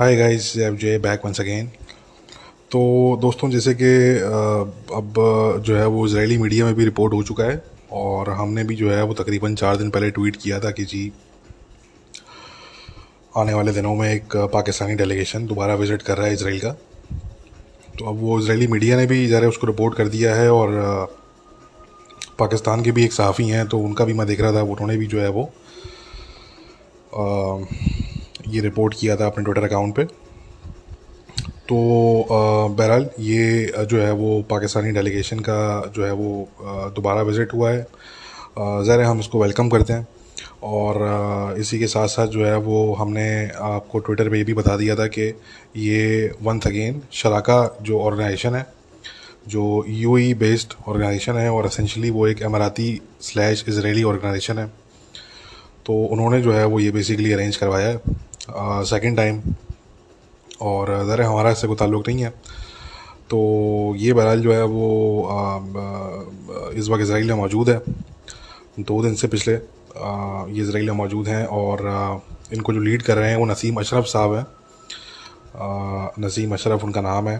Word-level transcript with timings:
हाय 0.00 0.14
guys 0.16 0.52
जे 0.56 0.96
back 0.98 1.24
once 1.24 1.40
again 1.40 1.66
तो 2.70 2.80
दोस्तों, 3.20 3.48
जैसे 3.50 3.74
कि 3.74 3.88
अब 4.96 5.14
जो 5.64 5.76
है 5.76 5.86
वो 5.86 6.06
इसराइली 6.06 6.38
मीडिया 6.38 6.66
में 6.66 6.74
भी 6.74 6.84
रिपोर्ट 6.84 7.14
हो 7.14 7.22
चुका 7.22 7.44
है 7.44 7.62
और 7.92 8.30
हमने 8.30 8.64
भी 8.64 8.76
जो 8.76 8.90
है 8.90 9.02
वो 9.04 9.14
तकरीबन 9.14 9.54
चार 9.54 9.76
दिन 9.76 9.90
पहले 9.90 10.10
ट्वीट 10.10 10.36
किया 10.36 10.60
था 10.60 10.70
कि 10.70 10.84
जी, 10.84 11.12
आने 13.36 13.54
वाले 13.54 13.72
दिनों 13.72 13.94
में 13.94 14.08
एक 14.08 14.36
पाकिस्तानी 14.54 14.94
डेलीगेशन 14.94 15.46
दोबारा 15.46 15.74
विज़िट 15.74 16.02
कर 16.02 16.16
रहा 16.16 16.26
है 16.26 16.34
इसराइल 16.34 16.60
का. 16.60 16.70
तो 17.98 18.08
अब 18.08 18.20
वो 18.20 18.38
इसराइली 18.40 18.66
मीडिया 18.66 18.96
ने 18.96 19.06
भी 19.06 19.26
ज़रा 19.26 19.48
उसको 19.48 19.66
रिपोर्ट 19.66 19.96
कर 19.96 20.08
दिया 20.08 20.34
है 20.34 20.50
और 20.52 20.72
पाकिस्तान 22.38 22.84
के 22.84 22.92
भी 22.92 23.04
एक 23.04 23.12
सहाफ़ी 23.12 23.48
हैं 23.48 23.66
तो 23.68 23.78
उनका 23.80 24.04
भी 24.04 24.12
मैं 24.14 24.26
देख 24.26 24.40
रहा 24.40 24.52
था, 24.52 24.62
उन्होंने 24.62 24.96
भी 24.96 25.06
जो 25.06 25.20
है 25.20 25.28
वो 25.30 25.50
ये 28.50 28.60
रिपोर्ट 28.60 28.94
किया 29.00 29.16
था 29.16 29.26
अपने 29.26 29.44
ट्विटर 29.44 29.64
अकाउंट 29.64 29.94
पे। 29.96 30.04
तो 31.68 31.76
बहरहाल 32.30 33.08
ये 33.20 33.72
जो 33.80 34.00
है 34.00 34.12
वो 34.14 34.40
पाकिस्तानी 34.50 34.90
डेलीगेशन 34.92 35.40
का 35.48 35.60
जो 35.96 36.04
है 36.04 36.12
वो 36.12 36.48
दोबारा 36.96 37.22
विज़िट 37.22 37.52
हुआ 37.54 37.70
है। 37.70 37.82
ज़रा 38.84 39.08
हम 39.08 39.20
इसको 39.20 39.42
वेलकम 39.42 39.68
करते 39.68 39.92
हैं। 39.92 40.06
और 40.64 41.54
इसी 41.58 41.78
के 41.78 41.86
साथ 41.86 42.08
साथ 42.08 42.26
जो 42.28 42.44
है 42.44 42.56
वो 42.58 42.92
हमने 42.94 43.30
आपको 43.64 43.98
ट्विटर 43.98 44.28
पे 44.30 44.38
ये 44.38 44.44
भी 44.44 44.54
बता 44.54 44.76
दिया 44.76 44.94
था 44.96 45.06
कि 45.08 45.28
ये 45.76 46.34
वंस 46.42 46.66
अगेन 46.66 47.00
शराका 47.12 47.58
जो 47.82 48.00
ऑर्गेनाइजेशन 48.00 48.54
है, 48.54 48.66
जो 49.48 49.84
यू 49.88 50.16
बेस्ड 50.38 50.74
ऑर्गेनाइजेशन 50.88 51.36
है 51.36 51.50
और 51.50 51.66
असेंशली 51.66 52.10
वो 52.10 52.26
एक 52.26 52.42
अमाराती 52.42 53.00
स्लैश 53.22 53.64
इसराइली 53.68 54.02
ऑर्गेनाइजेशन 54.04 54.58
है। 54.58 54.66
तो 55.86 55.92
उन्होंने 56.06 56.40
जो 56.42 56.52
है 56.52 56.64
वो 56.64 56.80
ये 56.80 56.90
बेसिकली 56.90 57.32
अरेंज 57.32 57.56
करवाया 57.56 57.88
है। 57.88 58.00
सेकेंड 58.86 59.16
टाइम 59.16 59.40
और 60.62 60.92
ज़रा 61.06 61.26
हमारा 61.28 61.50
इससे 61.50 61.66
कोई 61.66 61.76
ताल्लुक़ 61.76 62.08
नहीं 62.08 62.22
है। 62.22 62.30
तो 63.30 63.38
ये 63.96 64.12
बहरहाल 64.12 64.40
जो 64.42 64.52
है 64.52 64.64
वो 64.64 64.88
इस 66.72 66.88
वक्त 66.88 67.02
इसराइल 67.02 67.26
में 67.26 67.34
मौजूद 67.36 67.70
है। 67.70 67.78
दो 68.80 69.02
दिन 69.02 69.14
से 69.14 69.28
पिछले 69.28 69.54
आ, 69.54 70.46
ये 70.48 70.62
इसराइल 70.62 70.86
में 70.86 70.96
मौजूद 70.96 71.28
हैं 71.28 71.44
और 71.48 71.80
इनको 72.52 72.72
जो 72.72 72.80
लीड 72.80 73.02
कर 73.02 73.16
रहे 73.16 73.30
हैं 73.30 73.36
वो 73.36 73.44
नसीम 73.46 73.76
अशरफ 73.80 74.04
साहब 74.06 74.34
हैं। 74.34 74.46
नसीम 76.20 76.52
अशरफ 76.54 76.84
उनका 76.84 77.00
नाम 77.00 77.28
है। 77.28 77.38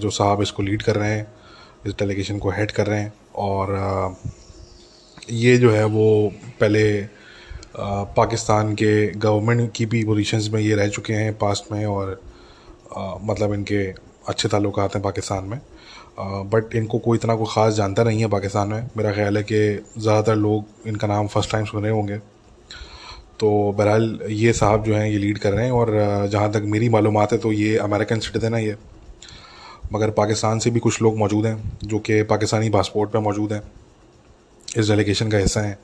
जो 0.00 0.10
साहब 0.10 0.42
इसको 0.42 0.62
लीड 0.62 0.82
कर 0.82 0.96
रहे 0.96 1.10
हैं 1.10 1.26
इस 1.86 1.92
डेलीगेशन 1.98 2.38
को 2.38 2.50
हेड 2.50 2.70
कर 2.70 2.86
रहे 2.86 3.00
हैं। 3.00 3.12
और 3.36 4.16
ये 5.30 5.56
जो 5.58 5.70
है 5.70 5.84
वो 5.86 6.32
पहले 6.60 6.84
पाकिस्तान 7.80 8.74
के 8.74 9.06
गवर्नमेंट 9.16 9.72
की 9.74 9.86
भी 9.86 10.04
पोजीशंस 10.04 10.48
में 10.52 10.60
ये 10.60 10.74
रह 10.74 10.88
चुके 10.88 11.12
हैं 11.14 11.32
पास्ट 11.38 11.72
में 11.72 11.84
और 11.86 12.20
आ, 12.96 13.14
मतलब 13.22 13.52
इनके 13.54 13.84
अच्छे 14.28 14.48
ताल्लुक 14.48 14.78
हैं 14.80 15.02
पाकिस्तान 15.02 15.44
में। 15.44 15.60
बट 16.50 16.74
इनको 16.74 16.98
कोई 16.98 17.18
इतना 17.18 17.34
कोई 17.36 17.46
ख़ास 17.50 17.74
जानता 17.74 18.04
नहीं 18.04 18.20
है 18.20 18.28
पाकिस्तान 18.28 18.68
में। 18.68 18.88
मेरा 18.96 19.12
ख्याल 19.12 19.36
है 19.36 19.42
कि 19.42 19.60
ज़्यादातर 19.98 20.36
लोग 20.36 20.88
इनका 20.88 21.06
नाम 21.06 21.26
फ़र्स्ट 21.28 21.50
टाइम 21.52 21.64
सुन 21.64 21.82
रहे 21.82 21.92
होंगे। 21.92 22.16
तो 23.40 23.50
बहरहाल 23.72 24.18
ये 24.28 24.52
साहब 24.52 24.84
जो 24.84 24.94
हैं 24.94 25.06
ये 25.08 25.18
लीड 25.18 25.38
कर 25.38 25.52
रहे 25.52 25.64
हैं 25.64 25.72
और 25.72 26.28
जहाँ 26.30 26.50
तक 26.52 26.62
मेरी 26.66 26.88
मालूम 26.88 27.18
है 27.18 27.38
तो 27.38 27.52
ये 27.52 27.76
अमेरिकन 27.78 28.18
सिटीज़न 28.20 28.54
है 28.54 28.64
ये। 28.64 28.76
मगर 29.92 30.10
पाकिस्तान 30.12 30.58
से 30.58 30.70
भी 30.70 30.80
कुछ 30.80 31.00
लोग 31.02 31.16
मौजूद 31.18 31.46
हैं 31.46 31.78
जो 31.84 31.98
कि 32.00 32.22
पाकिस्तानी 32.24 32.70
पासपोर्ट 32.70 33.10
पर 33.10 33.18
मौजूद 33.20 33.52
हैं। 33.52 33.62
इस 34.68 34.88
डेलीगेशन 34.88 35.30
का 35.30 35.38
हिस्सा 35.38 35.60
हैं। 35.60 35.78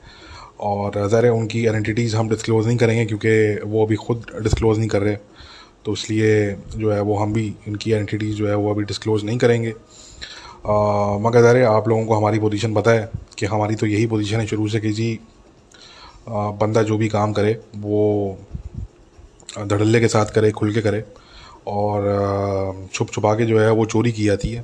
और 0.59 1.07
ज़ाहिर 1.09 1.29
उनकी 1.29 1.65
आइडेंटिटीज़ 1.67 2.15
हम 2.15 2.29
डिस्क्लोज़ 2.29 2.67
नहीं 2.67 2.77
करेंगे 2.77 3.05
क्योंकि 3.05 3.63
वो 3.65 3.85
अभी 3.85 3.95
ख़ुद 3.97 4.25
डिस्क्लोज़ 4.43 4.79
नहीं 4.79 4.89
कर 4.89 5.01
रहे। 5.01 5.15
तो 5.85 5.93
इसलिए 5.93 6.55
जो 6.77 6.91
है 6.91 7.01
वो 7.01 7.15
हम 7.17 7.33
भी 7.33 7.45
इनकी 7.67 7.91
आइडेंटिटीज़ 7.93 8.35
जो 8.35 8.47
है 8.47 8.55
वो 8.55 8.69
अभी 8.71 8.83
डिस्क्लोज़ 8.85 9.25
नहीं 9.25 9.37
करेंगे। 9.37 9.73
मगर 11.21 11.41
ज़ाहिर 11.41 11.63
आप 11.65 11.87
लोगों 11.87 12.05
को 12.05 12.13
हमारी 12.15 12.39
पोजीशन 12.39 12.73
पता 12.73 12.91
है 12.91 13.09
कि 13.37 13.45
हमारी 13.45 13.75
तो 13.75 13.85
यही 13.87 14.05
पोजीशन 14.07 14.39
है 14.39 14.45
शुरू 14.47 14.67
से 14.67 14.79
कि 14.79 14.91
जी 14.93 15.19
आ, 16.27 16.49
बंदा 16.51 16.81
जो 16.83 16.97
भी 16.97 17.07
काम 17.09 17.33
करे 17.33 17.53
वो 17.77 18.37
धड़ल्ले 19.59 19.99
के 19.99 20.07
साथ 20.07 20.33
करे 20.35 20.51
खुल 20.51 20.73
के 20.73 20.81
करे 20.81 21.03
और 21.67 22.87
छुप 22.93 23.09
छुपा 23.09 23.33
के 23.35 23.45
जो 23.45 23.59
है 23.59 23.69
वो 23.71 23.85
चोरी 23.85 24.11
की 24.11 24.25
जाती 24.25 24.51
है। 24.51 24.63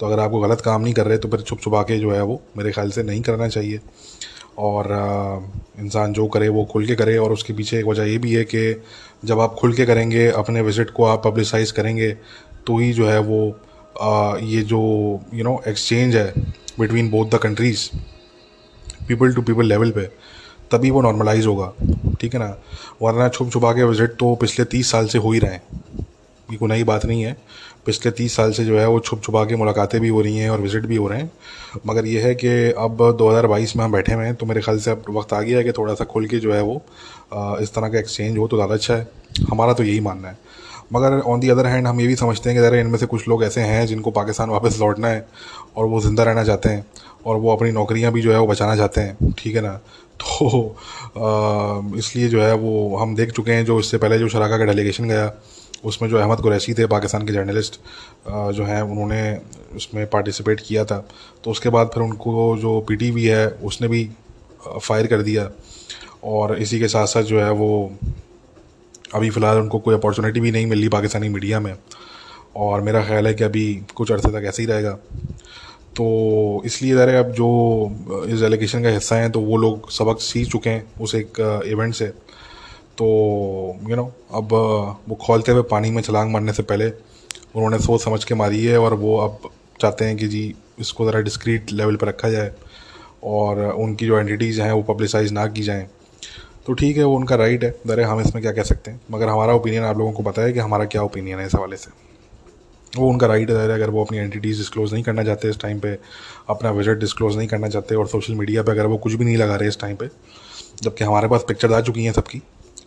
तो 0.00 0.06
अगर 0.06 0.20
आपको 0.20 0.40
गलत 0.40 0.60
काम 0.60 0.82
नहीं 0.82 0.94
कर 0.94 1.06
रहे 1.06 1.18
तो 1.18 1.28
फिर 1.28 1.40
छुप 1.40 1.60
छुपा 1.60 1.82
के 1.82 1.98
जो 1.98 2.10
है 2.12 2.22
वो 2.22 2.40
मेरे 2.56 2.72
ख्याल 2.72 2.90
से 2.90 3.02
नहीं 3.02 3.22
करना 3.22 3.48
चाहिए। 3.48 3.80
और 4.58 4.86
इंसान 5.80 6.12
जो 6.12 6.26
करे 6.26 6.48
वो 6.48 6.64
खुल 6.64 6.86
के 6.86 6.94
करे 6.94 7.16
और 7.16 7.32
उसके 7.32 7.52
पीछे 7.52 7.78
एक 7.78 7.86
वजह 7.86 8.04
ये 8.04 8.18
भी 8.18 8.32
है 8.34 8.44
कि 8.44 8.82
जब 9.24 9.40
आप 9.40 9.54
खुल 9.54 9.72
के 9.72 9.86
करेंगे 9.86 10.26
अपने 10.28 10.62
विज़िट 10.62 10.90
को 10.90 11.04
आप 11.04 11.22
पब्लिसाइज 11.24 11.70
करेंगे 11.70 12.10
तो 12.66 12.78
ही 12.78 12.92
जो 12.92 13.06
है 13.08 13.18
वो 13.20 13.40
आ, 14.00 14.36
ये 14.36 14.62
जो 14.62 14.80
यू 15.34 15.44
नो 15.44 15.60
एक्सचेंज 15.68 16.16
है 16.16 16.32
between 16.80 17.10
both 17.10 17.26
the 17.26 17.38
countries 17.38 17.88
people 19.08 19.34
to 19.34 19.42
people 19.42 19.66
level 19.66 19.90
पे 19.90 20.02
तभी 20.72 20.90
वो 20.90 21.00
नॉर्मलाइज 21.02 21.46
होगा। 21.46 21.72
ठीक 22.20 22.34
है 22.34 22.40
ना? 22.40 22.56
वरना 23.02 23.28
छुप 23.28 23.50
छुपा 23.52 23.72
के 23.72 23.84
विज़िट 23.84 24.16
तो 24.18 24.34
पिछले 24.34 24.64
तीस 24.64 24.90
साल 24.90 25.06
से 25.06 25.18
हो 25.18 25.32
ही 25.32 25.38
रहे 25.38 25.52
हैं। 25.52 26.06
ये 26.48 26.56
कोई 26.56 26.68
नई 26.68 26.84
बात 26.84 27.04
नहीं 27.06 27.22
है। 27.22 27.36
पिछले 27.86 28.10
तीस 28.12 28.36
साल 28.36 28.52
से 28.52 28.64
जो 28.64 28.78
है 28.78 28.86
वो 28.88 28.98
छुप 29.00 29.22
छुपा 29.22 29.44
के 29.44 29.56
मुलाकातें 29.56 30.00
भी 30.00 30.08
हो 30.08 30.20
रही 30.22 30.36
हैं 30.38 30.48
और 30.50 30.60
विज़िट 30.60 30.86
भी 30.86 30.96
हो 30.96 31.08
रहे 31.08 31.20
हैं। 31.20 31.30
मगर 31.86 32.06
ये 32.06 32.20
है 32.22 32.34
कि 32.34 32.48
अब 32.78 32.96
2022 33.18 33.76
में 33.76 33.84
हम 33.84 33.92
बैठे 33.92 34.12
हुए 34.14 34.24
हैं 34.24 34.34
तो 34.34 34.46
मेरे 34.46 34.60
ख्याल 34.60 34.78
से 34.78 34.90
अब 34.90 35.04
वक्त 35.10 35.32
आ 35.32 35.40
गया 35.42 35.58
है 35.58 35.64
कि 35.64 35.72
थोड़ा 35.72 35.94
सा 35.94 36.04
खुल 36.04 36.26
के 36.26 36.38
जो 36.38 36.52
है 36.54 36.62
वो 36.62 36.82
इस 37.62 37.74
तरह 37.74 37.88
का 37.88 37.98
एक्सचेंज 37.98 38.38
हो 38.38 38.46
तो 38.48 38.56
ज़्यादा 38.56 38.74
अच्छा 38.74 38.94
है। 38.94 39.08
हमारा 39.50 39.72
तो 39.72 39.84
यही 39.84 40.00
मानना 40.00 40.28
है। 40.28 40.38
मगर 40.92 41.18
ऑन 41.20 41.40
दी 41.40 41.48
अदर 41.48 41.66
हैंड 41.66 41.86
हम 41.86 42.00
ये 42.00 42.06
भी 42.06 42.14
समझते 42.16 42.50
हैं 42.50 42.58
कि 42.58 42.64
ज़रा 42.64 42.78
इनमें 42.80 42.98
से 42.98 43.06
कुछ 43.06 43.28
लोग 43.28 43.44
ऐसे 43.44 43.60
हैं 43.62 43.86
जिनको 43.86 44.10
पाकिस्तान 44.10 44.50
वापस 44.50 44.78
लौटना 44.80 45.08
है 45.08 45.26
और 45.76 45.86
वो 45.86 46.00
ज़िंदा 46.00 46.22
रहना 46.24 46.44
चाहते 46.44 46.68
हैं 46.68 46.84
और 47.26 47.36
वो 47.36 47.52
अपनी 47.52 47.70
नौकरियाँ 47.72 48.12
भी 48.12 48.22
जो 48.22 48.32
है 48.32 48.38
वो 48.38 48.46
बचाना 48.46 48.76
चाहते 48.76 49.00
हैं, 49.00 49.32
ठीक 49.38 49.56
है 49.56 49.62
ना? 49.62 49.72
तो 50.20 50.76
इसलिए 51.98 52.28
जो 52.28 52.42
है 52.42 52.54
वो 52.54 52.96
हम 52.96 53.14
देख 53.16 53.32
चुके 53.32 53.52
हैं 53.52 53.64
जो 53.64 53.78
इससे 53.80 53.98
पहले 53.98 54.18
जो 54.18 54.28
शराका 54.28 54.58
का 54.58 54.64
डेलीगेशन 54.64 55.08
गया 55.08 55.26
उसमें 55.84 56.08
जो 56.10 56.16
अहमद 56.18 56.40
कुरैशी 56.40 56.74
थे, 56.74 56.86
पाकिस्तान 56.86 57.26
के 57.26 57.32
जर्नलिस्ट 57.32 57.80
जो 58.28 58.64
हैं, 58.64 58.80
उन्होंने 58.82 59.40
उसमें 59.76 60.06
पार्टिसिपेट 60.10 60.60
किया 60.60 60.84
था। 60.84 60.98
तो 61.44 61.50
उसके 61.50 61.68
बाद 61.68 61.90
फिर 61.94 62.02
उनको 62.02 62.56
जो 62.58 62.80
पीटीवी 62.88 63.24
है, 63.24 63.46
उसने 63.48 63.88
भी 63.88 64.08
फायर 64.68 65.06
कर 65.06 65.22
दिया। 65.22 65.50
और 66.24 66.56
इसी 66.58 66.78
के 66.80 66.88
साथ 66.88 67.06
साथ 67.06 67.22
जो 67.22 67.40
है, 67.40 67.50
वो 67.50 67.92
अभी 69.14 69.30
फ़िलहाल 69.30 69.58
उनको 69.58 69.78
कोई 69.78 69.94
अपॉर्चुनिटी 69.94 70.40
भी 70.40 70.50
नहीं 70.50 70.66
मिल 70.66 70.88
पाकिस्तानी 70.88 71.28
मीडिया 71.28 71.60
में। 71.60 71.74
और 72.56 72.80
मेरा 72.80 73.04
ख्याल 73.04 73.26
है 73.26 73.34
कि 73.34 73.44
अभी 73.44 73.74
कुछ 73.94 74.10
अर्से 74.12 74.28
तक 74.30 74.44
ऐसे 74.46 74.62
ही 74.62 74.68
रहेगा। 74.68 74.92
तो 75.96 76.62
इसलिए 76.66 76.94
ज़रा 76.94 77.18
अब 77.18 77.30
जो 77.32 78.26
इस 78.28 78.42
एलिगेशन 78.42 78.82
का 78.82 78.88
हिस्सा 78.88 79.16
हैं 79.16 79.30
तो 79.32 79.40
वो 79.40 79.56
लोग 79.56 79.90
सबक 79.90 80.20
सीख 80.20 80.48
चुके 80.48 80.70
हैं 80.70 80.84
उस 81.00 81.14
एक 81.14 81.40
इवेंट 81.66 81.94
से। 81.94 82.12
तो 82.98 83.06
यू 83.88 83.96
नो 83.96 84.04
अब 84.34 84.52
वो 85.08 85.14
खोलते 85.14 85.52
हुए 85.52 85.62
पानी 85.62 85.90
में 85.90 86.02
छलांग 86.02 86.32
मारने 86.32 86.52
से 86.52 86.62
पहले 86.62 86.88
उन्होंने 86.88 87.78
सोच 87.78 88.04
समझ 88.04 88.24
के 88.24 88.34
मारी 88.34 88.64
है 88.64 88.78
और 88.78 88.94
वो 88.94 89.16
अब 89.18 89.50
चाहते 89.80 90.04
हैं 90.04 90.16
कि 90.16 90.28
जी 90.28 90.54
इसको 90.80 91.06
ज़रा 91.06 91.20
डिस्क्रीट 91.20 91.72
लेवल 91.72 91.96
पर 91.96 92.08
रखा 92.08 92.30
जाए 92.30 92.52
और 93.24 93.64
उनकी 93.64 94.06
जो 94.06 94.18
एंटिटीज़ 94.18 94.60
हैं 94.62 94.72
वो 94.72 94.82
पब्लिसाइज 94.82 95.32
ना 95.32 95.46
की 95.46 95.62
जाएँ। 95.62 95.86
तो 96.66 96.72
ठीक 96.72 96.96
है, 96.96 97.04
वो 97.04 97.16
उनका 97.16 97.36
राइट 97.36 97.64
है। 97.64 97.70
दरे 97.86 98.04
हम 98.04 98.20
इसमें 98.20 98.42
क्या 98.42 98.52
कह 98.52 98.62
सकते 98.62 98.90
हैं? 98.90 99.00
मगर 99.10 99.28
हमारा 99.28 99.54
ओपिनियन 99.54 99.84
आप 99.84 99.98
लोगों 99.98 100.12
को 100.12 100.22
पता 100.22 100.42
है 100.42 100.52
कि 100.52 100.58
हमारा 100.58 100.84
क्या 100.84 101.02
ओपिनियन 101.02 101.38
है 101.38 101.46
इस 101.46 101.54
हवाले 101.54 101.76
से। 101.76 101.90
वो 102.98 103.08
उनका 103.10 103.26
राइट 103.26 103.50
है 103.50 103.68
अगर 103.74 103.90
वो 103.90 104.04
अपनी 104.04 104.18
एंटिटीज़ 104.18 104.58
डिस्क्लोज़ 104.58 104.94
नहीं 104.94 105.04
करना 105.04 105.24
चाहते 105.24 105.48
इस 105.48 105.60
टाइम 105.60 105.80
पे, 105.80 105.98
अपना 106.48 106.70
विज़िट 106.70 106.98
डिस्क्लोज़ 106.98 107.38
नहीं 107.38 107.48
करना 107.48 107.68
चाहते 107.68 107.94
और 107.94 108.06
सोशल 108.06 108.34
मीडिया 108.34 108.62
पे 108.62 108.72
अगर 108.72 108.86
वो 108.86 108.96
कुछ 108.98 109.14
भी 109.14 109.24
नहीं 109.24 109.36
लगा 109.36 109.56
रहे 109.56 109.68
इस 109.68 109.80
टाइम 109.80 109.96
पे, 109.96 110.08
जबकि 110.82 111.04
हमारे 111.04 111.28
पास 111.28 111.44
पिक्चर 111.48 111.72
आ 111.72 111.80
चुकी 111.80 112.04
हैं 112.04 112.12
सबकी 112.12 112.42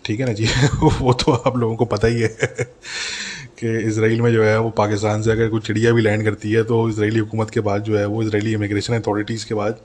ठीक 0.06 0.20
है 0.20 0.26
ना 0.26 0.34
जी? 0.34 0.46
वो 1.02 1.14
तो 1.14 1.32
आप 1.32 1.58
लोगों 1.58 1.76
को 1.76 1.86
पता 1.86 2.08
ही 2.08 2.22
है 2.22 2.28
कि 3.60 3.78
इसराइल 3.80 4.22
में 4.22 4.32
जो 4.34 4.44
है, 4.44 4.60
वो 4.60 4.70
पाकिस्तान 4.70 5.22
से 5.22 5.32
अगर 5.32 5.48
कोई 5.48 5.60
चिड़िया 5.60 5.92
भी 5.92 6.02
लैंड 6.02 6.24
करती 6.24 6.52
है 6.52 6.64
तो 6.64 6.90
इसराइली 6.90 7.20
हुकूमत 7.20 7.50
के 7.50 7.60
बाद 7.60 7.84
जो 7.84 7.98
है, 7.98 8.06
वो 8.06 8.24
इसराइली 8.24 8.54
इमिग्रेशन 8.54 8.94
अथॉरिटीज़ 8.94 9.46
के 9.48 9.56
बाद 9.56 9.78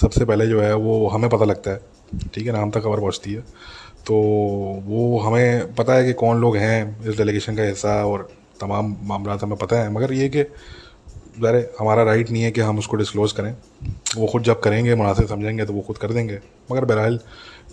सबसे 0.00 0.24
पहले 0.24 0.46
जो 0.46 0.60
है, 0.60 0.74
वो 0.74 1.08
हमें 1.08 1.28
पता 1.30 1.44
लगता 1.44 1.70
है। 1.70 1.80
ठीक 2.34 2.46
है 2.46 2.52
ना? 2.52 2.60
हम 2.60 2.70
तक 2.70 2.80
खबर 2.80 3.00
पहुँचती 3.00 3.32
है। 3.32 3.40
तो 4.06 4.14
वो 4.86 5.18
हमें 5.20 5.74
पता 5.74 5.94
है 5.94 6.04
कि 6.04 6.12
कौन 6.12 6.40
लोग 6.40 6.56
हैं 6.56 7.08
इस 7.08 7.16
डेलीगेशन 7.16 7.56
का 7.56 7.62
हिस्सा 7.62 7.94
और 8.06 8.28
तमाम 8.60 8.96
मामला 9.02 9.38
हमें 9.42 9.56
पता 9.58 9.80
है। 9.80 9.92
मगर 9.92 10.12
ये 10.12 10.28
कि 10.28 10.42
ज़ाहिर 11.40 11.70
हमारा 11.78 12.02
राइट 12.04 12.30
नहीं 12.30 12.42
है 12.42 12.50
कि 12.50 12.60
हम 12.60 12.78
उसको 12.78 12.96
डिस्क्लोज़ 12.96 13.34
करें। 13.34 13.52
वो 14.16 14.26
ख़ुद 14.26 14.42
जब 14.42 14.60
करेंगे 14.60 14.94
मुनासिब 14.94 15.26
समझेंगे 15.28 15.64
तो 15.64 15.72
वो 15.72 15.80
खुद 15.80 15.98
कर 15.98 16.12
देंगे। 16.12 16.38
मगर 16.72 16.84
बहरहाल, 16.84 17.18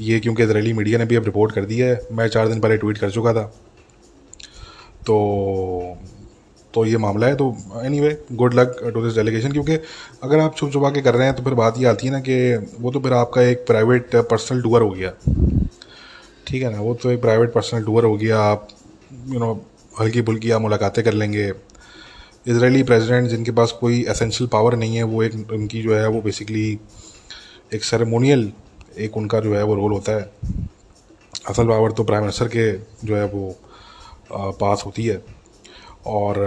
ये 0.02 0.20
क्योंकि 0.20 0.44
इसराइली 0.44 0.74
मीडिया 0.74 1.00
ने 1.00 1.06
भी 1.06 1.16
अब 1.16 1.26
रिपोर्ट 1.26 1.54
कर 1.56 1.66
दी 1.66 1.78
है, 1.78 2.00
मैं 2.12 2.28
चार 2.30 2.48
दिन 2.48 2.60
पहले 2.60 2.78
ट्वीट 2.78 2.98
कर 2.98 3.12
चुका 3.12 3.34
था। 3.34 3.44
तो 5.06 5.98
तो 6.74 6.84
ये 6.86 6.98
मामला 6.98 7.28
है। 7.28 7.36
तो 7.36 7.56
anyway 8.00 8.10
good 8.34 8.54
luck 8.54 8.76
to 8.94 9.02
this 9.02 9.16
delegation 9.16 9.52
क्योंकि 9.52 9.76
अगर 10.24 10.40
आप 10.40 10.56
छुप 10.58 10.72
छुपा 10.72 10.90
के 10.92 11.02
कर 11.02 11.16
रहे 11.16 11.28
हैं 11.28 11.36
तो 11.36 11.44
फिर 11.44 11.54
बात 11.56 11.78
ये 11.80 11.86
आती 11.86 12.08
है 12.08 12.14
ना 12.14 12.20
कि 12.20 12.36
वो 12.80 12.92
तो 12.92 13.00
फिर 13.00 13.14
आपका 13.14 13.42
एक 13.42 13.66
प्राइवेट 13.68 14.16
पर्सनल 14.30 14.62
टूर 14.62 14.82
हो 14.82 14.90
गया। 14.90 15.12
ठीक 16.48 16.64
है 16.64 16.72
ना? 16.72 16.80
वो 16.80 16.94
तो 16.94 17.12
एक 17.12 17.22
प्राइवेट 17.22 17.54
पर्सनल 17.54 17.84
टूर 17.84 18.06
हो 18.06 18.16
गया। 18.16 18.40
आप 18.42 18.68
यू 19.28 19.40
नो 19.40 19.54
हल्की 20.00 20.22
फुल्की 20.22 20.52
आप 20.52 20.62
मुलाकातें 20.62 21.04
कर 21.04 21.14
लेंगे। 21.14 21.52
इसराइली 22.46 22.84
प्रेसिडेंट 22.84 23.28
जिनके 23.30 23.52
पास 23.52 23.72
कोई 23.72 24.04
एसेंशियल 24.10 24.50
पावर 24.50 24.76
नहीं 24.76 24.96
है, 24.96 25.04
वो 25.04 25.24
एक 25.24 25.52
उनकी 25.54 25.82
जो 25.82 25.96
है, 25.96 26.08
वो 26.08 26.22
बेसिकली 26.22 26.80
एक 27.74 27.84
सेरेमोनियल 27.84 28.52
एक 28.98 29.18
उनका 29.18 29.40
जो 29.40 29.56
है, 29.56 29.64
वो 29.64 29.76
रोल 29.76 29.92
होता 29.92 30.12
है। 30.12 30.32
असल 31.50 31.68
पावर 31.68 31.92
तो 31.92 32.04
प्राइम 32.04 32.24
मिनिस्टर 32.24 32.48
के 32.48 32.72
जो 33.08 33.16
है, 33.16 33.26
वो 33.26 33.56
पास 34.62 34.84
होती 34.86 35.06
है। 35.06 35.22
और 36.08 36.38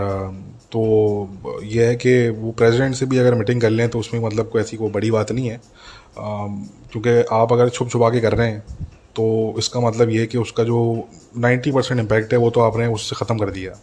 तो 0.72 1.60
यह 1.64 1.88
है 1.88 1.94
कि 1.96 2.28
वो 2.30 2.50
प्रेसिडेंट 2.52 2.94
से 2.94 3.06
भी 3.06 3.18
अगर 3.18 3.34
मीटिंग 3.34 3.60
कर 3.60 3.70
लें 3.70 3.88
तो 3.88 3.98
उसमें 3.98 4.20
मतलब 4.20 4.48
कोई 4.48 4.62
ऐसी 4.62 4.76
कोई 4.76 4.90
बड़ी 4.90 5.10
बात 5.10 5.32
नहीं 5.32 5.48
है। 5.48 5.60
क्योंकि 6.18 7.10
आप 7.32 7.52
अगर 7.52 7.68
छुप 7.68 7.88
छुपा 7.90 8.10
के 8.10 8.20
कर 8.20 8.34
रहे 8.34 8.48
हैं 8.48 8.60
तो 9.16 9.54
इसका 9.58 9.80
मतलब 9.80 10.10
ये 10.10 10.20
है 10.20 10.26
कि 10.26 10.38
उसका 10.38 10.64
जो 10.64 10.78
90 11.38 11.72
परसेंट 11.72 12.00
इम्पैक्ट 12.00 12.32
है, 12.32 12.38
वो 12.38 12.50
तो 12.50 12.60
आपने 12.60 12.86
उससे 12.86 13.16
ख़त्म 13.16 13.38
कर 13.38 13.50
दिया। 13.50 13.78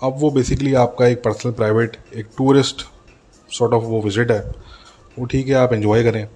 अब 0.00 0.14
वो 0.18 0.30
बेसिकली 0.30 0.72
आपका 0.74 1.06
एक 1.06 1.22
पर्सनल 1.22 1.52
प्राइवेट 1.52 1.96
एक 2.16 2.26
टूरिस्ट 2.36 2.84
सॉर्ट 3.50 3.72
ऑफ़ 3.72 3.82
वो 3.84 4.00
विज़िट 4.02 4.30
है। 4.30 4.40
वो 5.18 5.24
ठीक 5.24 5.48
है, 5.48 5.54
आप 5.54 5.72
इन्जॉय 5.72 6.02
करें। 6.04 6.26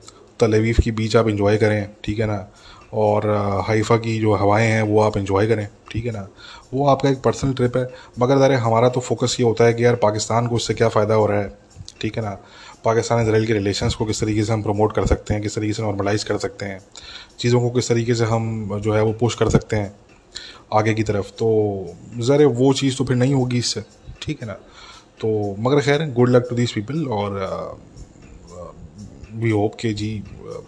तलेवीफ 0.41 0.81
की 0.81 0.91
बीच 0.91 1.17
आप 1.17 1.29
इंजॉय 1.29 1.57
करें, 1.57 1.89
ठीक 2.05 2.19
है 2.19 2.27
ना? 2.27 2.47
और 2.95 3.29
हाइफा 3.67 3.97
की 3.97 4.19
जो 4.21 4.35
हवाएँ 4.35 4.67
हैं, 4.67 4.83
वो 4.83 5.01
आप 5.01 5.17
इन्जॉय 5.17 5.47
करें, 5.47 5.67
ठीक 5.93 6.07
है 6.07 6.13
ना? 6.13 6.27
वो 6.75 6.87
आपका 6.87 7.09
एक 7.09 7.23
पर्सनल 7.23 7.53
ट्रिप 7.53 7.77
है। 7.77 7.89
मगर 8.19 8.39
दर 8.39 8.53
हमारा 8.53 8.89
तो 8.89 9.01
फोकस 9.01 9.37
ये 9.41 9.47
होता 9.47 9.65
है 9.65 9.75
कि 9.75 9.85
यार 9.85 9.97
पाकिस्तान 9.97 10.47
को 10.47 10.57
उससे 10.57 10.75
क्या 10.75 10.89
फ़ायदा 10.89 11.15
हो 11.15 11.27
रहा 11.27 11.41
है, 11.41 11.57
ठीक 12.01 12.17
है 12.19 12.25
ना? 12.25 12.39
पाकिस्तान 12.85 13.23
इसराइल 13.23 13.47
के 13.47 13.53
रिलेशंस 13.53 13.95
को 13.95 14.05
किस 14.05 14.21
तरीके 14.21 14.45
से 14.45 14.53
हम 14.53 14.63
प्रमोट 14.63 14.95
कर 14.95 15.07
सकते 15.07 15.35
हैं, 15.35 15.43
किस 15.43 15.55
तरीके 15.55 15.73
से 15.73 15.83
नॉर्मलाइज 15.83 16.25
कर 16.25 16.39
सकते 16.39 16.67
हैं, 16.67 16.81
चीज़ों 17.39 17.61
को 17.61 17.71
किस 17.71 17.89
तरीके 17.89 18.15
से 18.15 18.25
हम 18.25 18.81
जो 18.81 18.95
है 18.95 19.03
वो 19.03 19.13
पुश 19.13 19.35
कर 19.35 19.51
सकते 19.51 19.77
हैं। 19.77 19.95
आगे 20.75 20.95
की 20.95 21.03
तरफ़। 21.03 21.31
तो 21.33 21.49
ज़रा 22.21 22.47
वो 22.59 22.73
चीज़ 22.75 22.97
तो 22.99 23.05
फिर 23.05 23.17
नहीं 23.17 23.35
होगी 23.35 23.59
इससे। 23.59 23.83
ठीक 24.23 24.41
है 24.43 24.47
ना? 24.47 24.53
तो 25.21 25.29
मगर 25.61 25.81
खैर 25.81 26.11
good 26.13 26.29
luck 26.31 26.47
to 26.51 26.57
this 26.57 26.73
people 26.73 27.07
और 27.09 27.39
वी 29.35 29.51
होप 29.51 29.75
के 29.75 29.93
जी 29.95 30.13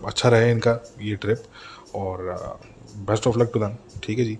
अच्छा 0.06 0.28
रहे 0.28 0.50
इनका 0.50 0.78
ये 1.02 1.16
ट्रिप 1.16 1.42
और 1.94 2.22
best 3.08 3.26
of 3.26 3.38
luck 3.38 3.50
to 3.54 3.60
them 3.60 3.76
ठीक 4.04 4.18
है 4.18 4.24
जी? 4.24 4.38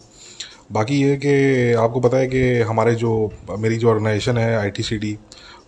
बाकी 0.73 1.01
ये 1.03 1.17
कि 1.17 1.73
आपको 1.75 2.01
पता 2.01 2.17
है 2.17 2.27
कि 2.27 2.61
हमारे 2.63 2.95
जो, 2.95 3.33
मेरी 3.59 3.77
जो 3.77 3.89
ऑर्गेनाइजेशन 3.91 4.39
है 4.39 4.57
आई 4.57 4.71
टी 4.71 5.19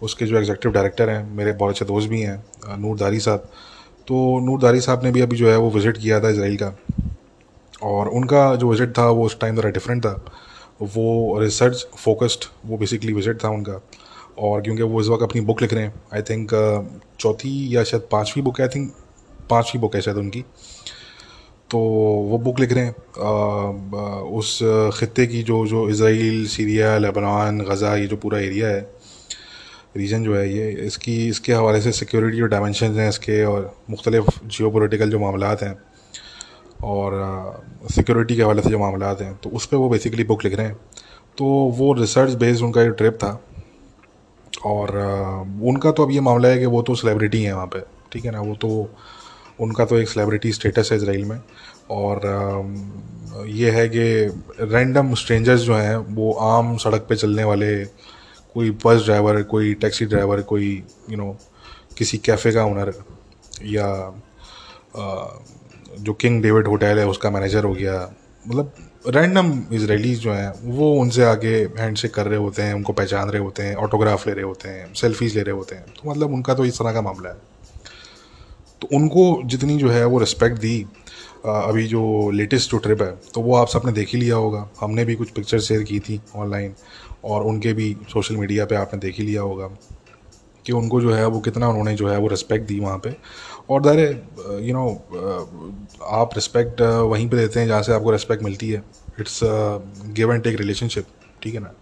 उसके 0.02 0.26
जो 0.26 0.36
एग्जेक्टिव 0.38 0.72
डायरेक्टर 0.72 1.10
हैं, 1.10 1.36
मेरे 1.36 1.52
बहुत 1.52 1.72
अच्छे 1.72 1.84
दोस्त 1.84 2.08
भी 2.08 2.20
हैं 2.20 2.78
नूर 2.78 2.96
दारी 2.98 3.20
साहब। 3.20 3.50
तो 4.08 4.38
नूर 4.40 4.60
दारी 4.60 4.80
साहब 4.80 5.04
ने 5.04 5.10
भी 5.12 5.20
अभी 5.20 5.36
जो 5.36 5.50
है 5.50 5.56
वो 5.56 5.70
विज़िट 5.70 5.96
किया 5.98 6.20
था 6.20 6.28
इसराइल 6.30 6.56
का। 6.56 6.68
और 7.82 8.08
उनका 8.10 8.54
जो 8.56 8.68
विज़िट 8.70 8.96
था, 8.98 9.08
वो 9.08 9.24
उस 9.26 9.38
टाइम 9.40 9.56
ज़रा 9.56 9.70
डिफरेंट 9.70 10.04
था। 10.04 10.12
वो 10.82 11.38
रिसर्च 11.40 11.86
फोकस्ड 11.96 12.44
वो 12.66 12.76
बेसिकली 12.78 13.12
विज़िट 13.12 13.42
था 13.44 13.48
उनका। 13.50 13.80
और 14.38 14.60
क्योंकि 14.62 14.82
वो 14.82 15.00
इस 15.00 15.08
वक्त 15.08 15.22
अपनी 15.22 15.40
बुक 15.42 15.62
लिख 15.62 15.72
रहे 15.72 15.84
हैं 15.84 15.94
आई 16.14 16.22
थिंक 16.22 16.50
चौथी 17.20 17.76
या 17.76 17.84
शायद 17.84 18.02
पाँचवीं 18.12 18.44
बुक 18.44 18.60
है 18.60 18.66
आई 18.66 18.74
थिंक 18.74 18.92
पाँचवीं 19.50 19.80
बुक 19.80 19.94
है 19.94 20.00
शायद 20.00 20.16
उनकी। 20.16 20.44
तो 21.70 21.78
वो 22.28 22.38
बुक 22.38 22.60
लिख 22.60 22.72
रहे 22.72 22.84
हैं। 22.84 22.94
उस 24.32 24.58
ख़त्े 24.94 25.26
की 25.26 25.42
जो 25.42 25.66
जो 25.66 25.88
इसराइल 25.88 26.46
सीरिया, 26.46 26.96
लेबनान, 26.98 27.60
गज़ा, 27.60 27.94
ये 27.96 28.06
जो 28.06 28.16
पूरा 28.16 28.38
एरिया 28.38 28.68
है 28.68 28.80
रीजन 29.96 30.24
जो 30.24 30.34
है 30.36 30.48
ये, 30.52 30.70
इसकी, 30.86 31.28
इसके 31.28 31.52
हवाले 31.52 31.80
से 31.80 31.92
सिक्योरिटी 31.92 32.38
जो 32.38 32.46
डायमेंशन 32.46 32.98
हैं 32.98 33.08
इसके 33.08 33.44
और 33.44 33.74
मुख्तलिफ़ 33.90 34.30
जियो 34.46 34.88
जो 35.06 35.18
मामला 35.18 35.56
हैं 35.62 35.74
और 36.84 37.12
सिक्योरिटी 37.92 38.36
के 38.36 38.42
हवाले 38.42 38.62
से 38.62 38.70
जो 38.70 38.78
मामला 38.78 39.08
हैं 39.20 39.34
तो 39.34 39.50
उस 39.50 39.66
पर 39.66 39.76
वो 39.76 39.88
बेसिकली 39.88 40.24
बुक 40.24 40.44
लिख 40.44 40.54
रहे 40.54 40.66
हैं। 40.66 40.76
तो 41.38 41.44
वो 41.78 41.92
रिसर्च 41.92 42.34
बेस्ड 42.34 42.64
उनका 42.64 42.84
जो 42.84 42.90
ट्रिप 42.90 43.14
था। 43.14 43.40
और 44.66 44.96
उनका 45.64 45.90
तो 45.90 46.04
अब 46.04 46.10
ये 46.10 46.20
मामला 46.20 46.48
है 46.48 46.58
कि 46.58 46.66
वो 46.66 46.82
तो 46.82 46.94
सेलिब्रिटी 46.94 47.42
हैं 47.42 47.52
वहाँ 47.52 47.66
पे 47.66 47.80
ठीक 48.12 48.24
है 48.24 48.30
ना? 48.30 48.40
वो 48.40 48.54
तो 48.54 48.90
उनका 49.60 49.84
तो 49.84 49.98
एक 49.98 50.08
सेलिब्रिटी 50.08 50.52
स्टेटस 50.52 50.88
है 50.92 50.98
इसराइल 50.98 51.24
में। 51.24 51.40
और 51.90 53.46
ये 53.46 53.70
है 53.70 53.88
कि 53.88 54.04
रैंडम 54.64 55.14
स्ट्रेंजर्स 55.14 55.60
जो 55.60 55.74
हैं 55.74 55.96
वो 55.96 56.32
आम 56.32 56.76
सड़क 56.76 57.06
पे 57.08 57.16
चलने 57.16 57.44
वाले 57.44 57.84
कोई 58.54 58.70
बस 58.84 59.04
ड्राइवर 59.04 59.42
कोई 59.42 59.74
टैक्सी 59.74 60.06
ड्राइवर 60.06 60.42
कोई 60.42 60.66
यू 60.66 61.16
you 61.16 61.18
नो 61.18 61.32
know, 61.32 61.96
किसी 61.98 62.18
कैफ़े 62.18 62.52
का 62.52 62.64
ओनर 62.64 62.92
या 63.64 63.86
जो 65.98 66.12
किंग 66.14 66.42
डेविड 66.42 66.68
होटल 66.68 66.98
है, 66.98 67.06
उसका 67.06 67.30
मैनेजर 67.30 67.64
हो 67.64 67.72
गया। 67.74 68.10
मतलब 68.44 68.72
रैंडम 69.06 69.52
इसराइलीज 69.72 70.20
जो 70.20 70.32
हैं, 70.32 70.52
वो 70.66 70.92
उनसे 70.94 71.24
आगे 71.24 71.54
हैंड 71.78 71.96
शेक 71.96 72.14
कर 72.14 72.26
रहे 72.26 72.38
होते 72.38 72.62
हैं, 72.62 72.74
उनको 72.74 72.92
पहचान 72.92 73.30
रहे 73.30 73.42
होते 73.42 73.62
हैं 73.62 73.74
ऑटोग्राफ 73.76 74.26
ले 74.26 74.32
रहे 74.32 74.44
होते 74.44 74.68
हैं 74.68 74.92
सेल्फीज 74.94 75.36
ले 75.36 75.42
रहे 75.42 75.54
होते 75.54 75.74
हैं। 75.74 75.84
तो 75.84 76.10
मतलब 76.10 76.32
उनका 76.34 76.54
तो 76.54 76.64
इस 76.64 76.78
तरह 76.78 76.92
का 76.92 77.02
मामला 77.02 77.30
है। 77.30 77.36
तो 78.82 78.88
उनको 78.92 79.42
जितनी 79.44 79.76
जो 79.76 79.88
है 79.90 80.04
वो 80.04 80.18
रिस्पेक्ट 80.18 80.58
दी 80.58 80.86
अभी 81.46 81.86
जो 81.86 82.30
लेटेस्ट 82.30 82.70
जो 82.70 82.78
ट्रिप 82.78 83.02
है 83.02 83.10
तो 83.34 83.40
वो 83.40 83.54
आप 83.56 83.68
सबने 83.68 83.92
देख 83.92 84.08
ही 84.08 84.18
लिया 84.20 84.36
होगा। 84.36 84.68
हमने 84.80 85.04
भी 85.04 85.14
कुछ 85.14 85.30
पिक्चर 85.30 85.60
शेयर 85.60 85.82
की 85.82 85.98
थी 86.00 86.20
ऑनलाइन 86.36 86.74
और 87.24 87.42
उनके 87.42 87.72
भी 87.72 87.96
सोशल 88.12 88.36
मीडिया 88.36 88.64
पे 88.66 88.76
आपने 88.76 89.00
देख 89.00 89.18
ही 89.18 89.24
लिया 89.24 89.42
होगा 89.42 89.68
कि 90.64 90.72
उनको 90.72 91.00
जो 91.00 91.12
है 91.12 91.26
वो 91.26 91.40
कितना 91.40 91.68
उन्होंने 91.68 91.94
जो 91.94 92.08
है 92.08 92.18
वो 92.18 92.28
रिस्पेक्ट 92.28 92.66
दी 92.68 92.78
वहाँ 92.80 92.98
पे। 92.98 93.10
और 93.68 93.82
दर 93.82 93.98
यू 94.64 94.74
नो 94.74 94.86
आप 96.12 96.30
रिस्पेक्ट 96.34 96.80
वहीं 96.80 97.28
पे 97.28 97.36
देते 97.36 97.60
हैं 97.60 97.66
जहाँ 97.66 97.82
से 97.82 97.92
आपको 97.92 98.10
रिस्पेक्ट 98.10 98.42
मिलती 98.42 98.70
है। 98.70 98.82
It's 99.20 99.40
give 99.44 100.32
and 100.32 100.42
take 100.42 100.56
relationship 100.58 101.06
ठीक 101.42 101.54
है 101.54 101.60
ना? 101.60 101.72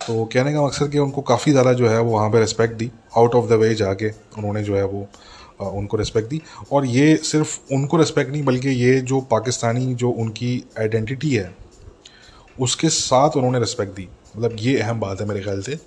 तो 0.00 0.24
कहने 0.32 0.52
का 0.52 0.62
मकसद 0.62 0.90
कि 0.90 0.98
उनको 0.98 1.22
काफ़ी 1.22 1.52
ज़्यादा 1.52 1.72
जो 1.72 1.88
है 1.88 2.00
वो 2.00 2.12
वहाँ 2.12 2.30
पे 2.30 2.40
रिस्पेक्ट 2.40 2.74
दी। 2.76 2.90
आउट 3.16 3.34
ऑफ़ 3.34 3.48
द 3.48 3.58
वे 3.60 3.74
जाके 3.74 4.08
उन्होंने 4.08 4.62
जो 4.62 4.76
है 4.76 4.84
वो 4.84 5.06
उनको 5.60 5.96
रिस्पेक्ट 5.96 6.28
दी। 6.28 6.40
और 6.72 6.86
ये 6.86 7.16
सिर्फ़ 7.16 7.74
उनको 7.74 7.96
रिस्पेक्ट 7.96 8.30
नहीं, 8.30 8.42
बल्कि 8.44 8.68
ये 8.68 9.00
जो 9.02 9.20
पाकिस्तानी 9.30 9.94
जो 9.94 10.10
उनकी 10.12 10.64
आइडेंटिटी 10.78 11.34
है, 11.34 11.54
उसके 12.58 12.88
साथ 12.90 13.36
उन्होंने 13.36 13.58
रिस्पेक्ट 13.58 13.94
दी। 13.96 14.08
मतलब 14.36 14.56
ये 14.60 14.78
अहम 14.80 15.00
बात 15.00 15.20
है 15.20 15.26
मेरे 15.28 15.40
ख्याल 15.40 15.60
से। 15.62 15.78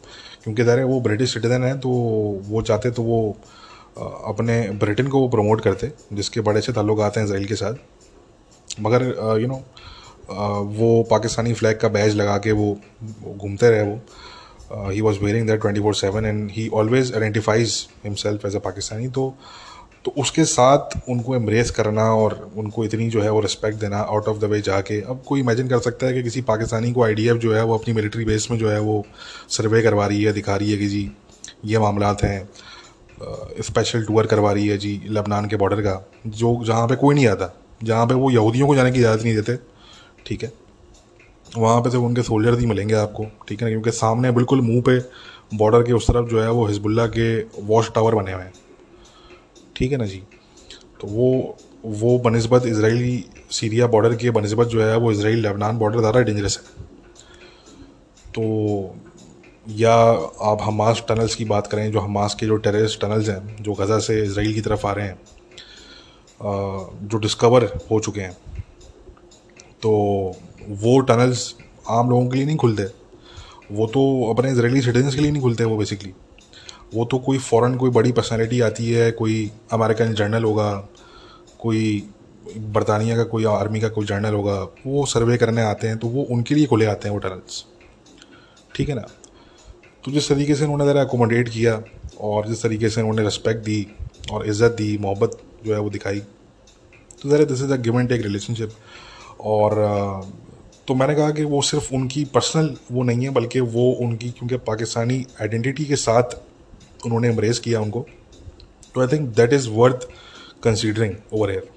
क्योंकि 0.45 0.63
ज़ाहिर 0.63 0.79
है 0.79 0.85
वो 0.85 0.99
ब्रिटिश 1.01 1.33
सिटीज़न 1.33 1.63
है 1.63 1.77
तो 1.79 1.89
वो 2.47 2.61
चाहते 2.61 2.91
तो 2.91 3.03
वो 3.03 3.19
अपने 3.97 4.59
ब्रिटेन 4.79 5.07
को 5.07 5.19
वो 5.19 5.27
प्रमोट 5.29 5.61
करते, 5.61 5.91
जिसके 6.13 6.41
बड़े 6.41 6.59
अच्छे 6.59 6.73
ताल्लुक 6.73 6.99
आते 7.01 7.19
हैं 7.19 7.27
इसराइल 7.27 7.45
के 7.45 7.55
साथ। 7.55 8.81
मगर 8.81 9.03
यू 9.41 9.47
नो 9.47 9.63
वो 10.77 11.03
पाकिस्तानी 11.11 11.53
फ्लैग 11.53 11.79
का 11.79 11.87
बैज 11.89 12.15
लगा 12.15 12.37
के 12.37 12.51
वो 12.51 12.71
घूमते 13.27 13.69
रहे 13.69 13.83
वो। 13.83 14.89
He 14.91 15.01
was 15.01 15.19
wearing 15.19 15.47
that 15.47 15.61
twenty 15.61 15.81
four 15.81 15.95
seven 15.95 16.25
and 16.25 16.49
he 16.51 16.67
always 16.73 17.13
identifies 17.13 17.85
himself 18.03 18.45
as 18.45 18.55
a 18.55 18.59
Pakistani 18.61 19.07
तो 19.09 19.27
तो 20.05 20.13
उसके 20.17 20.43
साथ 20.45 20.97
उनको 21.09 21.35
एम्ब्रेस 21.35 21.71
करना 21.71 22.03
और 22.13 22.33
उनको 22.57 22.83
इतनी 22.85 23.07
जो 23.09 23.21
है 23.21 23.29
वो 23.31 23.39
रिस्पेक्ट 23.39 23.79
देना 23.79 23.99
आउट 23.99 24.27
ऑफ़ 24.27 24.37
द 24.39 24.43
वे 24.43 24.59
जाके। 24.61 24.99
अब 25.01 25.23
कोई 25.27 25.39
इमेजिन 25.39 25.67
कर 25.67 25.79
सकता 25.79 26.07
है 26.07 26.13
कि 26.13 26.23
किसी 26.23 26.41
पाकिस्तानी 26.43 26.91
को 26.93 27.03
आईडीएफ 27.03 27.37
जो 27.37 27.53
है 27.53 27.63
वो 27.63 27.77
अपनी 27.77 27.93
मिलिट्री 27.93 28.25
बेस 28.25 28.47
में 28.51 28.57
जो 28.57 28.69
है 28.69 28.79
वो 28.79 29.03
सर्वे 29.49 29.81
करवा 29.81 30.05
रही 30.07 30.23
है, 30.23 30.33
दिखा 30.33 30.55
रही 30.55 30.71
है 30.71 30.77
कि 30.77 30.87
जी, 30.87 31.11
ये 31.65 31.79
मामला 31.79 32.15
हैं 32.23 32.49
स्पेशल 33.61 34.03
टूर 34.03 34.25
करवा 34.25 34.51
रही 34.51 34.67
है 34.67 34.77
जी 34.77 35.01
लबनान 35.07 35.47
के 35.47 35.55
बॉर्डर 35.55 35.81
का, 35.81 36.01
जो 36.27 36.63
जहाँ 36.65 36.87
पे 36.87 36.95
कोई 36.95 37.15
नहीं 37.15 37.27
आता, 37.27 37.53
जहाँ 37.83 38.05
पे 38.07 38.13
वो 38.13 38.31
यहूदियों 38.31 38.67
को 38.67 38.75
जाने 38.75 38.91
की 38.91 38.99
इजाज़त 38.99 39.23
नहीं 39.23 39.35
देते, 39.35 39.55
ठीक 40.25 40.43
है? 40.43 40.51
वहाँ 41.57 41.81
पे 41.81 41.89
से 41.89 41.97
उनके 41.97 42.21
सोल्जर्स 42.21 42.59
ही 42.59 42.65
मिलेंगे 42.65 42.95
आपको, 42.95 43.25
ठीक 43.47 43.61
है 43.61 43.65
ना? 43.65 43.71
क्योंकि 43.71 43.91
सामने 43.91 44.31
बिल्कुल 44.31 44.61
मुँह 44.61 44.81
पे 44.81 44.97
बॉर्डर 45.57 45.83
के 45.83 45.93
उस 45.93 46.07
तरफ़ 46.07 46.29
जो 46.29 46.41
है 46.41 46.51
वो 46.51 46.65
हिजबुल्ला 46.67 47.05
के 47.07 47.27
वॉश 47.63 47.91
टावर 47.95 48.15
बने 48.15 48.33
हुए 48.33 48.43
हैं। 48.43 48.53
ठीक 49.75 49.91
है 49.91 49.97
ना 49.97 50.05
जी? 50.05 50.21
तो 51.01 51.07
वो 51.07 51.57
वो 51.85 52.17
बनस्बत 52.19 52.65
इसराइली 52.65 53.25
सीरिया 53.51 53.87
बॉर्डर 53.87 54.15
के 54.15 54.29
बनस्बत 54.31 54.67
जो 54.67 54.81
है, 54.81 54.95
वो 54.97 55.11
इसराइल 55.11 55.41
लेबनान 55.41 55.77
बॉर्डर 55.77 55.99
ज़्यादा 55.99 56.19
डेंजरस 56.21 56.57
है। 56.57 56.83
तो 58.27 58.95
या 59.71 59.93
आप 60.43 60.61
हमास 60.61 61.03
टनल्स 61.09 61.35
की 61.35 61.45
बात 61.45 61.67
करें, 61.67 61.91
जो 61.91 61.99
हमास 61.99 62.35
के 62.39 62.45
जो 62.45 62.55
टेररिस्ट 62.57 63.01
टनल्स 63.01 63.29
हैं, 63.29 63.55
जो 63.57 63.73
गज़ा 63.73 63.99
से 63.99 64.21
इसराइल 64.23 64.53
की 64.53 64.61
तरफ़ 64.61 64.87
आ 64.87 64.91
रहे 64.91 65.07
हैं 65.07 65.17
जो 67.03 67.17
डिस्कवर 67.19 67.63
हो 67.91 67.99
चुके 67.99 68.21
हैं 68.21 68.37
तो 69.81 69.91
वो 70.81 70.99
टनल्स 71.01 71.53
आम 71.89 72.09
लोगों 72.09 72.27
के 72.27 72.37
लिए 72.37 72.45
नहीं 72.45 72.57
खुलते। 72.57 72.83
वो 73.71 73.87
तो 73.87 74.01
अपने 74.31 74.51
इसराइली 74.51 74.81
सिटीजन्स 74.81 75.15
के 75.15 75.21
लिए 75.21 75.31
नहीं 75.31 75.41
खुलते 75.41 75.63
वो 75.63 75.77
बेसिकली 75.77 76.13
वो 76.95 77.05
तो 77.05 77.17
कोई 77.19 77.37
फ़ॉरन 77.39 77.75
कोई 77.77 77.89
बड़ी 77.91 78.11
पर्सनैलिटी 78.11 78.59
आती 78.61 78.89
है, 78.89 79.11
कोई 79.11 79.51
अमेरिकन 79.73 80.13
जर्नल 80.13 80.43
होगा, 80.43 80.71
कोई 81.59 82.09
बरतानिया 82.57 83.15
का 83.17 83.23
कोई 83.25 83.45
आर्मी 83.47 83.79
का 83.81 83.89
कोई 83.89 84.05
जर्नल 84.05 84.33
होगा, 84.33 84.61
वो 84.85 85.05
सर्वे 85.07 85.37
करने 85.37 85.61
आते 85.63 85.87
हैं 85.87 85.97
तो 85.97 86.07
वो 86.07 86.23
उनके 86.31 86.55
लिए 86.55 86.65
खुले 86.65 86.85
आते 86.85 87.07
हैं 87.07 87.13
वो 87.15 87.19
टनल्स 87.19 87.63
ठीक 88.75 88.89
है 88.89 88.95
ना? 88.95 89.05
तो 90.03 90.11
जिस 90.11 90.29
तरीके 90.29 90.55
से 90.55 90.63
उन्होंने 90.63 90.85
ज़रा 90.85 91.01
एकोमोडेट 91.01 91.49
किया 91.49 91.81
और 92.21 92.47
जिस 92.47 92.63
तरीके 92.63 92.89
से 92.89 93.01
उन्होंने 93.01 93.23
रिस्पेक्ट 93.23 93.63
दी 93.65 93.85
और 94.31 94.45
इज़्ज़त 94.47 94.71
दी, 94.71 94.97
मोहब्बत 94.97 95.37
जो 95.65 95.73
है 95.73 95.79
वो 95.79 95.89
दिखाई 95.89 96.19
तो 97.21 97.29
ज़रा 97.29 97.45
this 97.45 97.61
is 97.61 97.71
a 97.73 97.77
give 97.77 97.99
and 97.99 98.09
take 98.09 98.21
relationship 98.21 98.71
और 99.41 99.71
तो 100.87 100.93
मैंने 100.95 101.15
कहा 101.15 101.31
कि 101.31 101.43
वो 101.43 101.61
सिर्फ़ 101.63 101.93
उनकी 101.95 102.23
पर्सनल 102.33 102.75
वो 102.91 103.03
नहीं 103.03 103.23
है, 103.23 103.29
बल्कि 103.31 103.59
वो 103.59 103.91
उनकी, 104.01 104.29
क्योंकि 104.29 104.57
पाकिस्तानी 104.67 105.25
आइडेंटिटी 105.41 105.85
के 105.85 105.95
साथ 105.97 106.35
उन्होंने 107.05 107.27
एम्ब्रेस 107.29 107.59
किया 107.59 107.81
उनको। 107.81 108.05
तो 108.95 109.01
I 109.01 109.07
think 109.07 109.29
that 109.35 109.53
is 109.53 109.69
worth 109.71 110.07
considering 110.63 111.15
over 111.33 111.49
here 111.49 111.69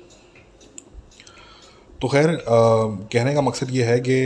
तो 2.00 2.08
खैर 2.08 2.36
कहने 2.48 3.34
का 3.34 3.40
मकसद 3.42 3.70
ये 3.72 3.84
है 3.84 3.98
कि 4.00 4.18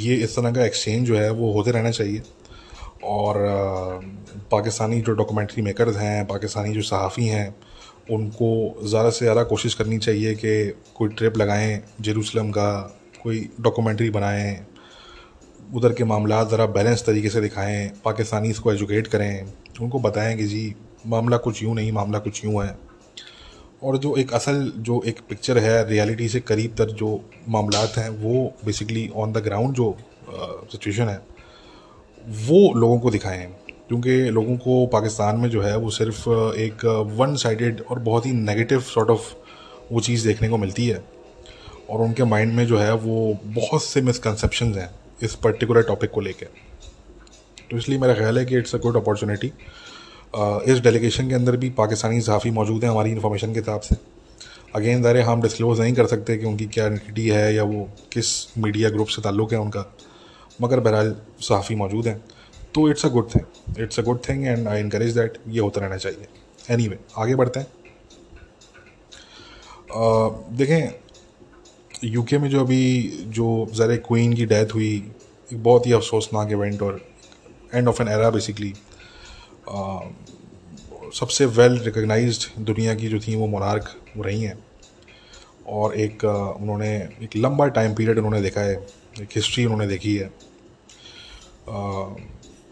ये 0.00 0.14
इस 0.16 0.36
तरह 0.36 0.52
का 0.52 0.64
एक्सचेंज 0.64 1.06
जो 1.06 1.16
है 1.16 1.30
वो 1.32 1.52
होते 1.52 1.70
रहना 1.70 1.90
चाहिए। 1.90 2.22
और 3.04 3.36
पाकिस्तानी 4.50 5.00
जो 5.00 5.12
डॉक्यूमेंट्री 5.14 5.62
मेकर्स 5.62 5.96
हैं, 5.96 6.26
पाकिस्तानी 6.26 6.72
जो 6.74 6.82
सहाफ़ी 6.82 7.26
हैं, 7.26 7.54
उनको 8.10 8.50
ज़्यादा 8.84 9.10
से 9.10 9.24
ज़्यादा 9.24 9.42
कोशिश 9.44 9.74
करनी 9.74 9.98
चाहिए 9.98 10.34
कि 10.34 10.52
कोई 10.96 11.08
ट्रिप 11.10 11.36
लगाएँ 11.36 11.82
जेरूसलम 12.00 12.50
का 12.50 12.70
कोई 13.22 13.48
डॉक्यूमेंट्री 13.60 14.10
बनाएँ, 14.10 14.66
उधर 15.74 15.92
के 15.92 16.04
मामला 16.04 16.42
ज़रा 16.44 16.66
बैलेंस 16.68 17.04
तरीके 17.06 17.28
से 17.28 17.40
दिखाएँ 17.40 17.88
पाकिस्तानी 18.04 18.50
इसको 18.50 18.72
एजुकेट 18.72 19.06
करें। 19.06 19.52
उनको 19.80 19.98
बताएँ 19.98 20.36
कि 20.36 20.44
जी, 20.44 20.74
मामला 21.06 21.36
कुछ 21.36 21.62
यूँ 21.62 21.74
नहीं, 21.74 21.92
मामला 21.92 22.18
कुछ 22.18 22.44
यूँ 22.44 22.64
है। 22.64 22.78
और 23.82 23.98
जो 23.98 24.16
एक 24.16 24.32
असल, 24.32 24.72
जो 24.76 25.02
एक 25.06 25.20
पिक्चर 25.28 25.58
है 25.58 25.88
रियलिटी 25.88 26.28
से 26.28 26.40
करीब 26.40 26.74
तर 26.78 26.90
जो 26.90 27.30
मामला 27.48 27.78
हैं, 27.98 28.08
वो 28.08 28.54
बेसिकली 28.64 29.10
ऑन 29.16 29.32
द 29.32 29.38
ग्राउंड 29.38 29.74
जो 29.74 29.96
सिचुएशन 30.72 31.08
है, 31.08 31.22
वो 32.28 32.74
लोगों 32.74 33.00
को 33.00 33.10
दिखाएँ। 33.10 33.46
क्योंकि 33.88 34.30
लोगों 34.30 34.56
को 34.56 34.86
पाकिस्तान 34.86 35.36
में 35.36 35.48
जो 35.50 35.62
है, 35.62 35.76
वो 35.76 35.90
सिर्फ़ 35.90 36.28
एक 36.54 37.06
वन 37.16 37.36
साइडेड 37.36 37.80
और 37.90 37.98
बहुत 37.98 38.26
ही 38.26 38.32
नेगेटिव 38.32 38.80
सॉर्ट 38.80 39.10
ऑफ़ 39.10 39.34
वो 39.92 40.00
चीज़ 40.00 40.28
देखने 40.28 40.48
को 40.48 40.56
मिलती 40.56 40.88
है। 40.88 41.04
और 41.90 42.00
उनके 42.00 42.24
माइंड 42.24 42.52
में 42.52 42.66
जो 42.66 42.78
है, 42.78 42.94
वो 42.94 43.38
बहुत 43.44 43.84
से 43.84 44.02
मिसकनसेप्शन 44.02 44.74
हैं 44.74 44.90
इस 45.22 45.34
पर्टिकुलर 45.34 45.82
टॉपिक 45.82 46.10
को 46.10 46.20
लेकर 46.20 46.46
तो 47.72 47.78
इसलिए 47.78 47.98
मेरा 47.98 48.14
ख्याल 48.14 48.38
है 48.38 48.44
कि 48.44 48.56
इट्स 48.58 48.74
अ 48.74 48.78
गुड 48.78 48.96
अपॉर्चुनिटी 48.96 49.46
इस 50.72 50.80
डेलीगेशन 50.82 51.28
के 51.28 51.34
अंदर 51.34 51.56
भी 51.56 51.68
पाकिस्तानी 51.76 52.20
सहाफ़ी 52.20 52.50
मौजूद 52.50 52.82
हैं 52.84 52.90
हमारी 52.90 53.10
इन्फॉर्मेशन 53.10 53.52
के 53.52 53.60
हिसाब 53.60 53.80
से. 53.80 53.96
अगेन 54.74 55.02
ज़ाहिर 55.02 55.20
हम 55.20 55.42
डिस्क्लोज़ 55.42 55.80
नहीं 55.82 55.92
कर 55.94 56.06
सकते 56.06 56.36
कि 56.38 56.46
उनकी 56.46 56.66
क्या 56.74 56.86
एंटिटी 56.86 57.28
है 57.28 57.54
या 57.54 57.62
वो 57.62 57.88
किस 58.12 58.58
मीडिया 58.58 58.90
ग्रुप 58.90 59.08
से 59.08 59.22
ताल्लुक़ 59.22 59.54
है 59.54 59.60
उनका. 59.60 59.84
मगर 60.60 60.80
बहरहाल 60.80 61.14
सहाफ़ी 61.40 61.76
मौजूद 61.76 62.06
हैं. 62.06 62.16
तो 62.74 62.88
it's 62.90 63.06
a 63.06 63.08
good 63.08 63.28
thing 63.34 63.80
it's 63.82 64.00
a 64.00 64.02
good 64.02 64.20
thing 64.28 64.44
and 64.46 64.68
I 64.68 64.80
encourage 64.80 65.14
that 65.18 65.38
ये 65.48 65.60
होता 65.60 65.80
रहना 65.80 65.96
चाहिए. 65.96 66.26
एनी 66.70 66.84
anyway, 66.84 66.98
आगे 67.18 67.34
बढ़ते 67.34 67.60
हैं. 67.60 67.66
Uh, 69.92 70.56
देखें 70.58 70.92
यूके 72.04 72.38
में 72.38 72.48
जो 72.50 72.60
अभी 72.60 72.82
जो 73.38 73.48
ज़रा 73.74 73.96
क्वीन 74.08 74.32
की 74.34 74.46
डेथ 74.46 74.74
हुई 74.74 74.92
एक 75.50 75.62
बहुत 75.62 75.86
ही 75.86 75.92
अफसोसनाक 75.92 76.52
इवेंट 76.52 76.82
और 76.82 77.00
end 77.74 77.88
of 77.88 78.02
an 78.02 78.08
era 78.08 78.30
basically 78.30 78.72
सबसे 81.14 81.46
वेल 81.46 81.78
रिकग्नाइज्ड 81.80 82.44
दुनिया 82.64 82.94
की 82.94 83.08
जो 83.08 83.18
थी 83.20 83.34
वो 83.36 83.46
मोनार्क 83.46 83.94
रही 84.18 84.42
हैं। 84.42 84.58
और 85.68 85.94
एक 86.00 86.24
उन्होंने 86.24 86.94
एक 87.22 87.36
लंबा 87.36 87.66
टाइम 87.76 87.94
पीरियड 87.94 88.18
उन्होंने 88.18 88.40
देखा 88.42 88.60
है। 88.60 88.74
एक 89.22 89.28
हिस्ट्री 89.36 89.64
उन्होंने 89.64 89.86
देखी 89.86 90.16
है। 90.16 90.26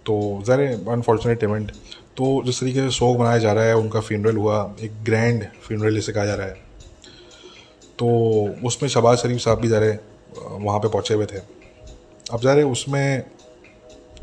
तो 0.07 0.43
ज़रा 0.47 0.93
अनफॉर्चुनेट 0.93 1.43
इवेंट 1.45 1.71
तो 2.17 2.43
जिस 2.45 2.61
तरीके 2.61 2.81
से 2.81 2.91
शोक 2.91 3.19
मनाया 3.21 3.39
जा 3.39 3.53
रहा 3.53 3.65
है, 3.65 3.77
उनका 3.77 4.01
फ्यूनरल 4.01 4.37
हुआ। 4.37 4.77
एक 4.81 5.03
ग्रैंड 5.05 5.45
फ्यूनरल 5.63 5.95
जिसे 5.95 6.13
कहा 6.13 6.25
जा 6.25 6.35
रहा 6.35 6.47
है। 6.47 6.55
तो 7.99 8.09
उसमें 8.67 8.89
शबाज 8.91 9.19
शरीफ 9.19 9.41
साहब 9.41 9.61
भी 9.61 9.69
ज़रा 9.69 9.97
वहाँ 10.57 10.79
पे 10.79 10.89
पहुँचे 10.89 11.15
हुए 11.15 11.27
थे। 11.27 11.39
अब 12.33 12.41
ज़रा 12.41 12.67
उसमें 12.67 13.23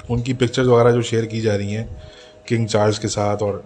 उनकी 0.09 0.33
पिक्चर्स 0.33 0.67
वगैरह 0.67 0.91
जो 0.91 1.01
शेयर 1.03 1.25
की 1.25 1.41
जा 1.41 1.55
रही 1.55 1.73
हैं 1.73 2.01
किंग 2.47 2.67
चार्ल्स 2.67 2.99
के 2.99 3.07
साथ 3.07 3.41
और 3.43 3.63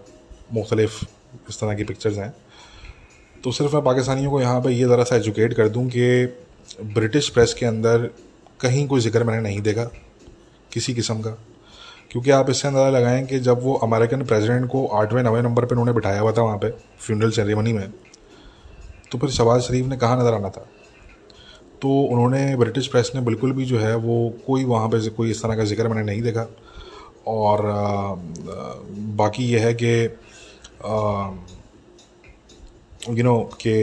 मुख्तलिफ़ 0.54 1.04
इस 1.50 1.60
तरह 1.60 1.74
की 1.74 1.84
पिक्चर्स 1.84 2.18
हैं। 2.18 2.34
तो 3.44 3.52
सिर्फ़ 3.52 3.76
मैं 3.76 3.84
पाकिस्तानियों 3.84 4.32
को 4.32 4.42
यहाँ 4.42 4.62
पर 4.62 4.70
ये 4.70 4.86
ज़रा 4.86 5.04
सा 5.04 5.16
एजुकेट 5.16 5.54
कर 5.54 5.70
दूँ 5.70 5.88
कि 5.90 6.26
ब्रिटिश 6.84 7.30
प्रेस 7.30 7.54
के 7.54 7.66
अंदर 7.66 8.10
कहीं 8.60 8.88
कोई 8.88 9.02
ज़िक्र 9.02 9.24
मैंने 9.24 9.42
नहीं 9.42 9.62
देखा, 9.62 9.84
किसी 10.72 10.94
किस्म 10.94 11.22
का। 11.22 11.38
क्योंकि 12.12 12.32
आप 12.32 12.50
इससे 12.50 12.68
अंदाज़ा 12.68 12.90
लगाएँ 12.90 13.26
कि 13.26 13.40
जब 13.40 13.62
वो 13.64 13.74
अमेरिकन 13.84 14.24
प्रेसिडेंट 14.26 14.68
को 14.70 14.86
आठवें, 14.88 15.22
नवे 15.24 15.42
नंबर 15.42 15.66
पर 15.66 15.72
उन्होंने 15.72 15.94
बिठाया 15.94 16.20
हुआ 16.22 16.32
था 16.32 16.42
वहाँ 16.42 16.58
पे 16.58 16.70
फ्यूनरल 17.00 17.32
सेरेमनी 17.32 17.74
में 17.74 17.90
तो 19.12 19.18
फिर 19.18 19.30
शबाज 19.32 19.62
शरीफ 19.62 19.86
ने 19.86 19.98
कहाँ 19.98 20.20
नज़र 20.20 20.34
आना 20.34 20.50
था? 20.50 20.66
तो 21.82 21.90
उन्होंने 22.04 22.56
ब्रिटिश 22.58 22.88
प्रेस 22.88 23.12
ने 23.16 23.22
बिल्कुल 23.22 23.52
भी 23.54 23.66
जो 23.66 23.80
है 23.80 23.96
वो 23.98 24.18
कोई 24.48 24.64
वहाँ 24.66 24.88
पे 24.90 25.10
कोई 25.10 25.32
इस 25.32 25.42
तरह 25.44 25.56
का 25.56 25.64
ज़िक्र 25.64 25.88
मैंने 25.88 26.04
नहीं 26.04 26.22
देखा। 26.22 26.48
और 27.28 27.62
बाकी 29.18 29.44
ये 29.44 29.60
है 29.60 29.74
कि 29.74 29.94
यू 33.10 33.24
नो 33.24 33.40
कि 33.62 33.74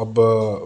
अब 0.00 0.18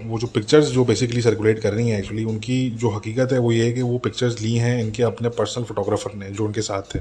वो 0.05 0.19
जो 0.19 0.27
पिक्चर्स 0.27 0.67
जो 0.67 0.85
बेसिकली 0.85 1.23
सर्कुलेट 1.23 1.59
कर 1.59 1.73
रही 1.73 1.89
हैं 1.89 1.99
एक्चुअली 1.99 2.25
उनकी 2.25 2.59
जो 2.71 2.91
हकीकत 2.91 3.33
है 3.33 3.39
वो 3.39 3.53
ये 3.53 3.65
है 3.65 3.73
कि 3.73 3.83
वो 3.83 3.99
पिक्चर्स 3.99 4.41
ली 4.41 4.55
हैं 4.57 4.81
इनके 4.81 5.03
अपने 5.03 5.29
पर्सनल 5.29 5.65
फोटोग्राफर 5.65 6.15
ने 6.15 6.31
जो 6.31 6.45
उनके 6.45 6.63
साथ 6.63 6.95
थे। 6.95 6.99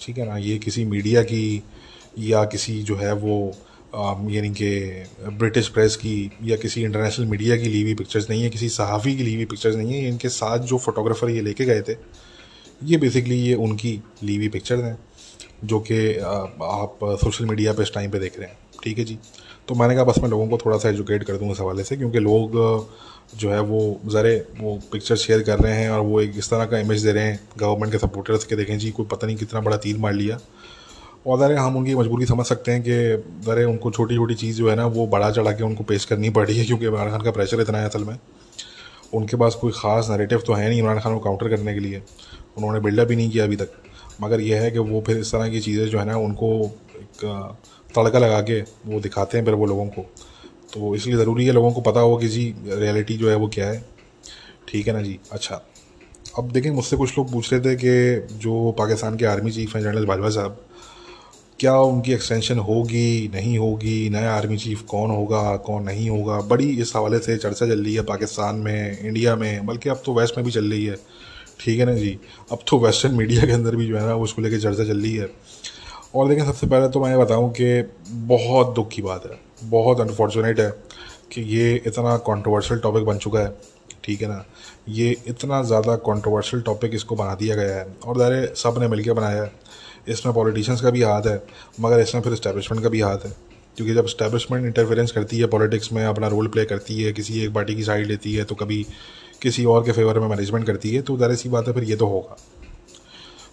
ठीक 0.00 0.18
है 0.18 0.26
ना? 0.28 0.36
ये 0.36 0.58
किसी 0.58 0.84
मीडिया 0.84 1.22
की 1.22 1.62
या 2.18 2.44
किसी 2.44 2.82
जो 2.82 2.96
है 2.96 3.12
वो 3.14 3.36
यानी 4.30 4.50
कि 4.52 4.70
ब्रिटिश 5.30 5.68
प्रेस 5.68 5.96
की 5.96 6.30
या 6.42 6.56
किसी 6.56 6.82
इंटरनेशनल 6.82 7.26
मीडिया 7.26 7.56
की 7.56 7.68
ली 7.68 7.82
हुई 7.82 7.94
पिक्चर्स 7.94 8.28
नहीं 8.30 8.42
है, 8.42 8.50
किसी 8.50 8.68
सहाफ़ी 8.70 9.16
की 9.16 9.22
ली 9.22 9.34
हुई 9.34 9.44
पिक्चर्स 9.44 9.76
नहीं 9.76 9.92
है 9.92 10.08
इनके 10.08 10.28
साथ 10.30 10.58
जो 10.66 10.78
फोटोग्राफर 10.78 11.30
ये 11.30 11.40
लेके 11.42 11.64
गए 11.64 11.82
थे, 11.82 11.96
ये 12.82 12.96
बेसिकली 12.98 13.36
ये 13.38 13.54
उनकी 13.56 14.00
ली 14.22 14.36
हुई 14.36 14.48
पिक्चर्स 14.48 14.82
हैं, 14.82 14.98
जो 15.64 15.80
कि 15.80 15.98
आप 16.18 16.98
सोशल 17.22 17.46
मीडिया 17.46 17.72
पे 17.72 17.82
इस 17.82 17.94
टाइम 17.94 18.10
पे 18.10 18.18
देख 18.18 18.38
रहे 18.38 18.48
हैं। 18.48 18.58
ठीक 18.82 18.98
है 18.98 19.04
जी? 19.04 19.18
तो 19.68 19.74
मैंने 19.74 19.94
कहा, 19.94 20.04
बस 20.04 20.18
मैं 20.22 20.28
लोगों 20.28 20.46
को 20.48 20.58
थोड़ा 20.64 20.78
सा 20.78 20.88
एजुकेट 20.88 21.22
कर 21.24 21.36
दूँ 21.36 21.50
इस 21.52 21.60
हवाले 21.60 21.84
से, 21.84 21.96
क्योंकि 21.96 22.18
लोग 22.20 22.52
जो 23.38 23.50
है 23.50 23.60
वो 23.62 24.00
ज़रे 24.06 24.36
वो 24.58 24.74
पिक्चर 24.92 25.16
शेयर 25.16 25.42
कर 25.42 25.58
रहे 25.58 25.74
हैं 25.74 25.90
और 25.90 26.00
वो 26.00 26.20
एक 26.20 26.32
इस 26.38 26.50
तरह 26.50 26.64
का 26.66 26.78
इमेज 26.78 27.04
दे 27.04 27.12
रहे 27.12 27.24
हैं 27.24 27.40
गवर्नमेंट 27.58 27.92
के 27.92 27.98
सपोर्टर्स 27.98 28.44
के 28.44 28.56
देखें 28.56 28.78
जी, 28.78 28.90
कोई 28.90 29.06
पता 29.06 29.26
नहीं 29.26 29.36
कितना 29.36 29.60
बड़ा 29.60 29.76
तीर 29.76 29.98
मार 29.98 30.12
लिया। 30.14 30.38
और 31.26 31.38
ज़रे 31.38 31.54
हम 31.56 31.76
उनकी 31.76 31.94
मजबूरी 31.94 32.26
समझ 32.26 32.46
सकते 32.46 32.72
हैं 32.72 32.82
कि 32.82 32.94
ज़रे 33.44 33.64
उनको 33.64 33.90
छोटी 33.90 34.16
छोटी 34.16 34.34
चीज़ 34.34 34.56
जो 34.58 34.68
है 34.70 34.74
ना, 34.76 34.86
वो 34.86 35.06
बड़ा 35.06 35.30
चढ़ा 35.30 35.52
के 35.52 35.64
उनको 35.64 35.84
पेश 35.84 36.04
करनी 36.04 36.30
पड़ 36.30 36.46
रही 36.46 36.58
है, 36.58 36.64
क्योंकि 36.66 36.86
इमरान 36.86 37.10
खान 37.10 37.20
का 37.20 37.30
प्रेशर 37.30 37.60
इतना 37.60 37.78
है 37.78 37.88
असल 37.88 38.04
में। 38.04 38.18
उनके 39.14 39.36
पास 39.36 39.54
कोई 39.54 39.72
ख़ास 39.72 40.10
नरेटिव 40.10 40.42
तो 40.46 40.52
है 40.52 40.68
नहीं 40.68 40.78
इमरान 40.78 40.98
खान 41.00 41.14
को 41.14 41.20
काउंटर 41.20 41.48
करने 41.48 41.74
के 41.74 41.80
लिए। 41.80 42.02
उन्होंने 42.56 42.80
बिल्डअप 42.80 43.08
भी 43.08 43.16
नहीं 43.16 43.30
किया 43.30 43.44
अभी 43.44 43.56
तक। 43.56 43.72
मगर 44.20 44.40
यह 44.40 44.60
है 44.62 44.70
कि 44.70 44.78
वो 44.80 45.02
फिर 45.06 45.18
इस 45.18 45.32
तरह 45.32 45.48
की 45.48 45.60
चीज़ें 45.60 45.86
जो 45.88 45.98
है 45.98 46.04
ना, 46.04 46.16
उनको 46.16 46.50
एक 46.96 47.24
तड़का 47.94 48.18
लगा 48.18 48.40
के 48.40 48.60
वो 48.60 49.00
दिखाते 49.00 49.38
हैं 49.38 49.44
फिर 49.44 49.54
वो 49.54 49.66
लोगों 49.66 49.86
को। 49.86 50.02
तो 50.74 50.94
इसलिए 50.94 51.16
ज़रूरी 51.16 51.46
है 51.46 51.52
लोगों 51.52 51.70
को 51.72 51.80
पता 51.80 52.00
हो 52.00 52.16
कि 52.16 52.28
जी 52.28 52.54
रियलिटी 52.66 53.16
जो 53.16 53.30
है 53.30 53.36
वो 53.36 53.48
क्या 53.48 53.66
है। 53.68 53.84
ठीक 54.68 54.86
है 54.86 54.92
ना 54.92 55.02
जी? 55.02 55.18
अच्छा। 55.32 55.60
अब 56.38 56.50
देखें, 56.52 56.70
मुझसे 56.70 56.96
कुछ 56.96 57.18
लोग 57.18 57.32
पूछ 57.32 57.52
रहे 57.52 57.60
थे 57.62 57.74
कि 57.76 58.36
जो 58.38 58.70
पाकिस्तान 58.78 59.16
के 59.16 59.26
आर्मी 59.26 59.50
चीफ 59.50 59.74
हैं 59.76 59.82
जनरल 59.82 60.06
बाजवा 60.06 60.30
साहब 60.30 60.60
क्या 61.60 61.76
उनकी 61.78 62.12
एक्सटेंशन 62.12 62.58
होगी, 62.58 63.28
नहीं 63.34 63.56
होगी, 63.58 64.08
नया 64.10 64.32
आर्मी 64.34 64.56
चीफ 64.56 64.82
कौन 64.82 65.10
होगा, 65.10 65.56
कौन 65.56 65.82
नहीं 65.82 66.08
होगा? 66.10 66.40
बड़ी 66.40 66.68
इस 66.82 66.92
हवाले 66.96 67.18
से 67.18 67.36
चर्चा 67.36 67.66
चल 67.66 67.82
रही 67.84 67.94
है 67.94 68.02
पाकिस्तान 68.02 68.56
में 68.56 68.98
इंडिया 69.00 69.36
में, 69.36 69.66
बल्कि 69.66 69.88
अब 69.88 70.02
तो 70.06 70.14
वेस्ट 70.14 70.36
में 70.36 70.44
भी 70.44 70.52
चल 70.52 70.70
रही 70.70 70.84
है। 70.84 70.96
ठीक 71.60 71.78
है 71.78 71.86
ना 71.86 71.94
जी? 71.94 72.18
अब 72.52 72.58
तो 72.68 72.78
वेस्टर्न 72.78 73.14
मीडिया 73.14 73.44
के 73.46 73.52
अंदर 73.52 73.76
भी 73.76 73.86
जो 73.86 73.96
है 73.98 74.06
ना, 74.06 74.14
उसको 74.16 74.42
लेकर 74.42 74.60
चर्चा 74.60 74.84
चल 74.84 75.00
रही 75.00 75.14
है। 75.14 75.30
और 76.14 76.28
देखें 76.28 76.44
सबसे 76.44 76.66
पहले 76.66 76.88
तो 76.88 77.00
मैं 77.00 77.18
बताऊँ 77.18 77.50
कि 77.52 77.82
बहुत 78.26 78.74
दुख 78.74 78.88
की 78.88 79.02
बात 79.02 79.24
है, 79.26 79.38
बहुत 79.64 80.00
अनफॉर्चुनेट 80.00 80.60
है 80.60 80.70
कि 81.32 81.42
ये 81.56 81.72
इतना 81.86 82.16
कंट्रोवर्शियल 82.26 82.80
टॉपिक 82.80 83.04
बन 83.04 83.18
चुका 83.18 83.40
है। 83.40 83.56
ठीक 84.04 84.22
है 84.22 84.28
ना? 84.28 84.44
ये 84.88 85.16
इतना 85.28 85.62
ज़्यादा 85.62 85.94
कंट्रोवर्शियल 86.06 86.62
टॉपिक 86.62 86.94
इसको 86.94 87.16
बना 87.16 87.34
दिया 87.34 87.56
गया 87.56 87.76
है। 87.76 87.86
और 88.06 88.18
दायरे 88.18 88.46
सबने 88.56 88.88
मिलकर 88.88 89.12
बनाया 89.12 89.42
है। 89.42 89.52
इसमें 90.08 90.34
पॉलिटिशियंस 90.34 90.80
का 90.80 90.90
भी 90.90 91.02
हाथ 91.02 91.26
है 91.26 91.42
मगर 91.80 92.00
इसमें 92.00 92.22
फिर 92.22 92.32
इस्टेब्लिशमेंट 92.32 92.82
का 92.82 92.88
भी 92.88 93.00
हाथ 93.00 93.26
है। 93.26 93.30
क्योंकि 93.76 93.94
जब 93.94 94.04
इस्टेब्लिशमेंट 94.04 94.64
इंटरफेरेंस 94.66 95.12
करती 95.12 95.38
है 95.38 95.46
पॉलिटिक्स 95.48 95.92
में 95.92 96.04
अपना 96.04 96.28
रोल 96.28 96.48
प्ले 96.48 96.64
करती 96.64 97.02
है 97.02 97.12
किसी 97.12 97.40
एक 97.44 97.52
पार्टी 97.54 97.74
की 97.74 97.84
साइड 97.84 98.06
लेती 98.06 98.34
है 98.34 98.44
तो 98.44 98.54
कभी 98.54 98.84
किसी 99.42 99.64
और 99.64 99.84
के 99.84 99.92
फेवर 99.92 100.18
में 100.18 100.26
मैनेजमेंट 100.28 100.66
करती 100.66 100.94
है 100.94 101.02
तो 101.02 101.16
ज़ाहिर 101.18 101.36
सी 101.36 101.48
बात 101.48 101.68
है 101.68 101.74
फिर 101.74 101.84
ये 101.84 101.96
तो 101.96 102.06
होगा। 102.06 102.36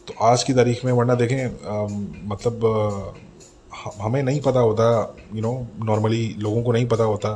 तो 0.08 0.13
आज 0.24 0.43
की 0.43 0.53
तारीख 0.53 0.86
में 0.86 0.91
वरना 0.91 1.15
देखें 1.15 1.46
आ, 1.46 1.88
मतलब 2.25 2.65
आ, 2.65 4.03
हमें 4.03 4.22
नहीं 4.24 4.41
पता 4.41 4.60
होता 4.60 5.15
यू 5.34 5.41
नो 5.41 5.53
नॉर्मली 5.84 6.36
लोगों 6.39 6.63
को 6.63 6.72
नहीं 6.72 6.88
पता 6.88 7.03
होता। 7.03 7.34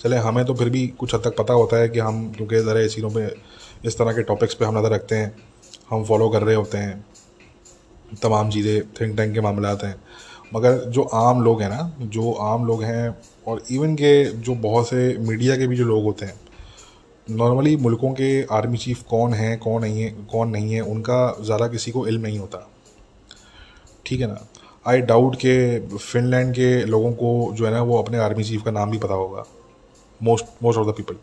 चले 0.00 0.16
हमें 0.18 0.44
तो 0.44 0.54
फिर 0.54 0.68
भी 0.70 0.86
कुछ 0.98 1.14
हद 1.14 1.20
तक 1.20 1.36
पता 1.38 1.54
होता 1.54 1.76
है 1.76 1.88
कि 1.88 1.98
हम 1.98 2.26
क्योंकि 2.32 2.58
ज़रा 2.58 2.86
चीज़ों 2.86 3.10
पे 3.10 3.26
इस 3.84 3.98
तरह 3.98 4.12
के 4.12 4.22
टॉपिक्स 4.22 4.54
पे 4.54 4.64
हम 4.64 4.78
नज़र 4.78 4.92
रखते 4.92 5.14
हैं 5.14 5.34
हम 5.90 6.04
फॉलो 6.04 6.28
कर 6.28 6.42
रहे 6.42 6.54
होते 6.54 6.78
हैं। 6.78 7.04
तमाम 8.22 8.50
चीज़ें 8.50 8.82
थिंक 9.00 9.16
टैंक 9.16 9.34
के 9.34 9.40
मामला 9.40 9.76
हैं। 9.84 9.94
मगर 10.54 10.78
जो 10.84 11.02
आम 11.02 11.42
लोग 11.42 11.62
हैं 11.62 11.68
ना, 11.68 11.96
जो 12.00 12.32
आम 12.32 12.66
लोग 12.66 12.82
हैं 12.82 13.16
और 13.46 13.62
इवन 13.70 13.94
के 13.94 14.24
जो 14.24 14.54
बहुत 14.54 14.88
से 14.88 15.16
मीडिया 15.18 15.56
के 15.56 15.66
भी 15.66 15.76
जो 15.76 15.84
लोग 15.84 16.04
होते 16.04 16.26
हैं 16.26 16.40
नॉर्मली 17.26 17.76
मुल्कों 17.76 18.12
के 18.12 18.42
आर्मी 18.44 18.78
चीफ 18.78 19.02
कौन 19.02 19.34
हैं, 19.34 19.58
कौन 19.58 19.82
नहीं 19.82 20.02
है, 20.02 20.10
कौन 20.10 20.48
नहीं 20.48 20.72
है, 20.72 20.80
उनका 20.80 21.36
ज़्यादा 21.40 21.68
किसी 21.68 21.90
को 21.90 22.06
इल्म 22.06 22.22
नहीं 22.22 22.38
होता। 22.38 22.68
ठीक 24.06 24.20
है 24.20 24.26
ना? 24.26 24.46
आई 24.86 25.00
डाउट 25.00 25.36
के 25.36 25.80
फिनलैंड 25.96 26.52
के 26.54 26.84
लोगों 26.84 27.12
को 27.12 27.52
जो 27.54 27.66
है 27.66 27.72
ना, 27.72 27.82
वो 27.82 28.02
अपने 28.02 28.18
आर्मी 28.18 28.44
चीफ 28.44 28.62
का 28.62 28.70
नाम 28.70 28.90
भी 28.90 28.98
पता 28.98 29.14
होगा। 29.14 29.44
Most 30.22 30.46
most 30.62 30.78
of 30.78 30.88
the 30.88 30.90
people 30.90 31.14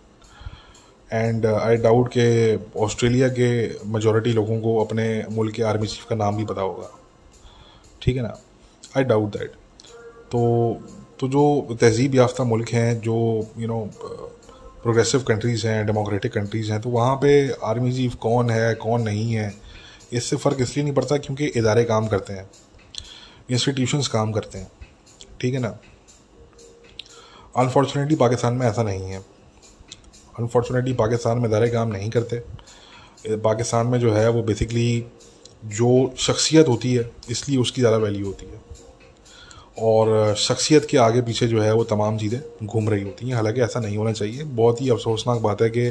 and 1.12 1.46
I 1.46 1.78
doubt 1.78 2.08
के 2.08 2.56
ऑस्ट्रेलिया 2.80 3.28
के 3.30 3.50
मेजोरिटी 3.90 4.34
लोगों 4.34 4.60
को 4.62 4.78
अपने 4.84 5.24
मुल्क 5.32 5.56
के 5.56 5.64
आर्मी 5.64 5.88
चीफ 5.88 6.06
का 6.10 6.16
नाम 6.16 6.38
भी 6.38 6.46
पता 6.46 6.62
होगा। 6.62 6.90
ठीक 8.02 8.16
है 8.16 8.22
ना? 8.22 8.34
आई 8.98 9.04
डाउट 9.04 9.38
दैट 9.38 9.52
तो 10.32 10.82
तो 11.20 11.28
जो 11.28 11.78
तहजीब 11.82 12.16
याफ्ता 12.16 12.44
मुल्क 12.44 12.70
हैं, 12.70 13.00
जो 13.02 13.48
यू 13.58 13.68
नो 13.68 13.80
प्रोग्रेसिव 14.84 15.22
कंट्रीज़ 15.24 15.66
हैं 15.68 15.86
डेमोक्रेटिक 15.86 16.34
कंट्रीज़ 16.34 16.72
हैं 16.72 16.82
तो 16.82 16.90
वहाँ 16.90 17.16
पे 17.16 17.32
आर्मी 17.64 17.94
चीफ 17.94 18.16
कौन 18.16 18.50
है, 18.50 18.74
कौन 18.76 19.02
नहीं 19.02 19.34
है, 19.34 19.54
इससे 20.14 20.36
फ़र्क 20.36 20.58
इसलिए 20.62 20.84
नहीं 20.84 20.94
पड़ता 20.94 21.18
क्योंकि 21.18 21.46
इदारे 21.56 21.84
काम 21.84 22.08
करते 22.08 22.34
हैं। 22.34 22.50
इंस्टीट्यूशंस 23.52 24.08
काम 24.08 24.32
करते 24.32 24.58
हैं। 24.58 24.72
ठीक 25.42 25.54
है 25.54 25.60
ना? 25.60 25.78
अनफॉर्चुनेटली 27.58 28.16
पाकिस्तान 28.16 28.54
में 28.54 28.68
ऐसा 28.68 28.84
नहीं 28.84 29.10
है। 29.12 29.20
अनफॉर्चुनेटली 30.40 30.94
पाकिस्तान 30.94 31.38
में 31.38 31.48
इदारे 31.50 31.70
काम 31.70 31.90
नहीं 31.90 32.10
करते। 32.10 32.42
पाकिस्तान 33.38 33.88
में 33.88 34.00
जो 34.00 34.12
है, 34.14 34.30
वो 34.30 34.44
बेसिकली 34.44 35.06
जो 35.66 36.14
शख्सियत 36.18 36.68
होती 36.68 36.94
है, 36.94 37.10
इसलिए 37.30 37.58
उसकी 37.58 37.82
ज़्यादा 37.82 37.98
वैल्यू 37.98 38.26
होती 38.26 38.46
है। 38.46 38.66
और 39.80 40.34
शख्सियत 40.36 40.86
के 40.86 40.98
आगे 40.98 41.22
पीछे 41.22 41.48
जो 41.48 41.62
है, 41.62 41.74
वो 41.74 41.84
तमाम 41.84 42.18
चीज़ें 42.18 42.40
घूम 42.64 42.90
रही 42.90 43.04
होती 43.04 43.28
हैं। 43.28 43.36
हालाँकि 43.36 43.62
ऐसा 43.62 43.80
नहीं 43.80 43.98
होना 43.98 44.12
चाहिए। 44.12 44.44
बहुत 44.44 44.82
ही 44.82 44.90
अफसोसनाक 44.90 45.42
बात 45.42 45.62
है 45.62 45.70
कि 45.70 45.90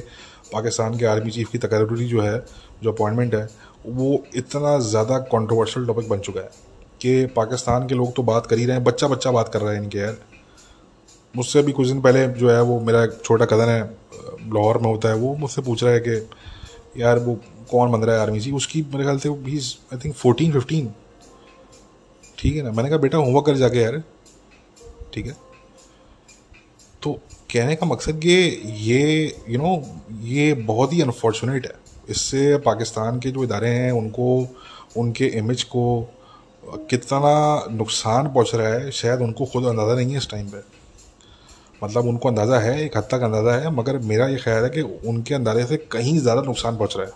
पाकिस्तान 0.52 0.98
के 0.98 1.06
आर्मी 1.06 1.30
चीफ़ 1.30 1.50
की 1.50 1.58
तकर्री 1.58 2.06
जो 2.06 2.20
है, 2.20 2.38
जो 2.82 2.92
अपॉइंटमेंट 2.92 3.34
है, 3.34 3.48
वो 3.86 4.24
इतना 4.36 4.78
ज़्यादा 4.80 5.18
कंट्रोवर्शियल 5.32 5.86
टॉपिक 5.86 6.08
बन 6.08 6.18
चुका 6.18 6.40
है 6.40 6.50
कि 7.00 7.26
पाकिस्तान 7.26 7.86
के 7.88 7.94
लोग 7.94 8.14
तो 8.16 8.22
बात 8.22 8.46
कर 8.46 8.58
ही 8.58 8.66
रहे 8.66 8.76
हैं। 8.76 8.84
बच्चा 8.84 9.08
बच्चा 9.08 9.30
बात 9.30 9.48
कर 9.48 9.60
रहा 9.60 9.72
है 9.72 9.82
इनके, 9.82 9.98
यार। 9.98 10.16
मुझसे 11.36 11.62
भी 11.62 11.72
कुछ 11.72 11.88
दिन 11.88 12.00
पहले 12.00 12.26
जो 12.34 12.50
है 12.50 12.60
वो 12.62 12.78
मेरा 12.80 13.02
एक 13.04 13.20
छोटा 13.24 13.44
कज़न 13.44 13.68
है, 13.68 13.82
लाहौर 14.54 14.78
में 14.78 14.88
होता 14.90 15.08
है, 15.08 15.14
वो 15.14 15.34
मुझसे 15.36 15.62
पूछ 15.62 15.84
रहा 15.84 15.92
है 15.92 16.00
कि, 16.00 16.28
यार, 17.00 17.18
वो 17.18 17.34
कौन 17.70 17.92
बन 17.92 18.00
रहा 18.00 18.16
है 18.16 18.22
आर्मी 18.22 18.40
चीफ 18.40 18.54
उसकी 18.54 18.82
मेरे 18.82 19.04
ख्याल 19.04 19.18
से 19.18 19.28
ही 19.28 19.58
आई 19.92 19.98
थिंक 20.04 20.14
फोर्टीन 20.14 20.52
फिफ्टीन 20.52 20.92
ठीक 22.38 22.56
है 22.56 22.62
ना? 22.62 22.70
मैंने 22.70 22.88
कहा, 22.88 22.98
बेटा 22.98 23.18
होमवर्क 23.18 23.46
कर 23.46 23.56
जाके 23.56 23.78
यार। 23.78 24.02
ठीक 25.14 25.26
है? 25.26 25.36
तो 27.02 27.12
कहने 27.52 27.74
का 27.76 27.86
मकसद 27.86 28.24
ये 28.24 28.38
ये 28.80 29.36
यू 29.48 29.58
नो 29.58 29.72
ये 30.24 30.52
बहुत 30.54 30.92
ही 30.92 31.00
अनफॉर्चुनेट 31.02 31.66
है। 31.66 31.74
इससे 32.08 32.56
पाकिस्तान 32.58 33.18
के 33.20 33.30
जो 33.30 33.44
इदारे 33.44 33.68
हैं, 33.68 33.92
उनको, 33.92 34.46
उनके 34.96 35.26
इमेज 35.38 35.62
को 35.64 35.84
कितना 36.90 37.66
नुकसान 37.70 38.26
पहुँच 38.26 38.54
रहा 38.54 38.68
है, 38.68 38.90
शायद 38.90 39.20
उनको 39.20 39.44
खुद 39.44 39.64
अंदाज़ा 39.64 39.94
नहीं 39.94 40.10
है 40.10 40.18
इस 40.18 40.30
टाइम 40.30 40.48
पे। 40.48 40.60
मतलब 41.82 42.06
उनको 42.06 42.28
अंदाज़ा 42.28 42.58
है, 42.58 42.80
एक 42.84 42.96
हद 42.96 43.08
तक 43.10 43.22
अंदाज़ा 43.22 43.54
है, 43.54 43.70
मगर 43.70 43.98
मेरा 44.04 44.26
ये 44.28 44.36
ख्याल 44.38 44.62
है 44.64 44.70
कि 44.70 44.80
उनके 44.80 45.34
अंदाजे 45.34 45.64
से 45.66 45.76
कहीं 45.92 46.18
ज़्यादा 46.18 46.42
नुकसान 46.42 46.76
पहुँच 46.76 46.96
रहा 46.96 47.06
है। 47.06 47.12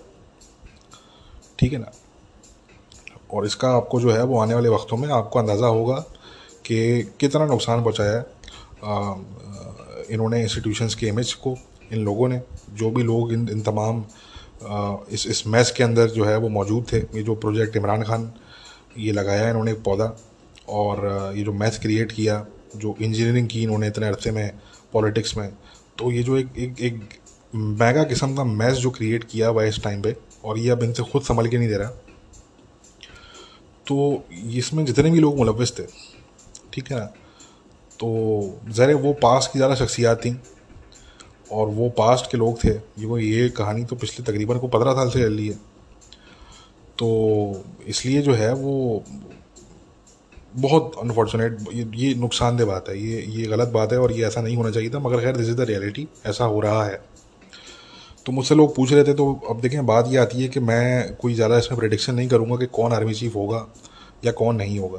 ठीक 1.59 1.73
है 1.73 1.79
ना? 1.79 1.91
और 3.31 3.47
इसका 3.47 3.69
आपको 3.71 4.01
जो 4.01 4.11
है 4.11 4.23
वो 4.25 4.39
आने 4.41 4.55
वाले 4.55 4.69
वक्तों 4.69 4.97
में 4.97 5.09
आपको 5.09 5.39
अंदाज़ा 5.39 5.67
होगा 5.69 5.99
कि 6.67 7.03
कितना 7.21 7.47
नुकसान 7.47 7.83
पहुँचाया 7.83 8.13
है 8.13 8.39
इन्होंने 10.11 10.43
इंस्टीट्यूशंस 10.43 10.95
के 10.95 11.07
इमेज 11.07 11.33
को, 11.35 11.57
इन 11.93 12.05
लोगों 12.05 12.29
ने, 12.29 12.41
जो 12.71 12.91
भी 12.91 13.03
लोग 13.03 13.33
इन 13.33 13.49
इन 13.49 13.61
तमाम 13.63 14.05
इस 15.11 15.27
इस 15.27 15.47
मैस 15.47 15.71
के 15.71 15.85
अंदर 15.85 16.09
जो 16.11 16.25
है 16.25 16.37
वो 16.37 16.49
मौजूद 16.49 16.87
थे। 16.93 16.99
ये 16.99 17.23
जो 17.23 17.35
प्रोजेक्ट 17.35 17.77
इमरान 17.77 18.03
खान, 18.03 18.33
ये 18.99 19.13
लगाया 19.13 19.49
इन्होंने 19.49 19.73
एक 19.73 19.83
पौधा, 19.83 20.17
और 20.69 21.33
ये 21.37 21.43
जो 21.45 21.53
मैथ 21.53 21.81
क्रिएट 21.83 22.13
किया 22.13 22.45
जो 22.77 22.95
इंजीनियरिंग 23.01 23.49
की 23.49 23.63
इन्होंने 23.63 23.87
इतने 23.89 24.07
अरसे 24.09 24.31
में 24.31 24.53
पॉलिटिक्स 24.93 25.37
में 25.37 25.49
तो 25.99 26.11
ये 26.13 26.23
जो 26.23 26.37
एक 26.37 26.59
एक 26.59 26.81
एक 26.83 27.01
मैगा 27.55 28.03
किस्म 28.05 28.35
का 28.37 28.45
मैथ 28.45 28.75
जो 28.77 28.91
क्रिएट 28.91 29.25
किया 29.25 29.49
हुआ 29.49 29.63
है 29.63 29.69
इस 29.69 29.83
टाइम 29.85 30.03
पे, 30.03 30.15
और 30.45 30.59
ये 30.59 30.71
अब 30.71 30.83
इनसे 30.83 31.03
खुद 31.03 31.23
संभल 31.23 31.49
के 31.49 31.59
नहीं 31.59 31.69
दे 31.69 31.77
रहा। 31.77 31.89
तो 33.87 34.25
इसमें 34.55 34.85
जितने 34.85 35.11
भी 35.11 35.21
लोग 35.21 35.37
मुलविस 35.39 35.79
थे, 35.79 35.83
ठीक 36.73 36.91
है 36.93 36.99
ना 36.99 37.05
तो 38.01 38.61
ज़रा 38.71 38.97
वो 38.99 39.13
पास 39.23 39.51
की 39.53 39.59
ज़्यादा 39.59 39.75
शख्सियात 39.77 40.19
थी, 40.19 40.37
और 41.53 41.69
वो 41.69 41.89
पास्ट 41.99 42.31
के 42.31 42.39
लोग 42.39 42.63
थे। 42.65 42.69
ये 42.69 43.23
ये 43.23 43.49
कहानी 43.51 43.85
तो 43.85 43.97
पिछले 43.97 44.25
तकरीबन 44.25 44.59
को 44.59 44.69
पंद्रह 44.69 44.93
साल 44.93 45.11
से 45.11 45.23
चल 45.23 45.37
रही 45.37 45.49
है। 45.49 45.59
तो 46.99 47.65
इसलिए 47.87 48.23
जो 48.23 48.35
है 48.35 48.53
वो 48.55 49.03
बहुत 50.55 50.93
अनफॉर्चुनेट 51.01 51.59
ये, 51.73 51.87
ये 51.97 52.15
नुकसानदेह 52.15 52.67
बात 52.67 52.89
है 52.89 52.99
ये 53.01 53.21
ये 53.31 53.47
गलत 53.47 53.69
बात 53.69 53.93
है 53.93 53.99
और 53.99 54.13
ये 54.13 54.25
ऐसा 54.27 54.41
नहीं 54.43 54.57
होना 54.57 54.71
चाहिए 54.71 54.91
था 54.91 54.99
मगर 54.99 55.21
खैर 55.21 55.37
दिस 55.37 55.49
इज़ 55.49 55.57
द 55.57 55.67
रियलिटी 55.69 56.07
ऐसा 56.27 56.45
हो 56.45 56.61
रहा 56.61 56.85
है। 56.85 57.01
तो 58.27 58.33
मुझसे 58.33 58.55
लोग 58.55 58.75
पूछ 58.77 58.93
रहे 58.93 59.05
थे 59.05 59.15
तो 59.15 59.33
अब 59.51 59.61
देखें 59.61 59.85
बात 59.87 60.09
ये 60.09 60.17
आती 60.19 60.43
है 60.43 60.49
कि 60.49 60.61
मैं 60.61 61.15
कोई 61.17 61.35
ज़्यादा 61.35 61.59
इसमें 61.59 61.79
प्रडिक्शन 61.81 62.15
नहीं 62.15 62.29
करूँगा 62.29 62.57
कि 62.57 62.67
कौन 62.73 62.93
आर्मी 62.93 63.15
चीफ 63.15 63.37
होगा 63.37 63.67
या 64.25 64.33
कौन 64.33 64.57
नहीं 64.57 64.79
होगा। 64.79 64.99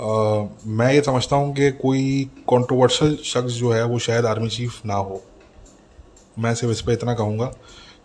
आ, 0.00 0.48
मैं 0.66 0.92
ये 0.92 1.00
समझता 1.02 1.36
हूँ 1.36 1.54
कि 1.54 1.70
कोई 1.72 2.24
कंट्रोवर्शियल 2.50 3.16
शख्स 3.24 3.52
जो 3.52 3.72
है 3.72 3.84
वो 3.84 3.98
शायद 3.98 4.26
आर्मी 4.26 4.48
चीफ 4.48 4.80
ना 4.86 4.94
हो। 4.94 5.20
मैं 6.38 6.54
सिर्फ़ 6.54 6.72
इस 6.72 6.80
पर 6.80 6.92
इतना 6.92 7.14
कहूँगा 7.14 7.46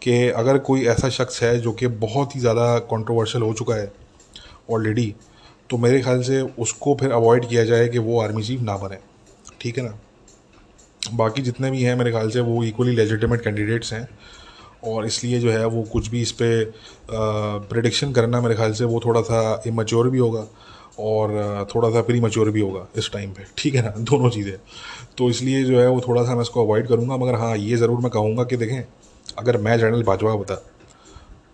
कि 0.01 0.27
अगर 0.29 0.57
कोई 0.61 0.85
ऐसा 0.87 1.09
शख्स 1.11 1.41
है 1.43 1.57
जो 1.59 1.71
कि 1.73 1.87
बहुत 2.01 2.35
ही 2.35 2.39
ज़्यादा 2.39 2.77
कंट्रोवर्शियल 2.91 3.43
हो 3.43 3.53
चुका 3.53 3.75
है 3.75 3.91
ऑलरेडी 4.71 5.13
तो 5.69 5.77
मेरे 5.77 6.01
ख्याल 6.01 6.21
से 6.21 6.41
उसको 6.41 6.95
फिर 6.95 7.11
अवॉइड 7.11 7.47
किया 7.49 7.63
जाए 7.63 7.87
कि 7.87 7.97
वो 7.97 8.19
आर्मी 8.21 8.43
चीफ 8.43 8.61
ना 8.61 8.77
बने। 8.77 8.97
ठीक 9.61 9.77
है 9.77 9.83
ना? 9.83 9.97
बाकी 11.13 11.41
जितने 11.41 11.71
भी 11.71 11.81
हैं, 11.81 11.95
मेरे 11.95 12.11
ख्याल 12.11 12.29
से 12.29 12.39
वो 12.39 12.63
इक्वली 12.63 12.95
लेजिटिमेट 12.95 13.41
कैंडिडेट्स 13.41 13.93
हैं। 13.93 14.07
और 14.83 15.05
इसलिए 15.05 15.39
जो 15.39 15.51
है, 15.51 15.65
वो 15.65 15.83
कुछ 15.83 16.07
भी 16.07 16.21
इस 16.21 16.31
पर 16.31 16.73
प्रडिक्शन 17.69 18.11
करना 18.11 18.41
मेरे 18.41 18.55
ख्याल 18.55 18.73
से 18.73 18.85
वो 18.85 19.01
थोड़ा 19.05 19.21
सा 19.21 19.61
इमेच्योर 19.67 20.09
भी 20.09 20.17
होगा 20.17 20.47
और 20.99 21.67
थोड़ा 21.75 21.89
सा 21.89 22.01
प्री 22.01 22.19
मच्योर 22.21 22.49
भी 22.49 22.61
होगा 22.61 22.85
इस 22.97 23.11
टाइम 23.13 23.31
पे। 23.31 23.43
ठीक 23.57 23.75
है 23.75 23.81
ना? 23.81 23.89
दोनों 23.99 24.29
चीज़ें। 24.29 24.57
तो 25.17 25.29
इसलिए 25.29 25.63
जो 25.63 25.79
है, 25.79 25.87
वो 25.87 26.01
थोड़ा 26.07 26.23
सा 26.23 26.35
मैं 26.35 26.41
इसको 26.41 26.65
अवॉइड 26.65 26.87
करूँगा, 26.87 27.17
मगर 27.17 27.35
हाँ 27.35 27.55
ये 27.57 27.77
ज़रूर 27.77 27.99
मैं 27.99 28.11
कहूँगा 28.11 28.43
कि 28.43 28.57
देखें, 28.57 28.83
अगर 29.37 29.57
मैं 29.57 29.77
जनरल 29.79 30.03
बाजवा 30.03 30.31
होता 30.31 30.55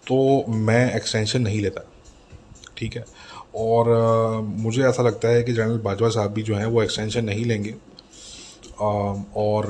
तो 0.07 0.45
मैं 0.47 0.95
एक्सटेंशन 0.95 1.41
नहीं 1.41 1.61
लेता। 1.61 1.81
ठीक 2.77 2.95
है? 2.95 3.05
और 3.53 3.89
मुझे 4.41 4.83
ऐसा 4.83 5.03
लगता 5.03 5.27
है 5.27 5.43
कि 5.43 5.53
जनरल 5.53 5.77
बाजवा 5.77 6.09
साहब 6.09 6.31
भी 6.31 6.41
जो 6.41 6.55
हैं 6.55 6.65
वो 6.65 6.83
एक्सटेंशन 6.83 7.25
नहीं 7.25 7.45
लेंगे। 7.45 7.75
और 8.81 9.65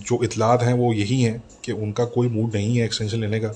जो 0.00 0.22
इतलात 0.24 0.62
हैं 0.62 0.72
वो 0.74 0.92
यही 0.92 1.20
हैं 1.22 1.42
कि 1.64 1.72
उनका 1.72 2.04
कोई 2.04 2.28
मूड 2.28 2.54
नहीं 2.54 2.76
है 2.76 2.84
एक्सटेंशन 2.84 3.20
लेने 3.20 3.40
का। 3.40 3.52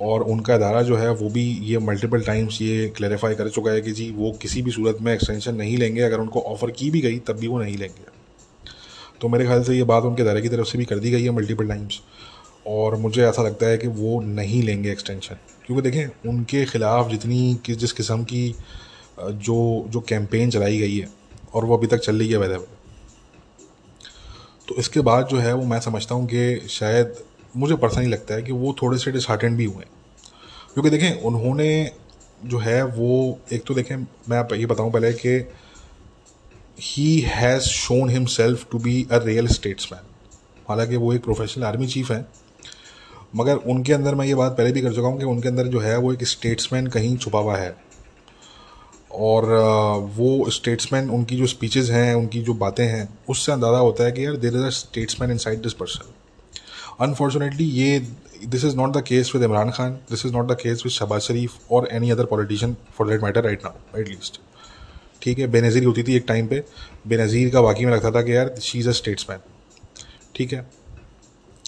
और 0.00 0.22
उनका 0.22 0.54
अदारा 0.54 0.82
जो 0.82 0.96
है 0.96 1.10
वो 1.10 1.28
भी 1.30 1.42
ये 1.62 1.78
मल्टीपल 1.78 2.22
टाइम्स 2.22 2.60
ये 2.62 2.88
क्लैरिफाई 2.96 3.34
कर 3.34 3.48
चुका 3.48 3.70
है 3.70 3.80
कि 3.80 3.92
जी, 3.92 4.10
वो 4.10 4.32
किसी 4.42 4.62
भी 4.62 4.70
सूरत 4.70 4.98
में 5.00 5.12
एक्सटेंशन 5.14 5.54
नहीं 5.54 5.76
लेंगे। 5.78 6.02
अगर 6.02 6.20
उनको 6.20 6.40
ऑफ़र 6.42 6.70
की 6.70 6.90
भी 6.90 7.00
गई, 7.00 7.18
तब 7.18 7.36
भी 7.36 7.46
वो 7.46 7.58
नहीं 7.58 7.76
लेंगे। 7.76 8.14
तो 9.20 9.28
मेरे 9.28 9.44
ख्याल 9.44 9.62
से 9.62 9.74
ये 9.74 9.84
बात 9.84 10.04
उनके 10.04 10.22
अदारे 10.22 10.42
की 10.42 10.48
तरफ़ 10.48 10.66
से 10.66 10.78
भी 10.78 10.84
कर 10.84 10.98
दी 10.98 11.10
गई 11.10 11.22
है 11.22 11.30
मल्टीपल 11.30 11.68
टाइम्स 11.68 12.00
और 12.66 12.96
मुझे 12.96 13.22
ऐसा 13.22 13.42
लगता 13.42 13.66
है 13.66 13.78
कि 13.78 13.88
वो 13.88 14.20
नहीं 14.22 14.62
लेंगे 14.62 14.90
एक्सटेंशन 14.92 15.36
क्योंकि 15.66 15.82
देखें, 15.82 16.30
उनके 16.30 16.64
ख़िलाफ़ 16.64 17.08
जितनी 17.08 17.54
किस, 17.64 17.76
जिस 17.76 17.92
किस्म 17.92 18.24
की 18.24 18.54
जो 19.20 19.86
जो 19.88 20.00
कैंपेन 20.00 20.50
चलाई 20.50 20.78
गई 20.78 20.96
है, 20.98 21.08
और 21.54 21.64
वो 21.64 21.76
अभी 21.76 21.86
तक 21.86 21.98
चल 21.98 22.18
रही 22.18 22.28
है 22.28 22.36
वैसे 22.36 22.64
तो 24.68 24.74
इसके 24.78 25.00
बाद 25.00 25.26
जो 25.26 25.36
है, 25.36 25.52
वो 25.54 25.64
मैं 25.64 25.80
समझता 25.80 26.14
हूँ 26.14 26.26
कि 26.26 26.68
शायद 26.70 27.14
मुझे 27.56 27.76
पर्सनली 27.76 28.08
लगता 28.08 28.34
है 28.34 28.42
कि 28.42 28.52
वो 28.52 28.74
थोड़े 28.82 28.98
से 28.98 29.12
डिसहार्टेंड 29.12 29.56
भी 29.56 29.64
हुए 29.64 29.76
हैं। 29.76 29.90
क्योंकि 30.74 30.90
देखें, 30.90 31.22
उन्होंने 31.22 31.90
जो 32.44 32.58
है, 32.58 32.82
वो 32.82 33.38
एक 33.52 33.64
तो 33.66 33.74
देखें, 33.74 33.96
मैं 33.96 34.38
आप 34.38 34.52
ये 34.52 34.66
बताऊँ 34.66 34.92
पहले 34.92 35.12
कि 35.12 35.38
he 36.80 37.20
has 37.20 37.62
shown 37.62 38.10
himself 38.10 38.66
to 38.72 38.78
be 38.78 39.06
a 39.12 39.18
real 39.24 39.46
statesman 39.48 40.06
हालाँकि 40.68 40.96
वो 40.96 41.12
एक 41.12 41.22
प्रोफेशनल 41.24 41.64
आर्मी 41.64 41.86
चीफ 41.86 42.10
हैं। 42.12 42.26
मगर 43.32 43.56
उनके 43.66 43.92
अंदर 43.92 44.14
मैं 44.14 44.26
ये 44.26 44.34
बात 44.34 44.52
पहले 44.52 44.72
भी 44.72 44.80
कर 44.80 44.94
चुका 44.94 45.08
हूँ 45.08 45.18
कि 45.18 45.24
उनके 45.26 45.48
अंदर 45.48 45.66
जो 45.66 45.80
है 45.80 45.96
वो 45.98 46.12
एक 46.12 46.24
स्टेट्समैन 46.26 46.86
कहीं 46.88 47.16
छुपा 47.16 47.38
हुआ 47.38 47.56
है। 47.56 47.74
और 49.12 49.44
वो 50.16 50.50
स्टेट्समैन 50.50 51.10
उनकी 51.10 51.36
जो 51.36 51.46
स्पीचेस 51.46 51.90
हैं, 51.90 52.14
उनकी 52.14 52.40
जो 52.42 52.54
बातें 52.54 52.84
हैं, 52.84 53.08
उससे 53.28 53.52
अंदाज़ा 53.52 53.78
होता 53.78 54.04
है 54.04 54.12
कि 54.12 54.24
यार 54.26 54.36
there 54.36 54.56
is 54.56 54.64
a 54.64 54.70
statesman 54.70 55.30
inside 55.38 55.62
this 55.62 55.72
person 55.74 56.12
unfortunately 57.00 57.64
ये 57.64 57.98
this 58.44 58.64
is 58.64 58.76
not 58.76 58.92
the 58.92 59.02
case 59.02 59.32
with 59.34 59.44
Imran 59.44 59.70
Khan 59.70 59.92
this 60.10 60.26
is 60.26 60.32
not 60.32 60.46
the 60.46 60.56
case 60.62 60.82
with 60.84 60.92
Shahbaz 60.92 61.20
Sharif 61.20 61.72
और 61.72 61.88
any 61.92 62.10
other 62.10 62.24
politician 62.26 62.76
for 62.98 63.08
that 63.08 63.22
matter 63.22 63.44
right 63.44 63.64
now 63.64 64.00
at 64.00 64.08
least 64.08 64.40
ठीक 65.22 65.38
है, 65.38 65.46
बेनज़ीर 65.46 65.84
होती 65.84 66.02
थी 66.02 66.16
एक 66.16 66.24
time 66.28 66.48
पे, 66.48 66.62
बेनज़ीर 67.08 67.50
का 67.50 67.60
वाकई 67.60 67.84
में 67.84 67.92
लगता 67.92 68.10
था 68.10 68.22
कि 68.22 68.34
यार 68.36 68.54
शी 68.62 68.78
इज़ 68.78 68.88
अ 68.88 68.92
स्टेट्समैन 68.92 69.38
ठीक 70.34 70.52
है 70.52 70.66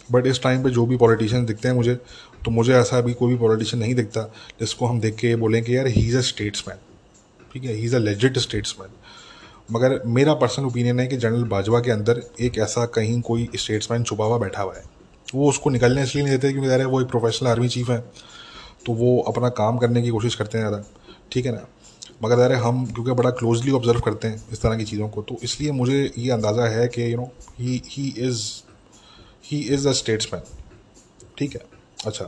बट 0.09 0.27
इस 0.27 0.43
टाइम 0.43 0.63
पे 0.63 0.71
जो 0.71 0.87
भी 0.87 0.97
पॉलिटिशियन 0.97 1.47
दिखते 1.47 1.69
हैं 1.69 1.75
मुझे 1.75 1.95
तो 2.45 2.51
मुझे 2.51 2.75
ऐसा 2.75 2.99
अभी 2.99 3.13
कोई 3.15 3.33
भी 3.33 3.39
पॉलिटिशियन 3.39 3.83
नहीं 3.83 3.95
दिखता, 3.95 4.23
जिसको 4.61 4.87
हम 4.87 5.01
देख 5.01 5.15
के 5.17 5.35
बोलें 5.37 5.63
कि 5.65 5.77
यार 5.77 5.87
ही 5.87 6.07
इज़ 6.09 6.17
अ 6.17 6.21
स्टेट्समैन 6.23 6.79
ठीक 7.55 7.65
है? 7.65 7.73
He 7.73 7.85
is 7.85 7.97
a 7.97 7.99
legit 7.99 8.39
statesman 8.39 8.91
मगर 9.71 10.01
मेरा 10.09 10.35
पर्सनल 10.35 10.67
ओपिनियन 10.67 11.01
है 11.01 11.07
कि 11.07 11.17
जनरल 11.17 11.45
बाजवा 11.47 11.81
के 11.81 11.91
अंदर 11.91 12.23
एक 12.41 12.59
ऐसा 12.59 12.85
कहीं 12.89 13.21
कोई 13.23 13.49
स्टेट्समैन 13.57 14.03
छुपा 14.03 14.25
हुआ 14.25 14.39
बैठा 14.39 14.63
हुआ 14.63 14.75
है। 14.75 14.83
वो 15.35 15.49
उसको 15.49 15.71
निकलने 15.71 16.03
इसलिए 16.03 16.25
नहीं 16.25 16.39
देते 16.39 16.53
क्योंकि 16.53 16.85
वो 16.85 17.01
एक 17.01 17.07
प्रोफेशनल 17.09 17.49
आर्मी 17.51 17.69
चीफ 17.69 17.91
है 17.91 17.99
तो 18.87 18.93
वो 18.95 19.19
अपना 19.29 19.49
काम 19.59 19.79
करने 19.79 20.03
की 20.03 20.11
कोशिश 20.11 20.35
करते 20.35 20.59
हैं 20.59 20.69
ज़्यादा। 20.69 20.85
ठीक 21.33 21.47
है 21.47 21.53
ना? 21.53 21.67
मगर 22.23 22.41
यार 22.41 22.53
हम, 22.55 22.85
क्योंकि 22.87 23.13
बड़ा 23.13 23.31
क्लोजली 23.33 23.73
ऑब्ज़र्व 23.73 24.01
करते 24.01 24.29
हैं 24.29 24.43
इस 24.53 24.63
तरह 24.63 24.77
की 24.77 24.85
चीज़ों 24.85 25.09
को 25.09 25.23
तो 25.23 25.37
इसलिए 25.43 25.73
मुझे 25.73 26.11
ये 26.19 26.31
अंदाज़ा 26.31 26.67
है 26.69 26.87
कि 26.89 27.13
you 27.13 27.17
know 27.17 27.31
he 27.59 27.81
he 27.87 28.09
is 28.19 28.41
he 29.51 29.59
is 29.75 29.89
a 29.89 29.93
statesman 29.93 30.43
ठीक 31.39 31.55
है? 31.55 31.61
अच्छा। 32.07 32.25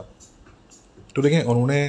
तो 1.15 1.21
देखें, 1.21 1.43
उन्होंने 1.43 1.87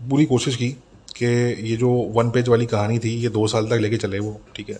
पूरी 0.00 0.24
कोशिश 0.24 0.56
की 0.56 0.68
कि 1.16 1.26
ये 1.70 1.76
जो 1.76 1.90
वन 2.14 2.30
पेज 2.30 2.48
वाली 2.48 2.66
कहानी 2.66 2.98
थी, 2.98 3.10
ये 3.16 3.28
दो 3.28 3.46
साल 3.46 3.66
तक 3.66 3.80
लेके 3.80 3.96
चले 3.96 4.18
वो, 4.18 4.40
ठीक 4.56 4.70
है? 4.70 4.78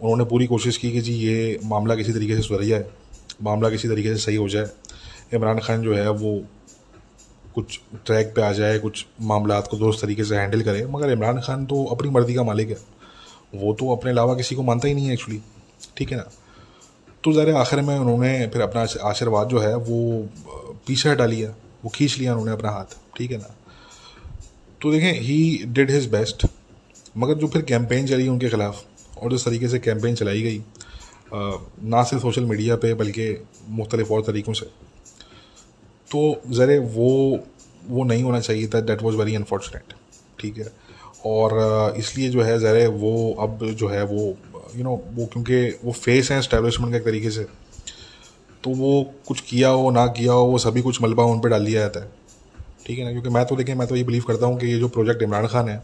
उन्होंने 0.00 0.24
पूरी 0.24 0.46
कोशिश 0.46 0.76
की 0.76 0.90
कि 0.92 1.00
जी, 1.00 1.12
ये 1.14 1.58
मामला 1.64 1.94
किसी 1.94 2.12
तरीके 2.12 2.36
से 2.36 2.42
सुधर 2.42 2.64
जाए, 2.64 2.84
मामला 3.42 3.70
किसी 3.70 3.88
तरीके 3.88 4.08
से 4.08 4.20
सही 4.20 4.36
हो 4.36 4.48
जाए। 4.48 4.70
इमरान 5.34 5.58
खान 5.58 5.82
जो 5.82 5.94
है 5.94 6.10
वो 6.10 6.40
कुछ 7.54 7.78
ट्रैक 8.06 8.32
पे 8.36 8.42
आ 8.42 8.52
जाए, 8.52 8.78
कुछ 8.78 9.06
मामला 9.20 9.60
को 9.60 9.76
दोस्त 9.76 10.00
तरीके 10.02 10.24
से 10.24 10.36
हैंडल 10.36 10.62
करे, 10.62 10.86
मगर 10.86 11.10
इमरान 11.10 11.40
खान 11.40 11.66
तो 11.66 11.84
अपनी 11.84 12.10
मर्ज़ी 12.10 12.34
का 12.34 12.42
मालिक 12.42 12.68
है। 12.68 12.76
वो 13.54 13.72
तो 13.74 13.94
अपने 13.96 14.10
अलावा 14.10 14.34
किसी 14.34 14.54
को 14.54 14.62
मानता 14.62 14.88
ही 14.88 14.94
नहीं 14.94 15.06
है 15.06 15.12
एक्चुअली 15.12 15.40
ठीक 15.96 16.10
है 16.10 16.16
ना? 16.16 16.30
तो 17.24 17.32
ज़रा 17.32 17.58
आखिर 17.60 17.80
में 17.82 17.96
उन्होंने 17.96 18.46
फिर 18.52 18.62
अपना 18.62 18.80
आशीर्वाद 19.08 19.48
जो 19.48 19.58
है 19.58 19.74
वो 19.76 20.28
पीछे 20.86 21.08
हटा 21.08 21.24
लिया, 21.26 21.50
वो 21.84 21.90
खींच 21.94 22.16
लिया 22.18 22.32
उन्होंने 22.32 22.52
अपना 22.52 22.70
हाथ, 22.70 22.96
ठीक 23.16 23.30
है 23.30 23.38
ना? 23.38 23.54
तो 24.80 24.92
देखें 24.92 25.20
ही 25.20 25.64
डिड 25.68 25.90
हिज 25.90 26.06
बेस्ट 26.10 26.46
मगर 27.16 27.34
जो 27.34 27.46
फिर 27.48 27.62
कैंपेन 27.62 28.06
चली 28.06 28.28
उनके 28.28 28.48
ख़िलाफ़, 28.48 28.82
और 29.18 29.30
जिस 29.30 29.44
तरीके 29.44 29.68
से 29.68 29.78
कैंपेन 29.78 30.14
चलाई 30.14 30.42
गई 30.42 30.62
ना 31.32 32.02
सिर्फ़ 32.02 32.22
सोशल 32.22 32.44
मीडिया 32.44 32.76
पे, 32.76 32.92
बल्कि 32.94 33.44
मुख्तलिफ़ 33.70 34.12
और 34.12 34.22
तरीक़ों 34.22 34.52
से 34.54 34.66
तो 36.10 36.20
ज़रे 36.56 36.78
वो 36.78 37.08
वो 37.88 38.04
नहीं 38.04 38.22
होना 38.22 38.40
चाहिए 38.40 38.68
था 38.68 38.80
डेट 38.82 39.02
वाज 39.02 39.14
वेरी 39.14 39.34
अनफॉर्चुनेट 39.36 39.92
ठीक 40.40 40.58
है? 40.58 40.72
और 41.26 41.94
इसलिए 41.98 42.28
जो 42.30 42.42
है 42.42 42.58
ज़रे 42.58 42.86
वो 42.86 43.12
अब 43.40 43.66
जो 43.72 43.88
है 43.88 44.02
वो 44.06 44.34
यू 44.76 44.84
नो 44.84 44.90
वो 45.14 45.26
क्योंकि 45.26 45.78
वो 45.84 45.92
फेस 45.92 46.30
हैं 46.30 46.38
इस्टेब्लिशमेंट 46.40 46.92
के 46.92 46.98
तरीके 47.00 47.30
से। 47.30 47.46
तो 48.64 48.70
वो 48.70 49.12
कुछ 49.26 49.40
किया 49.40 49.68
हो, 49.68 49.90
ना 49.90 50.06
किया 50.06 50.32
हो, 50.32 50.44
वो 50.44 50.58
सभी 50.58 50.82
कुछ 50.82 51.02
मलबा 51.02 51.24
उन 51.24 51.40
पर 51.40 51.48
डाल 51.48 51.64
दिया 51.64 51.80
जाता 51.80 52.00
है। 52.00 52.10
ठीक 52.86 52.98
है 52.98 53.04
ना? 53.04 53.10
क्योंकि 53.10 53.28
मैं 53.28 53.44
तो 53.46 53.56
देखें 53.56 53.74
मैं 53.74 53.88
तो 53.88 53.96
ये 53.96 54.04
बिलीव 54.04 54.22
करता 54.22 54.46
हूँ 54.46 54.58
कि 54.58 54.66
ये 54.66 54.78
जो 54.78 54.88
प्रोजेक्ट 54.88 55.22
इमरान 55.22 55.46
खान 55.46 55.68
है, 55.68 55.82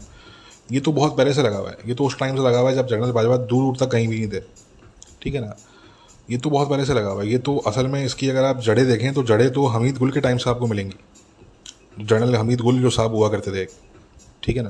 ये 0.71 0.79
तो 0.79 0.91
बहुत 0.91 1.17
पहले 1.17 1.33
से 1.33 1.43
लगा 1.43 1.57
हुआ 1.57 1.69
है। 1.69 1.77
ये 1.87 1.93
तो 1.93 2.05
उस 2.05 2.19
टाइम 2.19 2.35
से 2.35 2.41
लगा 2.41 2.59
हुआ 2.59 2.69
है 2.69 2.75
जब 2.75 2.87
जनरल 2.87 3.11
बाजवा 3.11 3.37
दूर 3.37 3.63
दूर 3.63 3.77
तक 3.77 3.91
कहीं 3.91 4.07
भी 4.07 4.19
नहीं 4.19 4.27
थे। 4.27 4.39
ठीक 5.21 5.35
है 5.35 5.41
ना? 5.41 5.55
ये 6.29 6.37
तो 6.37 6.49
बहुत 6.49 6.69
पहले 6.69 6.85
से 6.85 6.93
लगा 6.93 7.09
हुआ 7.09 7.23
है। 7.23 7.29
ये 7.29 7.37
तो 7.37 7.57
असल 7.57 7.87
में 7.87 8.03
इसकी 8.05 8.29
अगर 8.29 8.43
आप 8.43 8.59
जड़ें 8.59 8.85
देखें 8.87 9.13
तो 9.13 9.23
जड़े 9.23 9.49
तो 9.49 9.65
हमीद 9.65 9.97
गुल 9.97 10.11
के 10.11 10.19
टाइम 10.19 10.37
से 10.37 10.49
आपको 10.49 10.67
मिलेंगी। 10.67 10.95
जनरल 12.05 12.35
हमीद 12.35 12.61
गुल 12.61 12.81
जो 12.81 12.89
साहब 12.89 13.15
हुआ 13.15 13.29
करते 13.29 13.51
थे। 13.51 13.65
ठीक 14.43 14.57
है 14.57 14.63
ना? 14.63 14.69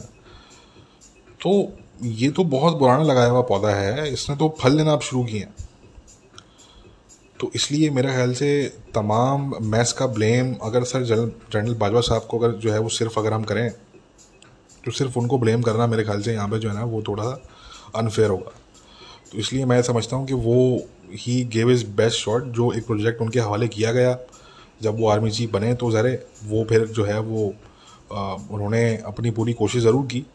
तो 1.42 1.78
ये 2.04 2.30
तो 2.30 2.44
बहुत 2.46 2.78
पुराना 2.80 3.04
लगाया 3.04 3.30
हुआ 3.30 3.42
पौधा 3.44 3.70
है 3.70 4.12
इसने 4.14 4.36
तो 4.36 4.56
फल 4.60 4.76
लेना 4.78 4.92
आप 4.92 5.02
शुरू 5.02 5.24
किए 5.24 5.40
हैं। 5.40 5.54
तो 7.40 7.52
इसलिए 7.56 7.90
मेरे 7.90 8.10
ख्याल 8.10 8.34
से 8.34 8.50
तमाम 8.96 9.54
मैस 9.64 9.92
का 9.94 10.08
ब्लेम 10.10 10.54
अगर 10.64 10.84
सर 10.84 11.04
जनरल 11.04 11.32
जनरल 11.54 11.74
बाजवा 11.76 12.02
साहब 12.02 12.28
को 12.30 12.40
अगर 12.40 12.52
जो 12.58 12.72
है 12.72 12.80
वो 12.80 12.90
सिर्फ़ 12.90 13.20
अगर 13.20 13.34
हम 13.34 13.44
करें 13.44 13.70
तो 14.86 14.92
सिर्फ़ 14.92 15.18
उनको 15.20 15.38
ब्लेम 15.38 15.62
करना 15.62 15.88
मेरे 15.88 16.04
ख्याल 16.04 16.22
से 16.22 16.34
यहाँ 16.34 16.48
पे 16.50 16.60
जो 16.60 16.70
है 16.70 16.76
ना 16.76 16.84
वो 16.86 17.02
थोड़ा 17.08 17.24
सा 17.24 18.00
अनफेयर 18.00 18.30
होगा। 18.30 18.52
तो 19.32 19.38
इसलिए 19.38 19.66
मैं 19.66 19.82
समझता 19.84 20.16
हूँ 20.16 20.28
कि 20.28 20.34
वो 20.34 20.88
he 21.14 21.44
gave 21.54 21.72
is 21.72 21.86
best 21.96 22.18
shot 22.20 22.44
जो 22.54 22.72
एक 22.74 22.86
प्रोजेक्ट 22.88 23.22
उनके 23.22 23.40
हवाले 23.40 23.68
किया 23.68 23.92
गया 23.92 24.18
जब 24.82 25.00
वो 25.00 25.10
आर्मी 25.10 25.32
चीफ 25.32 25.52
बने 25.52 25.74
तो 25.76 25.92
ज़रे 25.92 26.14
वो 26.46 26.64
फिर 26.70 26.86
जो 26.88 27.04
है 27.06 27.20
वो 27.22 27.54
आ, 28.14 28.34
उन्होंने 28.34 28.86
अपनी 28.98 29.32
पूरी 29.32 29.54
कोशिश 29.54 29.84
ज़रूर 29.84 30.06
की। 30.06 30.26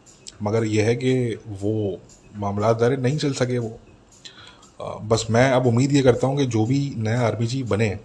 मगर 0.41 0.63
यह 0.65 0.85
है 0.85 0.95
कि 0.95 1.13
वो 1.61 1.99
मामला 2.37 2.71
ज़रे 2.73 2.97
नहीं 2.97 3.17
चल 3.17 3.33
सके 3.33 3.57
वो। 3.57 3.79
बस 5.03 5.25
मैं 5.29 5.49
अब 5.51 5.65
उम्मीद 5.67 5.91
ये 5.91 6.01
करता 6.01 6.27
हूँ 6.27 6.37
कि 6.37 6.45
जो 6.47 6.65
भी 6.65 6.79
नया 6.97 7.29
चीफ 7.41 7.67
बने, 7.67 7.97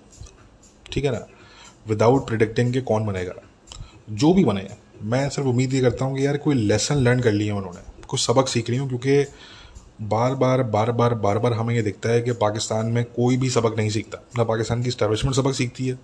ठीक 0.92 1.05
है 1.05 1.12
ना 1.12 1.27
विदाउट 1.88 2.27
प्रिडिक्टिंग 2.27 2.72
के 2.72 2.81
कौन 2.83 3.07
बनेगा, 3.07 3.33
जो 4.11 4.33
भी 4.35 4.44
बने, 4.44 4.68
मैं 5.03 5.29
सिर्फ़ 5.29 5.49
उम्मीद 5.49 5.75
ये 5.75 5.81
करता 5.81 6.05
हूँ 6.05 6.16
कि 6.16 6.27
यार 6.27 6.37
कोई 6.37 6.55
लेसन 6.55 6.96
लर्न 6.96 7.20
कर 7.20 7.33
लिया 7.33 7.55
उन्होंने, 7.55 7.81
कुछ 8.09 8.20
सबक 8.20 8.49
सीख 8.49 8.70
रही 8.70 8.79
हूँ, 8.79 8.88
क्योंकि 8.88 9.25
बार 10.03 10.35
बार 10.35 10.62
बार 10.64 10.90
बार 10.92 11.14
बार 11.14 11.38
बार 11.38 11.53
हमें 11.53 11.75
ये 11.75 11.83
दिखता 11.83 12.09
है 12.09 12.22
कि 12.22 12.33
पाकिस्तान 12.35 12.87
में 12.87 13.05
कोई 13.07 13.37
भी 13.37 13.51
सबक 13.51 13.77
नहीं 13.77 13.90
सीखता। 13.90 14.18
ना 14.38 14.44
पाकिस्तान 14.44 14.83
की 14.83 14.90
स्टैब्लिशमेंट 14.90 15.37
सबक 15.37 15.55
सीखती 15.55 15.87
है 15.87 15.99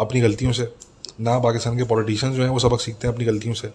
अपनी 0.00 0.20
गलतियों 0.20 0.52
से, 0.52 0.72
ना 1.20 1.38
पाकिस्तान 1.38 1.76
के 1.78 1.84
पॉलिटिशियंस 1.84 2.36
जो 2.36 2.42
हैं 2.42 2.50
वो 2.50 2.58
सबक 2.58 2.80
सीखते 2.80 3.06
हैं 3.06 3.14
अपनी 3.14 3.24
गलतियों 3.24 3.54
से। 3.54 3.72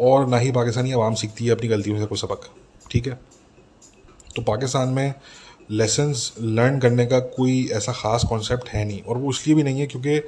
और 0.00 0.26
ना 0.28 0.38
ही 0.38 0.52
पाकिस्तानी 0.52 0.92
आवाम 0.92 1.14
सीखती 1.14 1.44
है 1.44 1.50
अपनी 1.50 1.68
गलतियों 1.68 1.98
से 1.98 2.06
कोई 2.06 2.18
सबक। 2.18 2.48
ठीक 2.90 3.06
है? 3.06 3.18
तो 4.36 4.42
पाकिस्तान 4.42 4.88
में 4.88 5.14
लेसन्स 5.70 6.32
लर्न 6.40 6.78
करने 6.78 7.06
का 7.06 7.18
कोई 7.36 7.66
ऐसा 7.72 7.92
ख़ास 7.92 8.24
कॉन्सेप्ट 8.28 8.68
है 8.68 8.84
नहीं, 8.84 9.00
और 9.02 9.18
वो 9.18 9.30
इसलिए 9.30 9.56
भी 9.56 9.62
नहीं 9.62 9.80
है 9.80 9.86
क्योंकि 9.86 10.18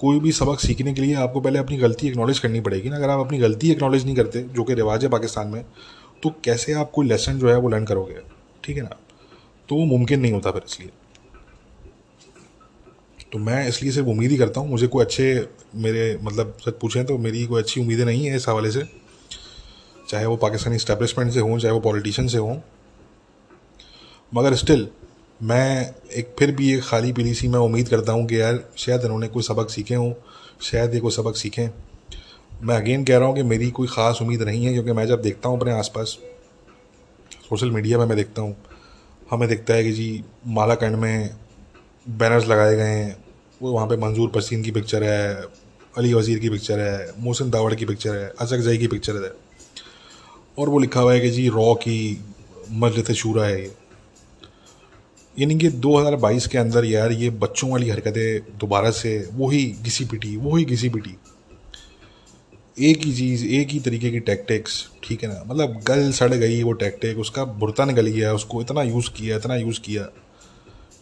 कोई 0.00 0.20
भी 0.20 0.32
सबक 0.32 0.60
सीखने 0.60 0.92
के 0.94 1.02
लिए 1.02 1.14
आपको 1.16 1.40
पहले 1.40 1.58
अपनी 1.58 1.76
गलती 1.76 2.08
एक्नॉलेज 2.08 2.38
करनी 2.38 2.60
पड़ेगी 2.60 2.88
ना। 2.88 2.96
अगर 2.96 3.10
आप 3.10 3.20
अपनी 3.20 3.38
गलती 3.38 3.70
एक्नॉलेज 3.70 4.04
नहीं 4.04 4.16
करते, 4.16 4.42
जो 4.42 4.64
कि 4.64 4.74
रिवाज 4.74 5.04
है 5.04 5.10
पाकिस्तान 5.10 5.48
में 5.48 5.64
तो 6.22 6.30
कैसे 6.44 6.72
आप 6.72 6.90
कोई 6.90 7.06
लेसन 7.06 7.38
जो 7.38 7.48
है 7.50 7.56
वो 7.56 7.68
लर्न 7.68 7.84
करोगे? 7.84 8.20
ठीक 8.64 8.76
है 8.76 8.82
ना? 8.82 8.96
तो 9.68 9.76
वो 9.76 9.84
मुमकिन 9.86 10.20
नहीं 10.20 10.32
होता 10.32 10.50
फिर 10.50 10.62
इसलिए। 10.68 10.90
तो 13.34 13.38
मैं 13.38 13.66
इसलिए 13.68 13.92
सिर्फ़ 13.92 14.08
उम्मीद 14.08 14.30
ही 14.30 14.36
करता 14.36 14.60
हूँ, 14.60 14.68
मुझे 14.70 14.86
कोई 14.86 15.04
अच्छे 15.04 15.24
मेरे 15.74 16.18
मतलब 16.22 16.56
सच 16.66 16.74
पूछें 16.80 17.04
तो 17.06 17.16
मेरी 17.18 17.44
कोई 17.46 17.62
अच्छी 17.62 17.80
उम्मीदें 17.80 18.04
नहीं 18.04 18.26
है 18.26 18.36
इस 18.36 18.48
हवाले 18.48 18.70
से। 18.70 18.82
चाहे 20.08 20.26
वो 20.26 20.36
पाकिस्तानी 20.36 20.76
इस्टेब्लिशमेंट 20.76 21.32
से 21.32 21.40
हों, 21.40 21.58
चाहे 21.58 21.72
वो 21.74 21.80
पॉलिटिशियन 21.80 22.28
से 22.28 22.38
हों। 22.38 22.56
मगर 24.32 24.54
स्टिल 24.54 24.86
मैं 25.40 25.94
एक 26.12 26.34
फिर 26.38 26.52
भी 26.52 26.72
एक 26.74 26.82
खाली 26.82 27.12
पीली 27.12 27.34
सी 27.34 27.48
मैं 27.48 27.58
उम्मीद 27.58 27.88
करता 27.88 28.12
हूँ 28.12 28.26
कि 28.26 28.40
यार, 28.40 28.62
शायद 28.76 29.04
इन्होंने 29.04 29.28
कोई 29.28 29.42
सबक 29.42 29.70
सीखे 29.70 29.94
हों, 29.94 30.12
शायद 30.62 30.94
ये 30.94 31.00
कोई 31.00 31.12
सबक 31.12 31.36
सीखें। 31.36 31.68
मैं 32.62 32.76
अगेन 32.76 33.04
कह 33.04 33.18
रहा 33.18 33.28
हूँ 33.28 33.36
कि 33.36 33.42
मेरी 33.42 33.70
कोई 33.70 33.86
ख़ास 33.86 34.18
उम्मीद 34.22 34.42
नहीं 34.42 34.64
है, 34.66 34.72
क्योंकि 34.72 34.92
मैं 34.92 35.06
जब 35.06 35.22
देखता 35.22 35.48
हूँ 35.48 35.60
अपने 35.60 35.72
आसपास 35.72 36.16
सोशल 37.48 37.70
मीडिया 37.70 37.98
में 37.98 38.06
मैं 38.06 38.16
देखता 38.16 38.42
हूँ। 38.42 38.56
हमें 39.30 39.48
दिखता 39.48 39.74
है 39.74 39.84
कि 39.84 39.92
जी 39.92 40.24
मालाकंड 40.46 40.96
में 40.96 41.36
बैनर्स 42.08 42.46
लगाए 42.46 42.76
गए 42.76 42.88
हैं 42.88 43.23
वो 43.62 43.72
वहाँ 43.72 43.86
पे 43.86 43.96
मंजूर 43.96 44.28
पसीन 44.28 44.62
की 44.62 44.70
पिक्चर 44.70 45.02
है, 45.02 45.44
अली 45.98 46.12
वज़ीर 46.14 46.38
की 46.38 46.48
पिक्चर 46.48 46.78
है, 46.78 47.12
मोहसिन 47.18 47.50
दावड़ 47.50 47.74
की 47.74 47.84
पिक्चर 47.84 48.14
है 48.14 48.32
अजक 48.40 48.58
जई 48.58 48.78
की 48.78 48.86
पिक्चर 48.86 49.24
है। 49.24 49.32
और 50.58 50.68
वो 50.68 50.78
लिखा 50.78 51.00
हुआ 51.00 51.12
है 51.12 51.20
कि 51.20 51.30
जी, 51.30 51.48
रॉ 51.48 51.74
की 51.74 52.24
मजलत 52.70 53.12
शूरा 53.12 53.44
है 53.44 53.62
ये। 53.62 53.72
यानी 55.38 55.58
कि 55.58 55.68
2022 55.68 56.46
के 56.46 56.58
अंदर 56.58 56.84
यार 56.84 57.12
ये 57.12 57.30
बच्चों 57.30 57.70
वाली 57.70 57.88
हरकतें 57.88 58.58
दोबारा 58.58 58.90
से 58.90 59.28
वही 59.32 59.64
घिसी 59.82 60.04
पिटी 60.04 60.36
वही 60.36 60.64
घिसी 60.64 60.88
पिटी। 60.88 61.16
एक 62.80 63.04
ही 63.04 63.12
चीज़, 63.14 63.44
एक 63.46 63.68
ही 63.68 63.80
तरीके 63.80 64.10
की 64.10 64.20
टैक्टिक्स 64.20 64.88
ठीक 65.04 65.22
है 65.22 65.28
ना? 65.28 65.42
मतलब 65.46 65.80
गल 65.86 66.10
सड़ 66.12 66.32
गई 66.34 66.62
वो 66.62 66.72
टैक्टिक 66.72 67.18
उसका 67.18 67.44
बुरता 67.44 67.84
निकल 67.84 68.06
गया, 68.06 68.32
उसको 68.34 68.62
इतना 68.62 68.82
यूज़ 68.82 69.10
किया, 69.10 69.36
इतना 69.36 69.56
यूज़ 69.56 69.80
किया, 69.80 70.08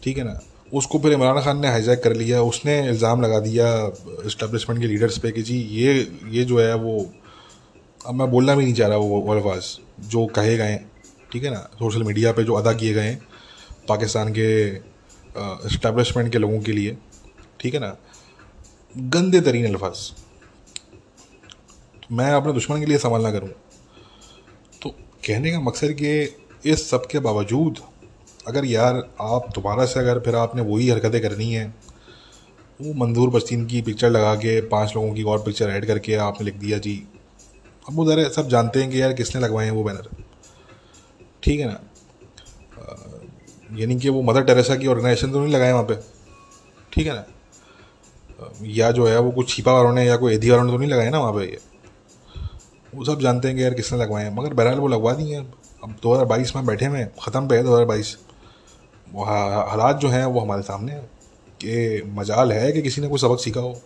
ठीक 0.03 0.19
है 0.19 0.25
ना? 0.25 0.41
उसको 0.73 0.99
फिर 0.99 1.13
इमरान 1.13 1.41
खान 1.43 1.59
ने 1.61 1.69
हाईजैक 1.69 2.03
कर 2.03 2.13
लिया, 2.17 2.43
उसने 2.43 2.79
इल्ज़ाम 2.89 3.23
लगा 3.23 3.39
दिया 3.41 3.67
इस्टबलिशमेंट 4.27 4.81
के 4.81 4.87
लीडर्स 4.87 5.19
पे 5.19 5.31
कि 5.33 5.43
जी, 5.43 5.57
ये 5.57 5.93
ये 6.31 6.45
जो 6.45 6.61
है 6.61 6.75
वो, 6.77 7.11
अब 8.01 8.15
मैं 8.15 8.31
बोलना 8.31 8.55
भी 8.55 8.65
नहीं 8.65 8.75
चाह 8.75 8.89
रहा 8.89 8.97
वो 8.99 9.35
अल्फाज, 9.35 9.77
जो 10.01 10.27
कहे 10.29 10.57
गए 10.57 10.81
ठीक 11.33 11.45
है 11.45 11.51
ना 11.51 11.61
सोशल 11.79 12.03
मीडिया 12.05 12.33
पे 12.33 12.45
जो 12.45 12.55
अदा 12.55 12.73
किए 12.75 12.93
गए 12.95 13.15
पाकिस्तान 13.89 14.33
के 14.33 14.49
इस्टबलिशमेंट 15.67 16.33
के 16.33 16.39
लोगों 16.39 16.61
के 16.61 16.73
लिए, 16.73 16.97
ठीक 17.61 17.75
है 17.75 17.81
ना, 17.81 17.97
गंदे 18.95 19.41
तरीन 19.41 19.67
अल्फाज। 19.67 20.11
मैं 22.13 22.31
अपने 22.33 22.53
दुश्मन 22.53 22.81
के 22.81 22.87
लिए 22.87 22.99
संभालना 22.99 23.31
करूँ। 23.33 23.49
तो 24.83 24.91
कहने 25.27 25.51
का 25.53 25.61
मकसद 25.61 25.97
कि 26.01 26.71
इस 26.71 26.89
सब 26.91 27.07
के 27.07 27.19
बावजूद 27.21 27.79
अगर 28.47 28.65
यार 28.65 28.97
आप 29.21 29.49
दोबारा 29.55 29.85
से 29.87 30.01
अगर 30.01 30.19
फिर 30.21 30.37
आपने 30.37 30.63
वही 30.63 30.89
हरकतें 30.89 31.21
करनी 31.23 31.53
है, 31.53 31.67
वो 32.81 32.93
मंजूर 32.97 33.31
बस्तीन 33.31 33.67
की 33.67 33.83
पिक्चर 33.83 34.11
लगा 34.11 34.35
के, 34.35 34.61
पाँच 34.61 34.93
लोगों 34.97 35.13
की 35.15 35.23
और 35.23 35.43
पिक्चर 35.43 35.71
ऐड 35.71 35.87
करके 35.87 36.15
आपने 36.15 36.45
लिख 36.45 36.55
दिया 36.55 36.79
जी। 36.79 36.95
अब 37.89 37.95
वो 37.97 38.05
ज़रा 38.07 38.29
सब 38.29 38.49
जानते 38.49 38.83
हैं 38.83 38.91
कि 38.91 39.01
यार 39.03 39.13
किसने 39.13 39.41
लगवाए 39.41 39.65
हैं 39.67 39.73
वो 39.73 39.85
बैनर 39.85 40.09
ठीक 41.43 41.61
है 41.61 41.67
ना? 41.67 41.81
यानी 43.73 43.99
कि 44.01 44.09
वो 44.09 44.23
मदर 44.23 44.43
टेरेसा 44.45 44.77
की 44.77 44.87
ऑर्गेनाइजेशन 44.87 45.33
तो 45.33 45.41
नहीं 45.41 45.53
लगाए 45.55 45.73
वहाँ 45.73 45.85
पे? 45.85 45.95
ठीक 46.93 47.07
है 47.07 47.15
ना? 47.15 47.25
या 48.63 48.91
जो 48.91 49.07
है 49.07 49.19
वो 49.19 49.31
कुछ 49.31 49.55
छिपा 49.55 49.73
वालों 49.73 49.93
ने 49.93 50.05
या 50.07 50.17
कोई 50.17 50.35
एधी 50.35 50.51
वालों 50.51 50.65
ने 50.65 50.73
तो 50.73 50.79
नहीं 50.79 50.91
लगाए 50.91 51.11
ना 51.11 51.19
वहाँ 51.19 51.33
पे 51.33 51.45
ये? 51.45 51.59
वो 52.95 53.05
सब 53.05 53.21
जानते 53.21 53.49
हैं 53.49 53.57
कि 53.57 53.63
यार 53.63 53.75
किसने 53.75 53.99
लगवाए 53.99 54.25
हैं। 54.25 54.35
मगर 54.35 54.55
बहरहाल 54.55 54.79
वो 54.79 54.89
लगवा 54.89 55.13
दिए 55.13 55.37
अब 55.37 55.95
2022 56.03 56.55
में 56.57 56.67
बैठे 56.67 56.87
हुए 56.87 56.99
हैं, 56.99 57.13
ख़त्म 57.23 57.49
पे 57.49 57.57
है 57.57 57.63
2022 57.63 58.17
वो 59.13 59.25
हालात 59.25 59.97
जो 59.97 60.09
हैं 60.09 60.25
वो 60.25 60.41
हमारे 60.41 60.63
सामने 60.63 60.93
कि 61.61 62.03
मजाल 62.07 62.53
है 62.53 62.73
कि 62.73 62.83
किसी 62.83 63.01
ने 63.01 63.09
कोई 63.09 63.19
सबक 63.19 63.41
सीखा 63.41 63.61
हो। 63.61 63.81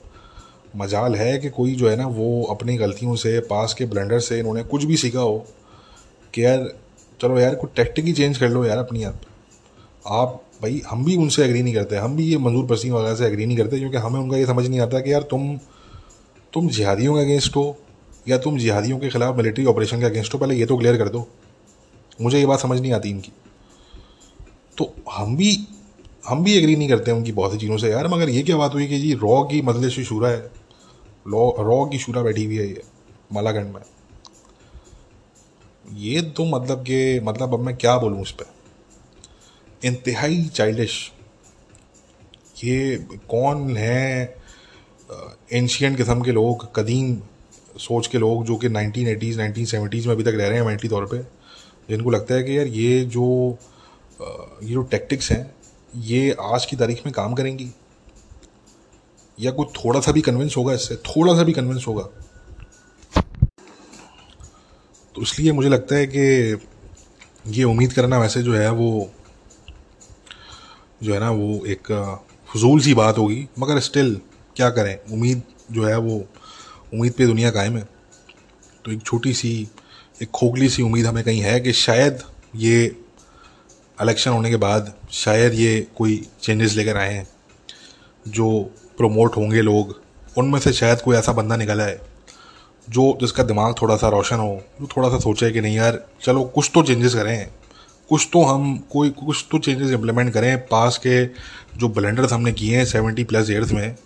मजाल 0.76 1.14
है 1.14 1.38
कि 1.38 1.50
कोई 1.50 1.74
जो 1.74 1.88
है 1.88 1.96
ना, 1.96 2.06
वो 2.06 2.44
अपनी 2.44 2.76
गलतियों 2.76 3.16
से, 3.16 3.40
पास 3.40 3.74
के 3.74 3.84
ब्लेंडर 3.84 4.20
से 4.20 4.38
इन्होंने 4.38 4.62
कुछ 4.62 4.84
भी 4.84 4.96
सीखा 4.96 5.20
हो 5.20 5.46
कि 6.34 6.44
यार, 6.44 6.72
चलो 7.20 7.38
यार, 7.38 7.54
कुछ 7.54 7.70
टेक्टिक 7.76 8.04
ही 8.04 8.12
चेंज 8.12 8.38
कर 8.38 8.48
लो 8.48 8.64
यार 8.64 8.78
अपनी 8.78 9.04
आप। 9.04 9.20
आप 10.06 10.42
भाई, 10.62 10.82
हम 10.88 11.04
भी 11.04 11.16
उनसे 11.16 11.44
एग्री 11.44 11.62
नहीं 11.62 11.74
करते। 11.74 11.96
हम 11.96 12.16
भी 12.16 12.24
ये 12.24 12.38
मंजूर 12.38 12.66
पसीन 12.66 12.92
वगैरह 12.92 13.14
से 13.14 13.26
एग्री 13.26 13.46
नहीं 13.46 13.56
करते, 13.56 13.78
क्योंकि 13.78 13.96
हमें 13.96 14.20
उनका 14.20 14.36
ये 14.36 14.46
समझ 14.46 14.66
नहीं 14.68 14.80
आता 14.80 15.00
कि 15.00 15.12
यार, 15.12 15.22
तुम 15.22 15.58
तुम 16.52 16.68
जिहादियों 16.68 17.14
के 17.14 17.20
अगेंस्ट 17.20 17.56
हो, 17.56 17.76
या 18.28 18.38
तुम 18.38 18.58
जिहादियों 18.58 18.98
के 18.98 19.08
खिलाफ 19.08 19.36
मिलिट्री 19.36 19.64
ऑपरेशन 19.64 19.98
के 19.98 20.04
अगेंस्ट 20.04 20.34
हो, 20.34 20.38
पहले 20.38 20.54
ये 20.54 20.66
तो 20.66 20.76
क्लियर 20.76 20.96
कर 20.96 21.08
दो। 21.08 21.28
मुझे 22.22 22.38
ये 22.38 22.46
बात 22.46 22.60
समझ 22.60 22.80
नहीं 22.80 22.92
आती 22.92 23.10
इनकी। 23.10 23.32
तो 24.78 24.92
हम 25.12 25.36
भी 25.36 25.56
हम 26.28 26.42
भी 26.44 26.54
एग्री 26.54 26.74
नहीं 26.76 26.88
करते 26.88 27.10
उनकी 27.10 27.32
बहुत 27.32 27.52
सी 27.52 27.58
चीज़ों 27.58 27.76
से। 27.78 27.90
यार, 27.90 28.08
मगर 28.08 28.28
ये 28.28 28.42
क्या 28.42 28.56
बात 28.56 28.74
हुई 28.74 28.86
कि 28.88 28.98
जी 28.98 29.12
रॉ 29.14 29.42
की 29.44 29.60
मजलिस 29.62 29.98
शूरा 30.00 30.28
है। 30.28 30.50
रॉ 31.26 31.84
की 31.86 31.98
शूरा 31.98 32.22
बैठी 32.22 32.44
हुई 32.44 32.56
है 32.56 32.66
ये 32.66 32.82
मालागंज 33.32 33.74
में। 33.74 33.82
ये 35.98 36.20
तो 36.30 36.44
मतलब 36.46 36.82
कि 36.82 37.20
मतलब 37.20 37.52
अब 37.54 37.60
मैं 37.60 37.76
क्या 37.76 37.96
बोलूँ 37.98 38.20
उस 38.22 38.32
पर 38.32 38.46
इंतहाई 39.82 40.42
चाइल्डिश 40.54 40.94
ये 42.64 42.96
कौन 43.30 43.76
है 43.76 44.36
एंशियंट 45.52 45.96
किस्म 45.96 46.22
के 46.22 46.32
लोग, 46.32 46.64
कदीम 46.76 47.16
सोच 47.78 48.06
के 48.06 48.18
लोग 48.18 48.44
जो 48.44 48.56
कि 48.56 48.68
नाइनटीन 48.68 49.08
एटीज़ 49.08 49.38
नाइनटीन 49.38 49.64
सेवेंटीज़ 49.64 50.06
में 50.08 50.14
अभी 50.14 50.24
तक 50.24 50.34
रह 50.34 50.48
रहे 50.48 50.58
हैं 50.58 50.66
मेंटली 50.66 50.90
तौर 50.90 51.06
पे, 51.06 51.18
जिनको 51.88 52.10
लगता 52.10 52.34
है 52.34 52.42
कि 52.42 52.58
यार 52.58 52.66
ये 52.68 53.04
जो 53.06 53.58
ये 54.22 54.72
जो 54.72 54.82
टैक्टिक्स 54.82 55.32
हैं, 55.32 55.54
ये 55.96 56.36
आज 56.40 56.66
की 56.66 56.76
तारीख 56.76 57.02
में 57.06 57.12
काम 57.12 57.34
करेंगी? 57.34 57.70
या 59.40 59.50
कोई 59.50 59.66
थोड़ा 59.66 60.00
सा 60.00 60.12
भी 60.12 60.20
कन्विंस 60.20 60.56
होगा 60.56 60.74
इससे? 60.74 60.96
थोड़ा 60.96 61.34
सा 61.34 61.42
भी 61.42 61.52
कन्विंस 61.52 61.84
होगा? 61.88 62.02
तो 65.14 65.22
इसलिए 65.22 65.52
मुझे 65.52 65.68
लगता 65.68 65.94
है 65.94 66.06
कि 66.06 66.56
ये 67.46 67.64
उम्मीद 67.64 67.92
करना 67.92 68.18
वैसे 68.18 68.42
जो 68.42 68.54
है 68.54 68.70
वो, 68.70 69.10
जो 71.02 71.14
है 71.14 71.20
ना, 71.20 71.30
वो 71.30 71.66
एक 71.66 71.92
फजूल 72.54 72.80
सी 72.80 72.94
बात 72.94 73.18
होगी। 73.18 73.48
मगर 73.58 73.80
स्टिल 73.80 74.20
क्या 74.56 74.70
करें? 74.70 74.98
उम्मीद 75.12 75.42
जो 75.72 75.84
है 75.84 75.98
वो, 75.98 76.24
उम्मीद 76.94 77.12
पे 77.12 77.26
दुनिया 77.26 77.50
कायम 77.50 77.76
है। 77.76 77.88
तो 78.84 78.92
एक 78.92 79.02
छोटी 79.02 79.32
सी, 79.32 79.68
एक 80.22 80.30
खोखली 80.30 80.68
सी 80.68 80.82
उम्मीद 80.82 81.06
हमें 81.06 81.24
कहीं 81.24 81.40
है 81.40 81.60
कि 81.60 81.72
शायद 81.72 82.22
ये 82.56 83.02
इलेक्शन 83.98 84.30
होने 84.30 84.50
के 84.50 84.56
बाद 84.56 84.92
शायद 85.12 85.54
ये 85.54 85.86
कोई 85.96 86.20
चेंजेस 86.42 86.74
लेकर 86.74 86.96
आए 86.96 87.14
हैं, 87.14 87.26
जो 88.26 88.60
प्रमोट 88.98 89.36
होंगे 89.36 89.62
लोग, 89.62 90.00
उनमें 90.38 90.58
से 90.60 90.72
शायद 90.72 91.00
कोई 91.00 91.16
ऐसा 91.16 91.32
बंदा 91.32 91.56
निकला 91.56 91.84
है, 91.84 92.00
जो 92.88 93.16
जिसका 93.20 93.42
दिमाग 93.42 93.74
थोड़ा 93.82 93.96
सा 93.96 94.08
रोशन 94.08 94.36
हो, 94.36 94.60
जो 94.80 94.88
थोड़ा 94.96 95.08
सा 95.08 95.18
सोचे 95.18 95.50
कि 95.50 95.60
नहीं 95.60 95.76
यार, 95.76 96.04
चलो 96.22 96.44
कुछ 96.44 96.70
तो 96.74 96.82
चेंजेस 96.82 97.14
करें। 97.14 97.48
कुछ 98.08 98.28
तो 98.32 98.42
हम 98.42 98.76
कोई, 98.90 99.10
कुछ 99.10 99.44
तो 99.50 99.58
चेंजेस 99.58 99.90
इम्प्लीमेंट 99.90 100.32
करें। 100.34 100.56
पास 100.66 100.98
के 100.98 101.24
जो 101.78 101.88
ब्लेंडर्स 101.88 102.32
हमने 102.32 102.52
किए 102.52 102.76
हैं 102.76 102.84
सेवेंटी 102.84 103.24
प्लस 103.24 103.50
ईयर्स 103.50 103.72
में, 103.72 103.96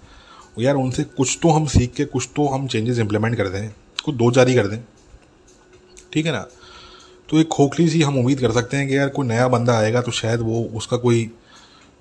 यार 0.59 0.75
उनसे 0.75 1.05
कुछ 1.07 1.39
तो 1.43 1.49
हम 1.49 1.67
सीख 1.67 1.93
के, 1.95 2.05
कुछ 2.05 2.29
तो 2.37 2.47
हम 2.49 2.67
चेंजेस 2.67 2.99
इम्प्लीमेंट 2.99 3.37
कर 3.37 3.49
दें, 3.49 3.69
कुछ 4.05 4.15
दो 4.15 4.31
जारी 4.31 4.55
कर 4.55 4.67
दें। 4.67 4.79
ठीक 6.13 6.27
है 6.27 6.33
ना? 6.33 6.47
तो 7.31 7.39
एक 7.41 7.49
खोखली 7.49 7.89
सी 7.89 8.01
हम 8.03 8.19
उम्मीद 8.19 8.41
कर 8.41 8.53
सकते 8.53 8.77
हैं 8.77 8.87
कि 8.89 8.97
यार 8.97 9.09
कोई 9.09 9.27
नया 9.27 9.47
बंदा 9.49 9.77
आएगा 9.79 10.01
तो 10.03 10.13
शायद 10.13 10.41
वो 10.41 10.63
उसका 10.77 10.97
कोई 10.97 11.31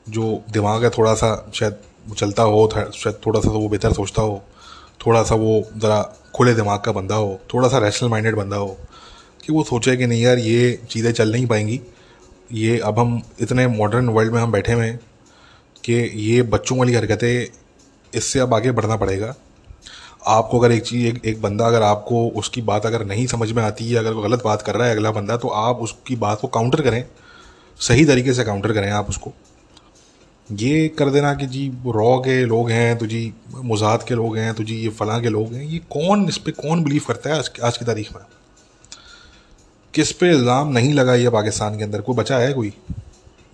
जो 0.07 0.43
दिमाग 0.51 0.83
है 0.83 0.89
थोड़ा 0.89 1.13
सा 1.13 1.29
शायद 1.55 1.75
चलता 2.17 2.43
हो 2.43 2.67
शायद 2.73 3.19
थोड़ा 3.25 3.39
सा 3.39 3.49
तो 3.49 3.59
वो 3.59 3.67
बेहतर 3.69 3.93
सोचता 3.93 4.21
हो, 4.21 4.41
थोड़ा 5.05 5.21
सा 5.23 5.35
वो 5.35 5.61
ज़रा 5.77 6.01
खुले 6.35 6.53
दिमाग 6.53 6.79
का 6.79 6.91
बंदा 6.91 7.15
हो, 7.15 7.39
थोड़ा 7.53 7.67
सा 7.69 7.77
रैशनल 7.77 8.09
माइंडेड 8.09 8.35
बंदा 8.35 8.55
हो, 8.55 8.77
कि 9.45 9.53
वो 9.53 9.63
सोचे 9.63 9.95
कि 9.97 10.07
नहीं 10.07 10.21
यार 10.21 10.37
ये 10.37 10.79
चीज़ें 10.89 11.11
चल 11.11 11.31
नहीं 11.31 11.47
पाएँगी। 11.47 11.79
ये 12.53 12.79
अब 12.79 12.99
हम 12.99 13.21
इतने 13.41 13.67
मॉडर्न 13.67 14.09
वर्ल्ड 14.09 14.33
में 14.33 14.41
हम 14.41 14.51
बैठे 14.51 14.73
हुए 14.73 14.85
हैं 14.85 14.99
कि 15.83 15.93
ये 16.21 16.41
बच्चों 16.43 16.77
वाली 16.77 16.93
हरकतें, 16.93 17.47
इससे 18.13 18.39
अब 18.39 18.53
आगे 18.53 18.71
बढ़ना 18.71 18.95
पड़ेगा। 18.95 19.33
आपको 20.21 20.59
अगर 20.59 20.71
एक 20.71 20.83
चीज़ 20.83 21.05
एक, 21.07 21.25
एक 21.25 21.41
बंदा 21.41 21.67
अगर 21.67 21.81
आपको 21.81 22.27
उसकी 22.29 22.61
बात 22.61 22.85
अगर 22.85 23.05
नहीं 23.05 23.25
समझ 23.27 23.51
में 23.51 23.61
आती 23.63 23.89
है 23.89 23.97
अगर 23.97 24.13
वो 24.13 24.21
गलत 24.21 24.43
बात 24.45 24.61
कर 24.61 24.75
रहा 24.75 24.87
है 24.87 24.95
अगला 24.95 25.11
बंदा 25.11 25.37
तो 25.37 25.47
आप 25.47 25.79
उसकी 25.81 26.15
बात 26.15 26.41
को 26.41 26.47
काउंटर 26.49 26.81
करें। 26.81 27.03
सही 27.79 28.05
तरीके 28.05 28.33
से 28.33 28.43
काउंटर 28.43 28.73
करें 28.73 28.89
आप 28.91 29.09
उसको। 29.09 29.33
ये 30.49 30.87
कर 30.89 31.09
देना 31.09 31.33
कि 31.33 31.45
जी 31.47 31.67
रॉ 31.87 32.17
के 32.19 32.43
लोग 32.45 32.69
हैं 32.71 32.97
तो 32.97 33.05
जी 33.05 33.33
मुजाद 33.55 34.03
के 34.03 34.15
लोग 34.15 34.37
हैं 34.37 34.53
तो 34.53 34.63
जी 34.63 34.75
ये 34.75 34.89
फ़लाँ 34.91 35.19
के 35.21 35.29
लोग 35.29 35.53
हैं 35.53 35.63
ये 35.63 35.77
कौन 35.91 36.27
इस 36.29 36.37
पर 36.37 36.51
कौन 36.61 36.83
बिलीव 36.83 37.03
करता 37.07 37.29
है 37.29 37.39
आज 37.63 37.77
की 37.77 37.85
तारीख 37.85 38.15
में? 38.15 38.21
किस 39.93 40.11
पे 40.11 40.29
इल्ज़ाम 40.29 40.71
नहीं 40.71 40.93
लगा 40.93 41.15
ये 41.15 41.29
पाकिस्तान 41.29 41.77
के 41.77 41.83
अंदर? 41.83 42.01
कोई 42.01 42.15
बचा 42.15 42.37
है 42.37 42.53
कोई? 42.53 42.73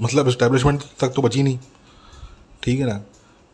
मतलब 0.02 0.28
इस्टेब्लिशमेंट 0.28 0.84
तक 1.00 1.14
तो 1.16 1.22
बची 1.22 1.44
नहीं। 1.44 1.60
ठीक 2.64 2.80
है 2.80 2.86
ना? 2.86 3.02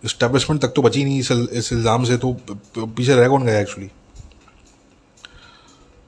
इस्टेब्लिशमेंट 0.03 0.61
तक 0.61 0.73
तो 0.75 0.81
बची 0.81 1.03
नहीं 1.03 1.19
इस 1.19 1.31
इस 1.31 1.71
इल्ज़ाम 1.73 2.03
से 2.05 2.17
तो 2.17 2.33
पीछे 2.77 3.15
रह 3.15 3.27
कौन 3.27 3.43
गया 3.45 3.59
एक्चुअली 3.59 3.89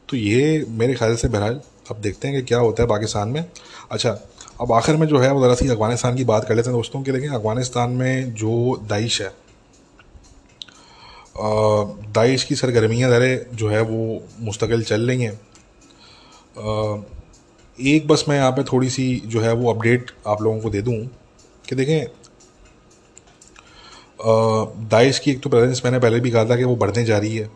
तो 0.09 0.17
ये 0.17 0.65
मेरे 0.69 0.93
ख्याल 0.93 1.15
से 1.15 1.27
बहरहाल, 1.27 1.59
अब 1.91 1.97
देखते 2.01 2.27
हैं 2.27 2.37
कि 2.37 2.45
क्या 2.47 2.57
होता 2.59 2.83
है 2.83 2.89
पाकिस्तान 2.89 3.29
में। 3.29 3.45
अच्छा 3.91 4.09
अब 4.61 4.71
आखिर 4.71 4.95
में 4.97 5.07
जो 5.07 5.19
है, 5.19 5.31
वो 5.31 5.41
ज़रा 5.43 5.55
सी 5.55 5.67
अफ़गानिस्तान 5.67 6.15
की 6.15 6.23
बात 6.23 6.45
कर 6.47 6.55
लेते 6.55 6.69
हैं 6.69 6.77
दोस्तों 6.77 7.01
कि 7.03 7.11
देखें 7.11 7.27
अफ़गानिस्तान 7.29 7.91
में 7.91 8.33
जो 8.33 8.85
दाइश 8.89 9.21
है 9.21 9.31
दाइश 12.13 12.43
की 12.43 12.55
सरगर्मियाँ 12.55 13.09
ज़रा 13.09 13.55
जो 13.55 13.69
है, 13.69 13.81
वो 13.81 14.21
मुस्तकिल 14.41 14.83
चल 14.83 15.07
रही 15.07 15.23
हैं। 15.23 15.39
एक 17.77 18.07
बस 18.07 18.25
मैं 18.29 18.35
यहाँ 18.37 18.51
पे 18.51 18.63
थोड़ी 18.63 18.89
सी 18.89 19.15
जो 19.25 19.41
है, 19.41 19.53
वो 19.53 19.73
अपडेट 19.73 20.11
आप 20.27 20.41
लोगों 20.41 20.59
को 20.61 20.69
दे 20.69 20.81
दूँ 20.81 20.97
कि 21.69 21.75
देखें 21.75 22.05
दाइश 24.23 25.19
की 25.19 25.31
एक 25.31 25.41
तो 25.43 25.49
प्रेजेंस 25.49 25.81
मैंने 25.85 25.99
पहले 25.99 26.19
भी 26.19 26.31
कहा 26.31 26.45
था 26.45 26.55
कि 26.55 26.63
वो 26.63 26.75
बढ़ने 26.75 27.03
जा 27.05 27.17
रही 27.17 27.35
है। 27.37 27.49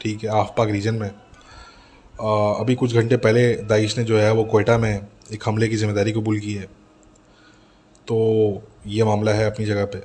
ठीक 0.00 0.24
है 0.24 0.30
आफ 0.30 0.54
पाक 0.58 0.68
रीजन 0.70 0.94
में। 0.94 1.08
आ, 1.08 2.52
अभी 2.60 2.74
कुछ 2.74 2.94
घंटे 2.94 3.16
पहले 3.18 3.52
दाइश 3.64 3.96
ने 3.98 4.04
जो 4.04 4.18
है 4.18 4.32
वो 4.32 4.44
कोयटा 4.44 4.76
में 4.78 5.06
एक 5.32 5.42
हमले 5.46 5.68
की 5.68 5.76
ज़िम्मेदारी 5.76 6.12
कबूल 6.12 6.38
की 6.40 6.54
है। 6.54 6.64
तो 8.08 8.62
ये 8.86 9.04
मामला 9.04 9.32
है 9.32 9.50
अपनी 9.50 9.66
जगह 9.66 9.84
पे। 9.84 10.02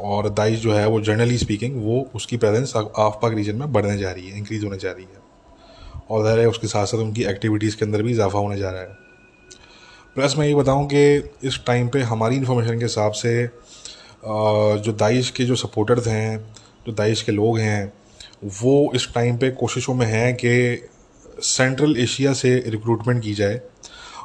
और 0.00 0.28
दाइश 0.30 0.58
जो 0.60 0.72
है 0.72 0.86
वो 0.88 1.00
जनरली 1.00 1.38
स्पीकिंग 1.38 1.82
वो 1.84 2.00
उसकी 2.14 2.36
प्रेजेंस 2.36 2.76
आफ 2.76 3.18
पाक 3.22 3.34
रीजन 3.34 3.56
में 3.56 3.72
बढ़ने 3.72 3.96
जा 3.98 4.10
रही 4.12 4.28
है 4.28 4.38
इंक्रीज़ 4.38 4.64
होने 4.64 4.78
जा 4.78 4.92
रही 4.92 5.04
है। 5.04 5.20
और 6.10 6.22
ज़ाहिर 6.24 6.40
है 6.40 6.48
उसके 6.48 6.66
साथ 6.66 6.86
साथ 6.86 6.98
उनकी 6.98 7.24
एक्टिविटीज़ 7.24 7.76
के 7.76 7.84
अंदर 7.84 8.02
भी 8.02 8.12
इजाफा 8.12 8.38
होने 8.38 8.58
जा 8.58 8.70
रहा 8.70 8.80
है। 8.80 8.98
प्लस 10.16 10.34
मैं 10.38 10.46
ये 10.46 10.54
बताऊँ 10.54 10.86
कि 10.86 11.02
इस 11.48 11.60
टाइम 11.66 11.88
पे 11.88 12.00
हमारी 12.02 12.36
इन्फॉर्मेशन 12.36 12.78
के 12.78 12.84
हिसाब 12.84 13.12
से 13.12 13.32
जो 14.22 14.92
दाइश 14.92 15.30
के 15.30 15.44
जो 15.44 15.54
सपोर्टर्स 15.56 16.06
हैं, 16.08 16.38
जो 16.86 16.92
दाइश 16.92 17.22
के 17.22 17.32
लोग 17.32 17.58
हैं, 17.58 17.92
वो 18.62 18.92
इस 18.94 19.08
टाइम 19.14 19.36
पे 19.36 19.50
कोशिशों 19.50 19.94
में 19.94 20.06
हैं 20.06 20.34
कि 20.34 20.88
सेंट्रल 21.42 21.96
एशिया 21.98 22.32
से 22.32 22.56
रिक्रूटमेंट 22.66 23.22
की 23.22 23.32
जाए 23.34 23.60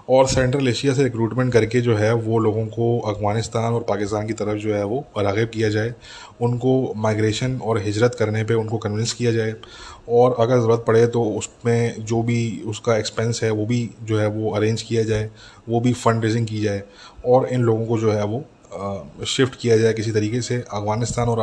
और 0.09 0.27
सेंट्रल 0.27 0.67
एशिया 0.67 0.93
से 0.93 1.03
रिक्रूटमेंट 1.03 1.51
करके 1.53 1.81
जो 1.81 1.95
है 1.95 2.13
वो 2.13 2.39
लोगों 2.39 2.65
को 2.67 2.99
अफ़गानिस्तान 3.01 3.73
और 3.73 3.83
पाकिस्तान 3.89 4.27
की 4.27 4.33
तरफ़ 4.33 4.57
जो 4.57 4.73
है 4.75 4.83
वो 4.83 4.99
रागब 5.17 5.49
किया 5.49 5.69
जाए, 5.69 5.93
उनको 6.41 6.93
माइग्रेशन 6.95 7.57
और 7.59 7.77
हिजरत 7.81 8.15
करने 8.19 8.43
पे 8.43 8.53
उनको 8.53 8.77
कन्विंस 8.77 9.13
किया 9.13 9.31
जाए 9.31 9.53
और 10.09 10.35
अगर 10.39 10.59
ज़रूरत 10.59 10.83
पड़े 10.87 11.05
तो 11.07 11.23
उसमें 11.33 12.05
जो 12.05 12.21
भी 12.23 12.61
उसका 12.67 12.97
एक्सपेंस 12.97 13.43
है 13.43 13.49
वो 13.51 13.65
भी 13.65 13.89
जो 14.03 14.19
है 14.19 14.27
वो 14.27 14.51
अरेंज 14.51 14.81
किया 14.81 15.03
जाए, 15.03 15.29
वो 15.69 15.79
भी 15.79 15.93
फ़ंड 15.93 16.23
रेजिंग 16.25 16.47
की 16.47 16.61
जाए 16.61 16.83
और 17.25 17.47
इन 17.47 17.61
लोगों 17.61 17.85
को 17.85 17.97
जो 17.97 18.11
है 18.11 18.25
वो 18.25 18.43
शिफ्ट 19.27 19.55
किया 19.55 19.77
जाए 19.77 19.93
किसी 19.93 20.11
तरीके 20.11 20.41
से, 20.41 20.55
अफ़गानिस्तान 20.55 21.29
और 21.29 21.39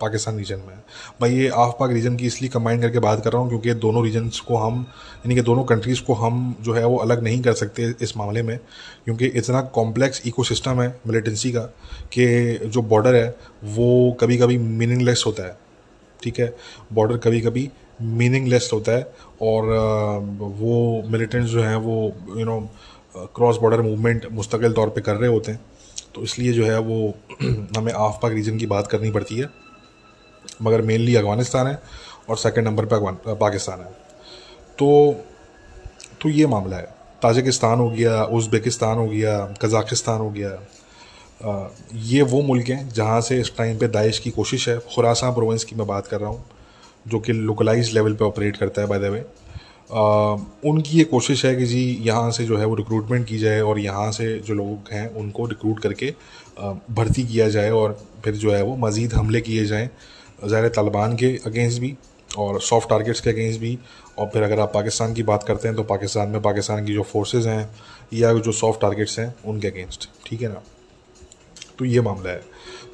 पाकिस्तान 0.00 0.38
रीजन 0.38 0.58
में। 0.58 0.78
मैं 1.22 1.28
ये 1.30 1.48
आफ 1.48 1.76
पाक 1.80 1.90
रीजन 1.90 2.16
की 2.16 2.26
इसलिए 2.26 2.50
कंबाइन 2.50 2.80
करके 2.80 2.98
बात 2.98 3.22
कर 3.24 3.32
रहा 3.32 3.42
हूँ 3.42 3.48
क्योंकि 3.48 3.74
दोनों 3.76 4.04
रीजन्स 4.04 4.40
को 4.40 4.56
हम, 4.56 4.80
यानी 5.16 5.34
कि 5.34 5.42
दोनों 5.42 5.64
कंट्रीज़ 5.64 6.02
को 6.02 6.14
हम 6.14 6.54
जो 6.60 6.74
है 6.74 6.84
वो 6.86 6.96
अलग 6.98 7.22
नहीं 7.22 7.40
कर 7.42 7.52
सकते 7.54 7.92
इस 8.02 8.16
मामले 8.16 8.42
में, 8.42 8.58
क्योंकि 9.04 9.26
इतना 9.26 9.60
कॉम्प्लेक्स 9.74 10.22
इकोसिस्टम 10.26 10.80
है 10.82 10.88
मिलिटेंसी 11.06 11.52
का 11.52 11.60
कि 12.12 12.26
जो 12.64 12.82
बॉर्डर 12.84 13.14
है, 13.14 13.28
वो 13.64 14.16
कभी 14.20 14.38
कभी 14.38 14.58
मीनिंगलेस 14.58 15.24
होता 15.26 15.46
है। 15.46 15.56
ठीक 16.22 16.38
है? 16.40 16.54
बॉर्डर 16.92 17.16
कभी 17.18 17.40
कभी 17.40 17.70
मीनिंगलेस 18.02 18.70
होता 18.72 18.92
है 18.92 19.02
और 19.42 19.64
वो 20.58 21.02
मिलिटेंट्स 21.08 21.50
जो 21.50 21.62
हैं 21.62 21.76
वो 21.78 21.96
you 22.36 22.44
know 22.44 22.60
cross 23.36 23.56
border 23.58 23.80
movement 23.82 24.26
मुस्तकिल 24.32 24.72
तौर 24.72 24.88
पे 24.88 25.00
कर 25.00 25.16
रहे 25.16 25.30
होते 25.30 25.52
हैं। 25.52 25.60
तो 26.14 26.22
इसलिए 26.22 26.52
जो 26.52 26.64
है 26.64 26.78
वो 26.80 27.14
हमें 27.76 27.92
आफ 27.92 28.18
पाक 28.22 28.32
रीजन 28.32 28.58
की 28.58 28.66
बात 28.66 28.86
करनी 28.86 29.10
पड़ती 29.10 29.36
है। 29.36 29.48
मगर 30.62 30.82
मेनली 30.82 31.14
अफ़गानिस्तान 31.16 31.66
है 31.66 31.78
और 32.28 32.36
सेकंड 32.36 32.66
नंबर 32.68 32.84
पे 32.84 33.34
पाकिस्तान 33.34 33.80
है। 33.80 33.92
तो 34.78 34.90
तो 36.22 36.28
ये 36.28 36.46
मामला 36.46 36.76
है। 36.76 36.94
ताजिकिस्तान 37.22 37.78
हो 37.78 37.88
गया 37.90 38.22
उज़्बेकिस्तान 38.24 38.98
हो 38.98 39.06
गया 39.08 39.38
कज़ाकिस्तान 39.62 40.20
हो 40.20 40.30
गया। 40.30 40.50
आ, 41.40 41.68
ये 41.94 42.22
वो 42.22 42.40
मुल्क 42.42 42.68
हैं 42.68 42.88
जहाँ 42.88 43.20
से 43.20 43.40
इस 43.40 43.56
टाइम 43.56 43.78
पे 43.78 43.88
दाइश 43.88 44.18
की 44.18 44.30
कोशिश 44.30 44.68
है। 44.68 44.78
खुरासा 44.94 45.30
प्रोविंस 45.30 45.64
की 45.64 45.76
मैं 45.76 45.86
बात 45.86 46.06
कर 46.06 46.20
रहा 46.20 46.30
हूँ 46.30 46.44
जो 47.08 47.18
कि 47.20 47.32
लोकलाइज 47.32 47.92
लेवल 47.94 48.14
पे 48.14 48.24
ऑपरेट 48.24 48.56
करता 48.56 48.82
है 48.82 48.88
बाय 48.88 48.98
द 48.98 49.02
वे 49.04 49.24
उनकी 49.90 50.98
ये 50.98 51.04
कोशिश 51.04 51.44
है 51.44 51.54
कि 51.56 51.64
जी 51.66 51.80
यहाँ 52.02 52.30
से 52.30 52.44
जो 52.44 52.56
है 52.56 52.64
वो 52.64 52.74
रिक्रूटमेंट 52.74 53.26
की 53.26 53.38
जाए 53.38 53.60
और 53.60 53.78
यहाँ 53.78 54.10
से 54.12 54.38
जो 54.38 54.54
लोग 54.54 54.92
हैं 54.92 55.08
उनको 55.14 55.46
रिक्रूट 55.46 55.80
करके 55.82 56.14
भर्ती 56.92 57.22
किया 57.24 57.48
जाए 57.48 57.70
और 57.72 57.98
फिर 58.24 58.34
जो 58.36 58.52
है 58.52 58.62
वो 58.62 58.76
मज़ीद 58.78 59.12
हमले 59.14 59.40
किए 59.40 59.64
जाएँ, 59.66 59.88
ज़ाहिर 60.44 60.68
तालिबान 60.70 61.16
के 61.16 61.36
अगेंस्ट 61.46 61.80
भी 61.80 61.94
और 62.30 62.60
सॉफ्ट 62.60 62.88
टारगेट्स 62.90 63.20
के 63.20 63.30
अगेंस्ट 63.30 63.60
भी। 63.60 63.78
और 64.18 64.26
फिर 64.28 64.42
अगर 64.42 64.60
आप 64.60 64.72
पाकिस्तान 64.74 65.14
की 65.14 65.22
बात 65.22 65.42
करते 65.42 65.68
हैं 65.68 65.76
तो 65.76 65.82
पाकिस्तान 65.84 66.28
में 66.28 66.40
पाकिस्तान 66.42 66.84
की 66.86 66.94
जो 66.94 67.02
फोर्सेस 67.04 67.46
हैं 67.46 67.70
या 68.14 68.32
जो 68.34 68.52
सॉफ्ट 68.52 68.80
टारगेट्स 68.80 69.18
हैं 69.18 69.34
उनके 69.44 69.68
अगेंस्ट 69.68 70.08
ठीक 70.26 70.42
है 70.42 70.48
ना? 70.48 70.62
तो 71.78 71.84
ये 71.84 72.00
मामला 72.00 72.30
है। 72.30 72.42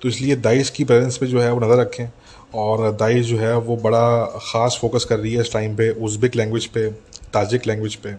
तो 0.03 0.09
इसलिए 0.09 0.37
दाइश 0.39 0.71
की 0.71 0.85
प्रेजेंस 0.85 1.17
पे 1.17 1.27
जो 1.27 1.41
है 1.41 1.53
वो 1.53 1.61
नज़र 1.61 1.81
रखें। 1.81 2.09
और 2.57 2.91
दाइश 2.97 3.27
जो 3.27 3.39
है, 3.39 3.57
वो 3.59 3.77
बड़ा 3.79 4.25
ख़ास 4.43 4.79
फोकस 4.81 5.05
कर 5.05 5.19
रही 5.19 5.33
है 5.35 5.41
इस 5.41 5.53
टाइम 5.53 5.77
पे 5.77 5.91
उज़्बिक 6.05 6.37
लैंग्वेज 6.37 6.67
पे 6.67 6.87
ताजिक 7.33 7.67
लैंग्वेज 7.67 7.95
पे। 7.97 8.15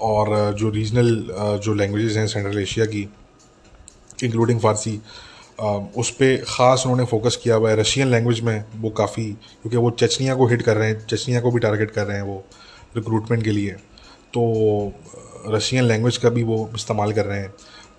और 0.00 0.54
जो 0.58 0.70
रीजनल 0.70 1.14
जो 1.64 1.74
लैंग्वेजेस 1.74 2.16
हैं 2.16 2.26
सेंट्रल 2.26 2.58
एशिया 2.58 2.86
की 2.86 3.08
इंक्लूडिंग 4.24 4.60
फ़ारसी 4.60 5.00
उस 5.96 6.10
पर 6.10 6.42
ख़ास 6.46 6.82
उन्होंने 6.86 7.04
फोकस 7.06 7.36
किया 7.42 7.54
हुआ 7.54 7.70
है। 7.70 7.76
रशियन 7.76 8.08
लैंग्वेज 8.08 8.40
में 8.40 8.64
वो 8.76 8.90
काफ़ी, 8.92 9.24
क्योंकि 9.62 9.76
वो 9.76 9.90
चचनिया 9.92 10.34
को 10.34 10.46
हिट 10.46 10.62
कर 10.62 10.76
रहे 10.76 10.88
हैं, 10.88 11.06
चचनिया 11.06 11.40
को 11.40 11.50
भी 11.50 11.60
टारगेट 11.60 11.90
कर 11.90 12.06
रहे 12.06 12.16
हैं 12.16 12.24
वो 12.24 12.44
रिक्रूटमेंट 12.96 13.44
के 13.44 13.50
लिए। 13.50 13.70
तो 14.34 14.92
रशियन 15.48 15.84
लैंग्वेज 15.84 16.16
का 16.16 16.28
भी 16.30 16.42
वो 16.42 16.70
इस्तेमाल 16.74 17.12
कर 17.12 17.26
रहे 17.26 17.40
हैं। 17.40 17.52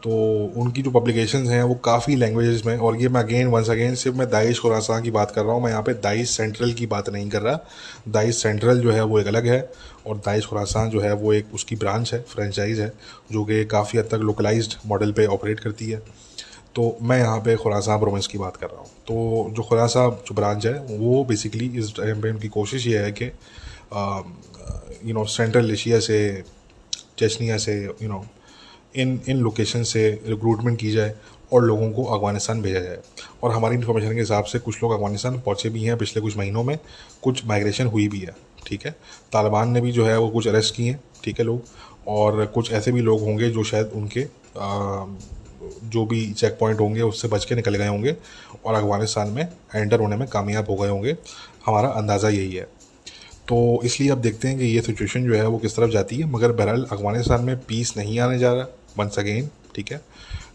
तो 0.05 0.11
उनकी 0.55 0.81
जो 0.81 0.91
पब्लिकेशन 0.91 1.47
हैं, 1.47 1.61
वो 1.63 1.75
काफ़ी 1.75 2.15
लैंग्वेजेस 2.15 2.65
में, 2.65 2.77
और 2.77 2.97
ये 3.01 3.09
मैं 3.09 3.21
अगेन 3.21 3.47
वंस 3.47 3.69
अगेन 3.69 3.95
सिर्फ़ 3.95 4.17
मैं 4.17 4.29
दाइश 4.29 4.59
खुरासान 4.59 5.03
की 5.03 5.11
बात 5.11 5.31
कर 5.31 5.43
रहा 5.43 5.53
हूँ, 5.53 5.63
मैं 5.63 5.69
यहाँ 5.69 5.83
पे 5.83 5.93
दाइश 5.93 6.29
सेंट्रल 6.29 6.73
की 6.73 6.85
बात 6.85 7.09
नहीं 7.09 7.29
कर 7.29 7.41
रहा। 7.41 7.59
दाइश 8.07 8.37
सेंट्रल 8.37 8.79
जो 8.79 8.91
है, 8.91 9.03
वो 9.03 9.19
एक 9.19 9.27
अलग 9.27 9.47
है, 9.47 9.59
और 10.07 10.17
दाइश 10.17 10.45
खुरासान 10.45 10.89
जो 10.89 10.99
है, 10.99 11.13
वो 11.13 11.33
एक 11.33 11.53
उसकी 11.53 11.75
ब्रांच 11.75 12.13
है 12.13 12.21
फ्रेंचाइज 12.23 12.79
है, 12.79 12.91
जो 13.31 13.45
कि 13.45 13.63
काफ़ी 13.65 13.99
हद 13.99 14.05
तक 14.05 14.19
लोकलाइज्ड 14.21 14.73
मॉडल 14.85 15.11
पर 15.11 15.25
ऑपरेट 15.27 15.59
करती 15.59 15.89
है। 15.89 16.01
तो 16.75 16.97
मैं 17.01 17.17
यहाँ 17.19 17.39
पे 17.39 17.55
खुरासा 17.55 17.97
प्रोविंस 17.97 18.27
की 18.27 18.37
बात 18.37 18.57
कर 18.57 18.67
रहा 18.67 18.79
हूँ। 18.79 18.87
तो 19.07 19.49
जो 19.55 19.63
खुरासा 19.63 20.07
जो 20.27 20.35
ब्रांच 20.35 20.65
है, 20.65 20.73
वो 20.89 21.23
बेसिकली 21.23 21.71
इस 21.79 21.95
टाइम 21.97 22.21
पे 22.21 22.31
उनकी 22.31 22.47
कोशिश 22.47 22.87
ये 22.87 22.99
है 22.99 23.11
कि 23.11 23.31
यू 25.05 25.13
नो 25.13 25.25
सेंट्रल 25.31 25.71
एशिया 25.71 25.99
से 25.99 26.43
चेचनिया 27.17 27.57
से 27.57 27.81
you 27.83 28.07
know 28.09 28.25
in 28.95 29.19
in 29.27 29.37
location 29.37 29.83
से 29.83 30.09
रिक्रूटमेंट 30.27 30.79
की 30.79 30.91
जाए 30.91 31.13
और 31.53 31.63
लोगों 31.63 31.89
को 31.91 32.03
अफ़गानिस्तान 32.05 32.61
भेजा 32.61 32.79
जाए। 32.79 32.99
और 33.43 33.51
हमारी 33.51 33.75
इन्फॉर्मेशन 33.75 34.13
के 34.13 34.19
हिसाब 34.19 34.43
से 34.43 34.59
कुछ 34.59 34.81
लोग 34.83 34.91
अफ़गानिस्तान 34.91 35.39
पहुँचे 35.39 35.69
भी 35.69 35.83
हैं 35.83 35.97
पिछले 35.97 36.21
कुछ 36.21 36.37
महीनों 36.37 36.63
में 36.63 36.77
कुछ 37.23 37.45
माइग्रेशन 37.45 37.87
हुई 37.87 38.07
भी 38.07 38.19
है 38.19 38.35
ठीक 38.67 38.85
है? 38.85 38.91
तालिबान 39.33 39.71
ने 39.71 39.81
भी 39.81 39.91
जो 39.91 40.05
है 40.05 40.17
वो 40.19 40.29
कुछ 40.29 40.47
अरेस्ट 40.47 40.75
किए 40.75 40.89
हैं 40.91 40.99
ठीक 41.23 41.39
है 41.39 41.45
लोग? 41.45 41.61
और 42.07 42.45
कुछ 42.45 42.71
ऐसे 42.71 42.91
भी 42.91 43.01
लोग 43.01 43.21
होंगे 43.21 43.49
जो 43.49 43.63
शायद 43.63 43.91
उनके 43.95 44.23
आ, 44.57 45.05
जो 45.83 46.05
भी 46.05 46.31
चेक 46.33 46.57
पॉइंट 46.59 46.79
होंगे 46.79 47.01
उससे 47.01 47.27
बच 47.27 47.45
के 47.45 47.55
निकल 47.55 47.75
गए 47.75 47.87
होंगे 47.87 48.15
और 48.65 48.73
अफ़गानिस्तान 48.73 49.29
में 49.29 49.47
एंटर 49.75 49.99
होने 49.99 50.15
में 50.15 50.27
कामयाब 50.27 50.69
हो 50.69 50.75
गए 50.75 50.89
होंगे। 50.89 51.15
हमारा 51.65 51.89
अंदाज़ा 51.89 52.29
यही 52.29 52.53
है। 52.55 52.63
तो 53.49 53.81
इसलिए 53.83 54.09
अब 54.09 54.21
देखते 54.21 54.47
हैं 54.47 54.57
कि 54.57 54.65
ये 54.65 54.81
सिचुएशन 54.81 55.25
जो 55.25 55.35
है 55.35 55.47
वो 55.47 55.57
किस 55.57 55.75
तरफ़ 55.75 55.91
जाती 55.91 56.17
है। 56.17 56.25
मगर 56.25 56.51
बहरहाल 56.51 56.85
अफ़गानिस्तान 56.91 57.43
में 57.43 57.57
पीस 57.59 57.93
नहीं 57.97 58.19
आने 58.19 58.37
जा 58.39 58.53
रहा। 58.53 58.65
वंस 58.97 59.19
अगेन 59.19 59.49
ठीक 59.75 59.91
है? 59.91 60.01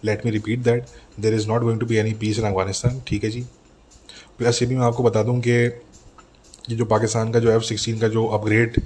Let 0.04 0.24
me 0.26 0.30
repeat 0.30 0.58
that 0.62 0.86
there 1.20 1.34
is 1.34 1.48
not 1.48 1.62
going 1.62 1.80
to 1.80 1.86
be 1.86 1.96
any 1.96 2.12
peace 2.20 2.38
in 2.38 2.44
Afghanistan 2.44 3.00
ठीक 3.08 3.24
है 3.24 3.30
जी? 3.30 3.44
प्लस 4.38 4.62
ये 4.62 4.68
भी 4.68 4.76
मैं 4.76 4.84
आपको 4.86 5.02
बता 5.02 5.22
दूँ 5.22 5.40
कि 5.40 5.50
ये 5.50 6.76
जो 6.76 6.84
पाकिस्तान 6.86 7.32
का 7.32 7.38
जो 7.40 7.50
एफ़ 7.50 7.62
सिक्सटीन 7.64 7.98
का 7.98 8.08
जो 8.08 8.26
अपग्रेड 8.28 8.80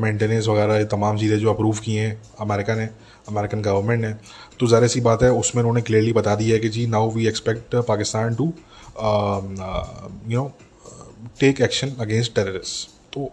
मेंटेनेंस 0.00 0.46
वगैरह, 0.48 0.76
ये 0.76 0.84
तमाम 0.84 1.18
चीज़ें 1.18 1.38
जो 1.38 1.52
अप्रूव 1.52 1.78
की 1.78 1.94
हैं 1.94 2.20
अमेरिका 2.40 2.74
ने 2.74 2.88
अमेरिकन 3.28 3.60
गवर्नमेंट 3.62 4.00
ने 4.00 4.12
तो 4.60 4.66
ज़ाहिर 4.66 4.88
सी 4.88 5.00
बात 5.00 5.22
है 5.22 5.30
उसमें 5.32 5.62
उन्होंने 5.62 5.82
क्लियरली 5.82 6.12
बता 6.12 6.34
दिया 6.36 6.54
है 6.54 6.60
कि 6.60 6.68
जी 6.68 6.86
now 6.86 7.10
we 7.10 7.26
expect 7.28 7.76
Pakistan 7.88 8.34
to 8.34 8.44
you 10.32 10.38
know 10.38 10.52
take 11.40 11.60
action 11.60 11.92
against 12.00 12.34
terrorist 12.34 12.90
तो 13.14 13.30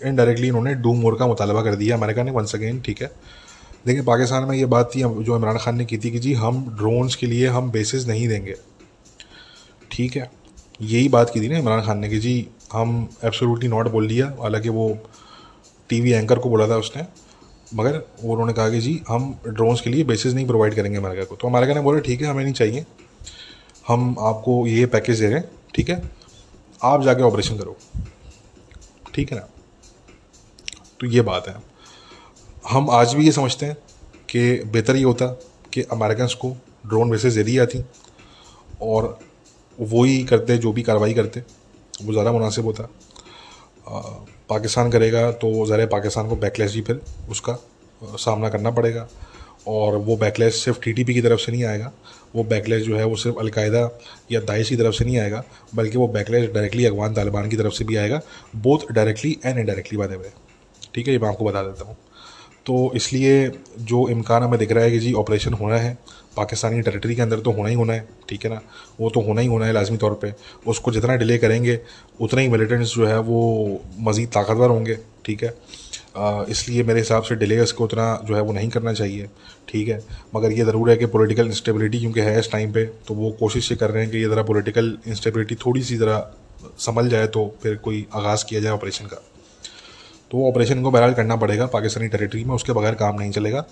इनडायरेक्टली 0.00 0.48
इन्होंने 0.48 0.74
डूम 0.84 1.00
मोर 1.00 1.16
का 1.18 1.26
मुतालबा 1.26 1.62
कर 1.62 1.74
दिया 1.74 1.96
अमेरिका 1.96 2.22
ने 2.22 2.30
वंस 2.30 2.54
अगेन 2.54 2.80
ठीक 2.80 3.02
है? 3.02 3.10
देखिए, 3.86 4.02
पाकिस्तान 4.02 4.44
में 4.44 4.56
ये 4.56 4.66
बात 4.66 4.90
थी 4.94 5.00
जो 5.00 5.36
इमरान 5.36 5.58
खान 5.58 5.76
ने 5.76 5.84
की 5.84 5.98
थी 5.98 6.10
कि 6.10 6.18
जी, 6.18 6.32
हम 6.34 6.64
ड्रोन्स 6.76 7.14
के 7.14 7.26
लिए 7.26 7.46
हम 7.46 7.70
बेसिस 7.70 8.06
नहीं 8.06 8.28
देंगे। 8.28 8.54
ठीक 9.90 10.16
है, 10.16 10.30
यही 10.80 11.08
बात 11.08 11.30
की 11.30 11.40
थी 11.40 11.48
ना 11.48 11.58
इमरान 11.58 11.82
खान 11.82 11.98
ने 11.98 12.08
कि 12.08 12.18
जी, 12.18 12.48
हम 12.72 13.08
एब्सोल्युटली 13.24 13.68
नॉट 13.68 13.88
बोल 13.88 14.08
दिया। 14.08 14.26
हालाँकि 14.40 14.68
वो 14.68 14.98
टीवी 15.88 16.10
एंकर 16.10 16.38
को 16.38 16.48
बोला 16.48 16.68
था 16.68 16.76
उसने, 16.76 17.06
मगर 17.74 17.96
वो 18.22 18.32
उन्होंने 18.32 18.52
कहा 18.52 18.70
कि 18.70 18.80
जी, 18.80 19.02
हम 19.08 19.38
ड्रोन्स 19.48 19.80
के 19.80 19.90
लिए 19.90 20.04
बेसिस 20.04 20.34
नहीं 20.34 20.46
प्रोवाइड 20.46 20.74
करेंगे 20.74 20.98
अमेरिका 20.98 21.24
को। 21.24 21.36
तो 21.36 21.48
अमेरिका 21.48 21.74
ने 21.74 21.80
बोला, 21.80 22.00
ठीक 22.00 22.20
है, 22.20 22.26
हमें 22.26 22.44
नहीं 22.44 22.54
चाहिए। 22.54 22.84
हम 23.88 24.16
आपको 24.20 24.66
ये 24.66 24.86
पैकेज 24.86 25.20
दे 25.20 25.26
रहे 25.26 25.38
हैं, 25.38 25.50
ठीक 25.74 25.90
है? 25.90 26.10
आप 26.82 27.02
जाके 27.02 27.22
ऑपरेशन 27.22 27.58
करो। 27.58 27.76
ठीक 29.14 29.32
है 29.32 29.38
ना? 29.38 29.48
तो 31.00 31.06
ये 31.06 31.20
बात 31.20 31.48
है। 31.48 31.75
हम 32.66 32.88
आज 32.90 33.12
भी 33.14 33.24
ये 33.24 33.32
समझते 33.32 33.66
हैं 33.66 33.76
कि 34.28 34.40
बेहतर 34.66 34.96
ये 34.96 35.02
होता 35.02 35.26
कि 35.72 35.82
अमेरिकन 35.92 36.28
को 36.40 36.48
ड्रोन 36.86 37.10
बेसिस 37.10 37.34
दे 37.34 37.42
दी 37.42 37.52
जाती 37.54 37.82
और 38.82 39.18
वो 39.78 40.02
ही 40.04 40.22
करते, 40.24 40.56
जो 40.58 40.72
भी 40.72 40.82
कार्रवाई 40.82 41.14
करते, 41.14 41.42
वो 42.02 42.12
ज़्यादा 42.12 42.32
मुनासिब 42.32 42.64
होता। 42.64 42.88
पाकिस्तान 44.50 44.90
करेगा 44.90 45.30
तो 45.32 45.66
ज़रा 45.66 45.86
पाकिस्तान 45.86 46.28
को 46.28 46.36
बैकलेस 46.36 46.74
ही 46.74 46.80
फिर 46.82 47.00
उसका 47.30 47.56
सामना 48.02 48.48
करना 48.48 48.70
पड़ेगा 48.70 49.06
और 49.68 49.96
वो 49.98 50.16
बैकलेस 50.16 50.62
सिर्फ़ 50.64 50.80
टीटीपी 50.80 51.14
की 51.14 51.22
तरफ़ 51.22 51.40
से 51.40 51.52
नहीं 51.52 51.64
आएगा। 51.64 51.92
वो 52.34 52.44
बैकलेस 52.44 52.82
जो 52.82 52.96
है 52.96 53.04
वो 53.04 53.16
सिर्फ़ 53.16 53.38
अलकायदा 53.40 53.88
या 54.32 54.40
दाइश 54.42 54.68
की 54.68 54.76
तरफ़ 54.76 54.94
से 54.94 55.04
नहीं 55.04 55.18
आएगा, 55.18 55.44
बल्कि 55.74 55.98
वो 55.98 56.08
बैकलेस 56.08 56.50
डायरेक्टली 56.50 56.84
अफगान 56.86 57.14
तालिबान 57.14 57.48
की 57.48 57.56
तरफ़ 57.56 57.74
से 57.74 57.84
भी 57.84 57.96
आएगा 57.96 58.20
बोथ 58.58 58.92
डायरेक्टली 58.92 59.36
एंड 59.44 59.58
इनडायरेक्टली 59.58 59.98
बात 59.98 60.10
है 60.10 60.32
ठीक 60.94 61.06
है, 61.06 61.12
ये 61.12 61.18
मैं 61.18 61.28
आपको 61.28 61.44
बता 61.44 61.62
देता 61.62 61.84
हूँ। 61.84 61.96
तो 62.66 62.92
इसलिए 62.96 63.48
जो 63.80 64.08
इम्कान 64.10 64.42
हमें 64.42 64.58
दिख 64.58 64.72
रहा 64.72 64.84
है 64.84 64.90
कि 64.90 64.98
जी 64.98 65.12
ऑपरेशन 65.14 65.52
होना 65.54 65.76
है, 65.76 65.96
पाकिस्तानी 66.36 66.80
टेरिटरी 66.82 67.14
के 67.14 67.22
अंदर 67.22 67.40
तो 67.40 67.50
होना 67.52 67.68
ही 67.68 67.74
होना 67.74 67.92
है, 67.92 68.08
ठीक 68.28 68.44
है 68.44 68.50
ना? 68.50 68.60
वो 69.00 69.10
तो 69.10 69.20
होना 69.20 69.40
ही 69.40 69.46
होना 69.46 69.66
है 69.66 69.72
लाजमी 69.72 69.96
तौर 69.96 70.14
पे। 70.22 70.32
उसको 70.66 70.92
जितना 70.92 71.16
डिले 71.16 71.38
करेंगे, 71.38 71.78
उतना 72.20 72.40
ही 72.40 72.48
मिलिटेंट्स 72.48 72.94
जो 72.94 73.06
है 73.06 73.18
वो 73.20 73.80
मज़ीद 74.00 74.28
ताकतवर 74.34 74.70
होंगे, 74.70 74.98
ठीक 75.24 75.44
है? 75.44 75.54
इसलिए 76.50 76.82
मेरे 76.84 77.00
हिसाब 77.00 77.22
से 77.22 77.34
डिले 77.36 77.62
इसको 77.62 77.84
उतना 77.84 78.04
जो 78.24 78.34
है 78.34 78.40
वो 78.42 78.52
नहीं 78.52 78.68
करना 78.70 78.92
चाहिए, 78.92 79.28
ठीक 79.68 79.88
है? 79.88 80.02
मगर 80.36 80.52
ये 80.52 80.64
ज़रूर 80.64 80.90
है 80.90 80.96
कि 80.96 81.06
पॉलिटिकल 81.06 81.46
इंस्टेबिलिटी 81.46 82.00
क्योंकि 82.00 82.20
है 82.20 82.38
इस 82.38 82.50
टाइम 82.52 82.72
पे 82.72 82.84
तो 83.08 83.14
वो 83.14 83.30
कोशिश 83.40 83.70
ये 83.72 83.76
कर 83.76 83.90
रहे 83.90 84.02
हैं 84.02 84.10
कि 84.12 84.18
ये 84.18 84.28
ज़रा 84.28 84.42
पॉलिटिकल 84.42 84.96
इंस्टेबिलिटी 85.06 85.54
थोड़ी 85.66 85.82
सी 85.82 85.96
ज़रा 85.96 86.18
संभल 86.78 87.08
जाए 87.08 87.26
तो 87.28 87.46
फिर 87.62 87.76
कोई 87.76 88.06
आगाज़ 88.14 88.44
किया 88.48 88.60
जाए 88.60 88.72
ऑपरेशन 88.72 89.06
का। 89.06 89.22
तो 90.30 90.48
ऑपरेशन 90.48 90.82
को 90.82 90.90
बहरहाल 90.90 91.14
करना 91.14 91.36
पड़ेगा 91.36 91.66
पाकिस्तानी 91.66 92.08
टेरिटरी 92.08 92.44
में, 92.44 92.54
उसके 92.54 92.72
बगैर 92.72 92.94
काम 92.94 93.20
नहीं 93.20 93.30
चलेगा। 93.30 93.64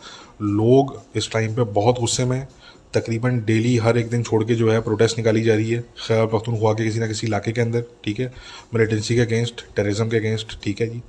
लोग 0.43 1.01
इस 1.17 1.31
टाइम 1.33 1.55
पे 1.55 1.63
बहुत 1.73 2.01
गुस्से 2.01 2.25
में 2.25 2.47
तकरीबन 2.95 3.39
डेली 3.45 3.77
हर 3.77 3.99
एक 3.99 4.11
दिन 4.11 4.23
छोड़ 4.23 4.43
के 4.45 4.55
जो 4.55 4.71
है 4.71 4.81
प्रोटेस्ट 4.81 5.19
निकाली 5.19 5.43
जा 5.43 5.55
रही 5.55 5.71
है। 5.71 5.81
खैर 5.81 6.27
पख्तूनख्वा 6.27 6.73
के 6.73 6.85
किसी 6.85 6.99
ना 6.99 7.07
किसी 7.07 7.27
इलाके 7.27 7.53
के 7.53 7.61
अंदर, 7.61 7.85
ठीक 8.05 8.21
है? 8.21 8.33
मिलिटेंसी 8.75 9.15
के 9.15 9.21
अगेंस्ट 9.21 9.65
टेररिज्म 9.77 10.09
के 10.09 10.17
अगेंस्ट 10.17 10.59
ठीक 10.63 10.81
है 10.81 10.87
जी। 10.87 11.03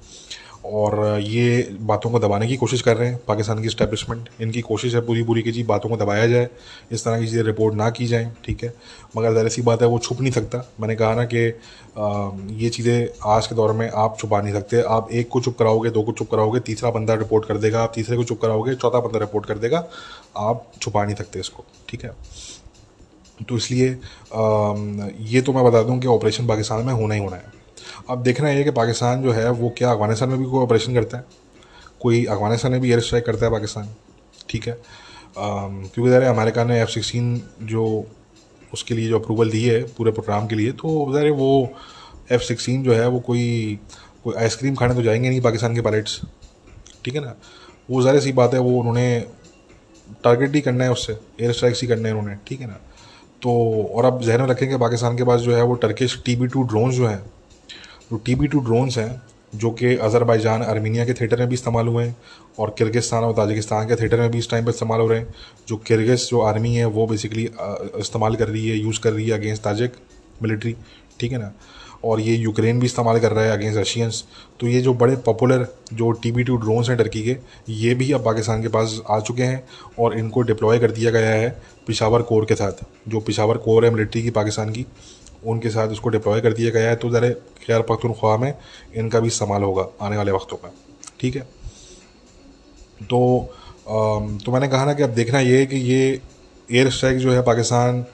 और 0.66 1.20
ये 1.22 1.78
बातों 1.82 2.10
को 2.12 2.20
दबाने 2.20 2.48
की 2.48 2.56
कोशिश 2.58 2.82
कर 2.82 2.98
रहे 2.98 3.10
हैं। 3.10 3.20
पाकिस्तान 3.28 3.62
की 3.62 3.68
इस्टेब्लिशमेंट 3.68 4.30
इनकी 4.42 4.62
कोशिश 4.64 4.96
है 4.96 5.02
पूरी 5.06 5.24
पूरी 5.24 5.42
की 5.42 5.52
जी 5.52 5.64
बातों 5.66 5.90
को 5.90 5.98
दबाया 5.98 6.28
जाए, 6.28 6.48
इस 6.92 7.04
तरह 7.06 7.20
की 7.20 7.28
चीज़ें 7.28 7.44
रिपोर्ट 7.44 7.76
ना 7.76 7.90
की 7.90 8.06
जाएँ, 8.08 8.32
ठीक 8.46 8.64
है? 8.64 8.74
मगर 9.18 9.34
ज़रा 9.34 9.50
सी 9.50 9.62
बात 9.62 9.82
है 9.82 9.88
वो 9.88 10.00
छुप 10.00 10.22
नहीं 10.22 10.32
सकता। 10.32 10.66
मैंने 10.82 10.96
कहा 10.96 11.14
ना 11.16 11.26
कि 11.26 11.46
ये 12.56 12.70
चीज़ें 12.70 13.08
आज 13.28 13.48
के 13.48 13.56
दौर 13.56 13.72
में 13.74 13.90
आप 13.90 14.18
छुपा 14.20 14.42
नहीं 14.42 14.54
सकते। 14.54 14.82
आप 14.82 15.12
एक 15.12 15.30
को 15.30 15.42
चुप 15.42 15.58
कराओगे, 15.60 15.90
दो 15.90 16.04
को 16.04 16.12
चुप 16.12 16.32
कराओगे, 16.32 16.60
तीसरा 16.62 16.90
बंदा 16.92 17.14
रिपोर्ट 17.16 17.46
कर 17.48 17.58
देगा, 17.58 17.84
आप 17.84 17.92
तीसरे 17.96 18.18
को 18.18 18.24
चुप 18.24 18.42
कराओगे, 18.42 18.76
चौथा 18.76 19.00
बंदा 19.00 19.20
रिपोर्ट 19.20 19.46
कर 19.46 19.58
देगा। 19.58 19.86
आप 20.38 20.66
छुपा 20.82 21.04
नहीं 21.06 21.16
सकते 21.16 21.40
इसको, 21.40 21.66
ठीक 21.90 22.04
है? 22.04 22.16
तो 23.40 23.58
इसलिए 23.58 23.88
ये 25.30 25.42
तो 25.42 25.54
मैं 25.54 25.64
बता 25.64 25.82
दूँ 25.84 26.00
कि 26.00 26.08
ऑपरेशन 26.08 26.48
पाकिस्तान 26.48 26.86
में 26.86 26.94
होना 26.94 27.14
ही 27.14 27.22
होना 27.22 27.36
है। 27.36 27.54
अब 28.10 28.24
देखना 28.24 28.50
ये 28.50 28.64
कि 28.64 28.72
पाकिस्तान 28.72 29.22
जो 29.24 29.32
है, 29.32 29.50
वो 29.50 29.70
क्या 29.78 29.92
अफ़गानिस्तान 29.92 30.30
में 30.30 30.38
भी 30.40 30.46
कोई 30.46 30.64
ऑपरेशन 30.64 30.94
करता 30.94 31.18
है? 31.18 31.26
कोई 32.02 32.24
अफ़गानिस्तान 32.26 32.72
में 32.72 32.82
भी 32.82 32.90
एयर 32.90 33.00
स्ट्राइक 33.00 33.26
करता 33.26 33.46
है 33.46 33.52
पाकिस्तान, 33.52 33.90
ठीक 34.50 34.68
है? 34.68 34.78
क्योंकि 35.38 36.10
ज़रा 36.10 36.30
अमेरिका 36.30 36.64
ने 36.64 36.80
एफ़ 36.82 36.90
सिक्सटीन 36.90 37.42
जो 37.64 37.86
उसके 38.74 38.94
लिए 38.96 39.08
जो 39.10 39.20
अप्रूवल 39.20 39.50
दी 39.52 39.64
है, 39.64 39.82
पूरे 39.98 40.12
प्रोग्राम 40.12 40.48
के 40.48 40.56
लिए 40.56 40.72
तो 40.74 41.12
ज़रा 41.14 41.32
वो 41.34 41.50
एफ़ 42.32 42.42
सिक्सटीन 42.44 42.84
जो 42.84 42.94
है, 42.94 43.08
वो 43.08 43.20
कोई 43.20 43.80
कोई 44.24 44.34
आइसक्रीम 44.36 44.76
खाने 44.76 44.96
तो 44.96 45.02
जाएँगे 45.02 45.30
नहीं 45.30 45.42
पाकिस्तान 45.42 45.76
के 45.76 45.82
पायलट्स 45.82 46.20
ठीक 47.06 47.16
है 47.16 47.22
ना? 47.22 47.36
वो 47.90 48.02
ज़ाहिर 48.02 48.22
सी 48.22 48.32
बात 48.34 48.54
है, 48.54 48.60
वो 48.60 48.80
उन्होंने 48.80 49.20
टारगेट 50.24 50.56
ही 50.56 50.62
करना 50.62 50.84
है 50.84 50.92
उससे 50.92 51.14
एयर 51.42 51.52
स्ट्राइक्स 51.54 51.82
ही 51.82 51.88
करना 51.88 52.08
है 52.08 52.14
उन्होंने, 52.16 52.38
ठीक 52.48 52.62
है 52.62 52.68
ना? 52.68 52.80
तो 53.42 53.52
और 53.96 54.06
अब 54.06 54.22
जहन 54.22 54.42
में 54.42 54.48
रखें 54.48 54.68
कि 54.70 54.78
पाकिस्तान 54.78 55.18
के 55.18 55.24
पास 55.24 55.42
जो 55.42 55.56
है, 55.56 55.64
वो 55.64 55.76
Turkish 55.76 56.22
T 56.26 56.36
B 56.36 56.48
two 56.48 56.64
drones 56.64 56.96
जो 56.96 57.08
हैं 57.08 57.24
जो 58.12 58.18
टी 58.18 58.36
बी 58.36 58.48
टू 58.48 58.60
ड्रोन्स 58.60 58.98
हैं, 58.98 59.22
जो 59.54 59.70
कि 59.72 59.96
अज़रबैजान 59.98 60.64
आर्मीनिया 60.64 61.06
के 61.06 61.14
थिएटर 61.14 61.40
में 61.40 61.48
भी 61.50 61.56
इस्तेमाल 61.56 61.88
हुए 61.88 62.04
हैं 62.06 62.16
और 62.60 62.74
किर्गिस्तान 62.78 63.24
और 63.24 63.34
ताजिकिस्तान 63.34 63.88
के 63.88 63.96
थिएटर 63.96 64.20
में 64.20 64.32
भी 64.32 64.38
इस 64.38 64.50
टाइम 64.50 64.66
पर 64.66 64.70
इस्तेमाल 64.70 65.00
हो 65.02 65.08
रहे 65.08 65.20
हैं। 65.20 65.34
जो 65.68 65.78
किर्गिस 65.78 66.30
जो 66.30 66.42
आर्मी 66.42 66.74
है, 66.76 66.86
वो 66.88 67.08
बेसिकली 67.08 67.50
इस्तेमाल 68.00 68.36
कर 68.36 68.48
रही 68.48 68.68
है 68.70 68.78
यूज़ 68.78 69.00
कर 69.02 69.14
रही 69.14 69.28
है 69.28 69.40
अगेंस्ट 69.40 69.64
ताजिक 69.64 69.94
मिलिट्री 70.44 70.76
ठीक 71.20 71.32
है 71.32 71.38
ना? 71.38 71.52
और 72.04 72.20
ये 72.22 72.36
यूक्रेन 72.36 72.80
भी 72.80 72.86
इस्तेमाल 72.86 73.20
कर 73.20 73.32
रहा 73.32 73.44
है 73.44 73.52
अगेंस्ट 73.52 73.80
रशियंस 73.80 74.24
तो 74.60 74.68
ये 74.68 74.82
जो 74.82 74.94
बड़े 74.94 75.16
पॉपुलर 75.26 75.68
जो 75.94 76.12
टी 76.14 76.32
बी 76.32 76.44
टू 76.44 76.58
ड्रोन्स 76.58 76.90
हैं 76.90 76.98
टर्की 76.98 77.24
के, 77.24 77.38
ये 77.70 77.94
भी 77.96 78.12
अब 78.12 78.26
पाकिस्तान 78.26 78.62
के 78.62 78.68
पास 78.68 79.00
आ 79.10 79.20
चुके 79.20 79.44
हैं 79.44 79.64
और 80.00 80.18
इनको 80.18 80.42
डिप्लॉय 80.42 80.80
कर 80.80 80.92
दिया 80.92 81.12
गया 81.12 81.30
है 81.30 81.50
पिशावर 81.88 82.22
कोर 82.22 82.46
के 82.46 82.56
साथ, 82.56 82.86
जो 83.08 83.20
पिशावर 83.20 83.58
कोर 83.58 83.86
है 83.86 83.92
मिलिट्री 83.92 84.24
की 84.24 84.30
पाकिस्तान 84.32 84.70
की। 84.70 84.86
उनके 85.46 85.70
साथ 85.70 85.92
इसको 85.92 86.10
डिप्लॉय 86.10 86.42
कर 86.42 86.54
दिया 86.54 86.72
गया 86.72 86.90
है 86.90 86.96
तो 86.96 87.10
ज़रा 87.10 87.30
खैर 87.66 87.82
पख्तूनख्वा 87.90 88.36
में, 88.38 88.54
इनका 88.96 89.20
भी 89.20 89.28
इस्तेमाल 89.28 89.64
होगा 89.64 89.88
आने 90.02 90.18
वाले 90.18 90.32
वक्तों 90.32 90.58
में, 90.64 90.72
ठीक 91.20 91.36
है? 91.36 91.42
तो 93.04 93.50
तो 93.86 94.52
मैंने 94.52 94.68
कहा 94.68 94.86
ना 94.86 94.94
कि 94.94 95.04
अब 95.04 95.10
देखना 95.12 95.40
ये 95.40 95.58
है 95.60 95.66
कि 95.66 95.78
ये 95.78 96.22
एयर 96.70 96.90
स्ट्राइक 96.90 97.18
जो 97.18 97.32
है 97.32 97.42
पाकिस्तान 97.44 98.06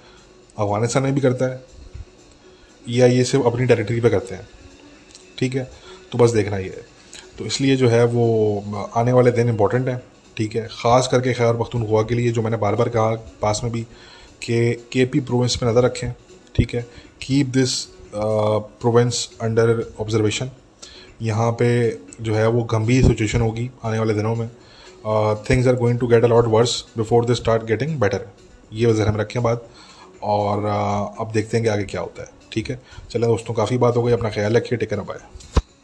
अफ़गानिस्तान 0.58 1.04
में 1.04 1.14
भी 1.16 1.22
करता 1.22 1.46
है, 1.46 1.64
या 2.86 3.06
ये 3.08 3.24
सिर्फ़ 3.24 3.46
अपनी 3.48 3.66
टेरिटरी 3.66 4.00
पे 4.02 4.10
करते 4.10 4.36
हैं, 4.36 4.48
ठीक 5.38 5.56
है? 5.56 5.70
तो 6.12 6.18
बस 6.18 6.32
देखना 6.32 6.58
ये 6.58 6.70
है। 6.70 6.86
तो 7.38 7.46
इसलिए 7.46 7.76
जो 7.76 7.90
है 7.90 8.04
वो 8.08 8.90
आने 8.96 9.12
वाले 9.14 9.32
दिन 9.32 9.50
इंपॉर्टेंट 9.50 9.88
हैं, 9.88 10.02
ठीक 10.38 10.56
है? 10.56 10.68
ख़ास 10.72 11.08
करके 11.08 11.34
खैर 11.34 11.54
पख्तूनख्वा 11.58 12.02
के 12.04 12.16
लिए, 12.16 12.32
जो 12.32 12.42
मैंने 12.42 12.58
बार 12.58 12.76
बार 12.76 12.90
कहा 12.90 13.16
पास 13.42 13.62
में 13.64 13.72
भी 13.72 13.82
कि 14.44 14.72
के 14.92 15.06
पी 15.06 15.20
प्रोविंस 15.22 15.56
पर 15.56 15.68
नज़र 15.68 15.84
रखें, 15.86 16.12
ठीक 16.56 16.76
है? 16.76 16.86
Keep 17.22 17.48
this 17.48 17.74
province 18.16 19.30
under 19.42 19.84
observation 20.00 20.52
यहाँ 21.22 21.52
पे 21.52 21.70
जो 22.22 22.34
है 22.36 22.48
वो 22.48 22.64
गंभीर 22.72 23.08
सिचुएशन 23.08 23.42
होगी 23.42 23.70
आने 23.86 24.00
वाले 24.00 24.14
दिनों 24.14 24.36
में। 24.36 24.48
Things 25.50 25.68
are 25.68 25.76
going 25.76 26.00
to 26.00 26.08
get 26.08 26.24
a lot 26.24 26.46
worse 26.48 26.84
before 26.98 27.26
they 27.26 27.36
start 27.36 27.64
getting 27.64 28.00
better 28.00 28.28
ये 28.74 28.94
जहन 28.94 29.12
में 29.14 29.20
रखें 29.20 29.42
बात 29.44 29.68
और 30.24 30.58
uh, 30.58 31.22
अब 31.22 31.32
देखते 31.34 31.58
हैं 31.58 31.64
कि 31.64 31.70
आगे 31.70 31.84
क्या 31.84 32.02
होता 32.02 32.24
है। 32.24 32.30
ठीक 32.52 32.70
है? 32.70 32.82
चलें 33.12 33.30
दोस्तों 33.30 33.54
काफ़ी 33.54 33.78
बात 33.78 33.96
हो 33.98 34.04
गई। 34.04 34.14
अपना 34.14 34.30
ख्याल 34.30 34.56
रखिए। 34.56 34.78
Taken 34.80 34.98
by 34.98 35.61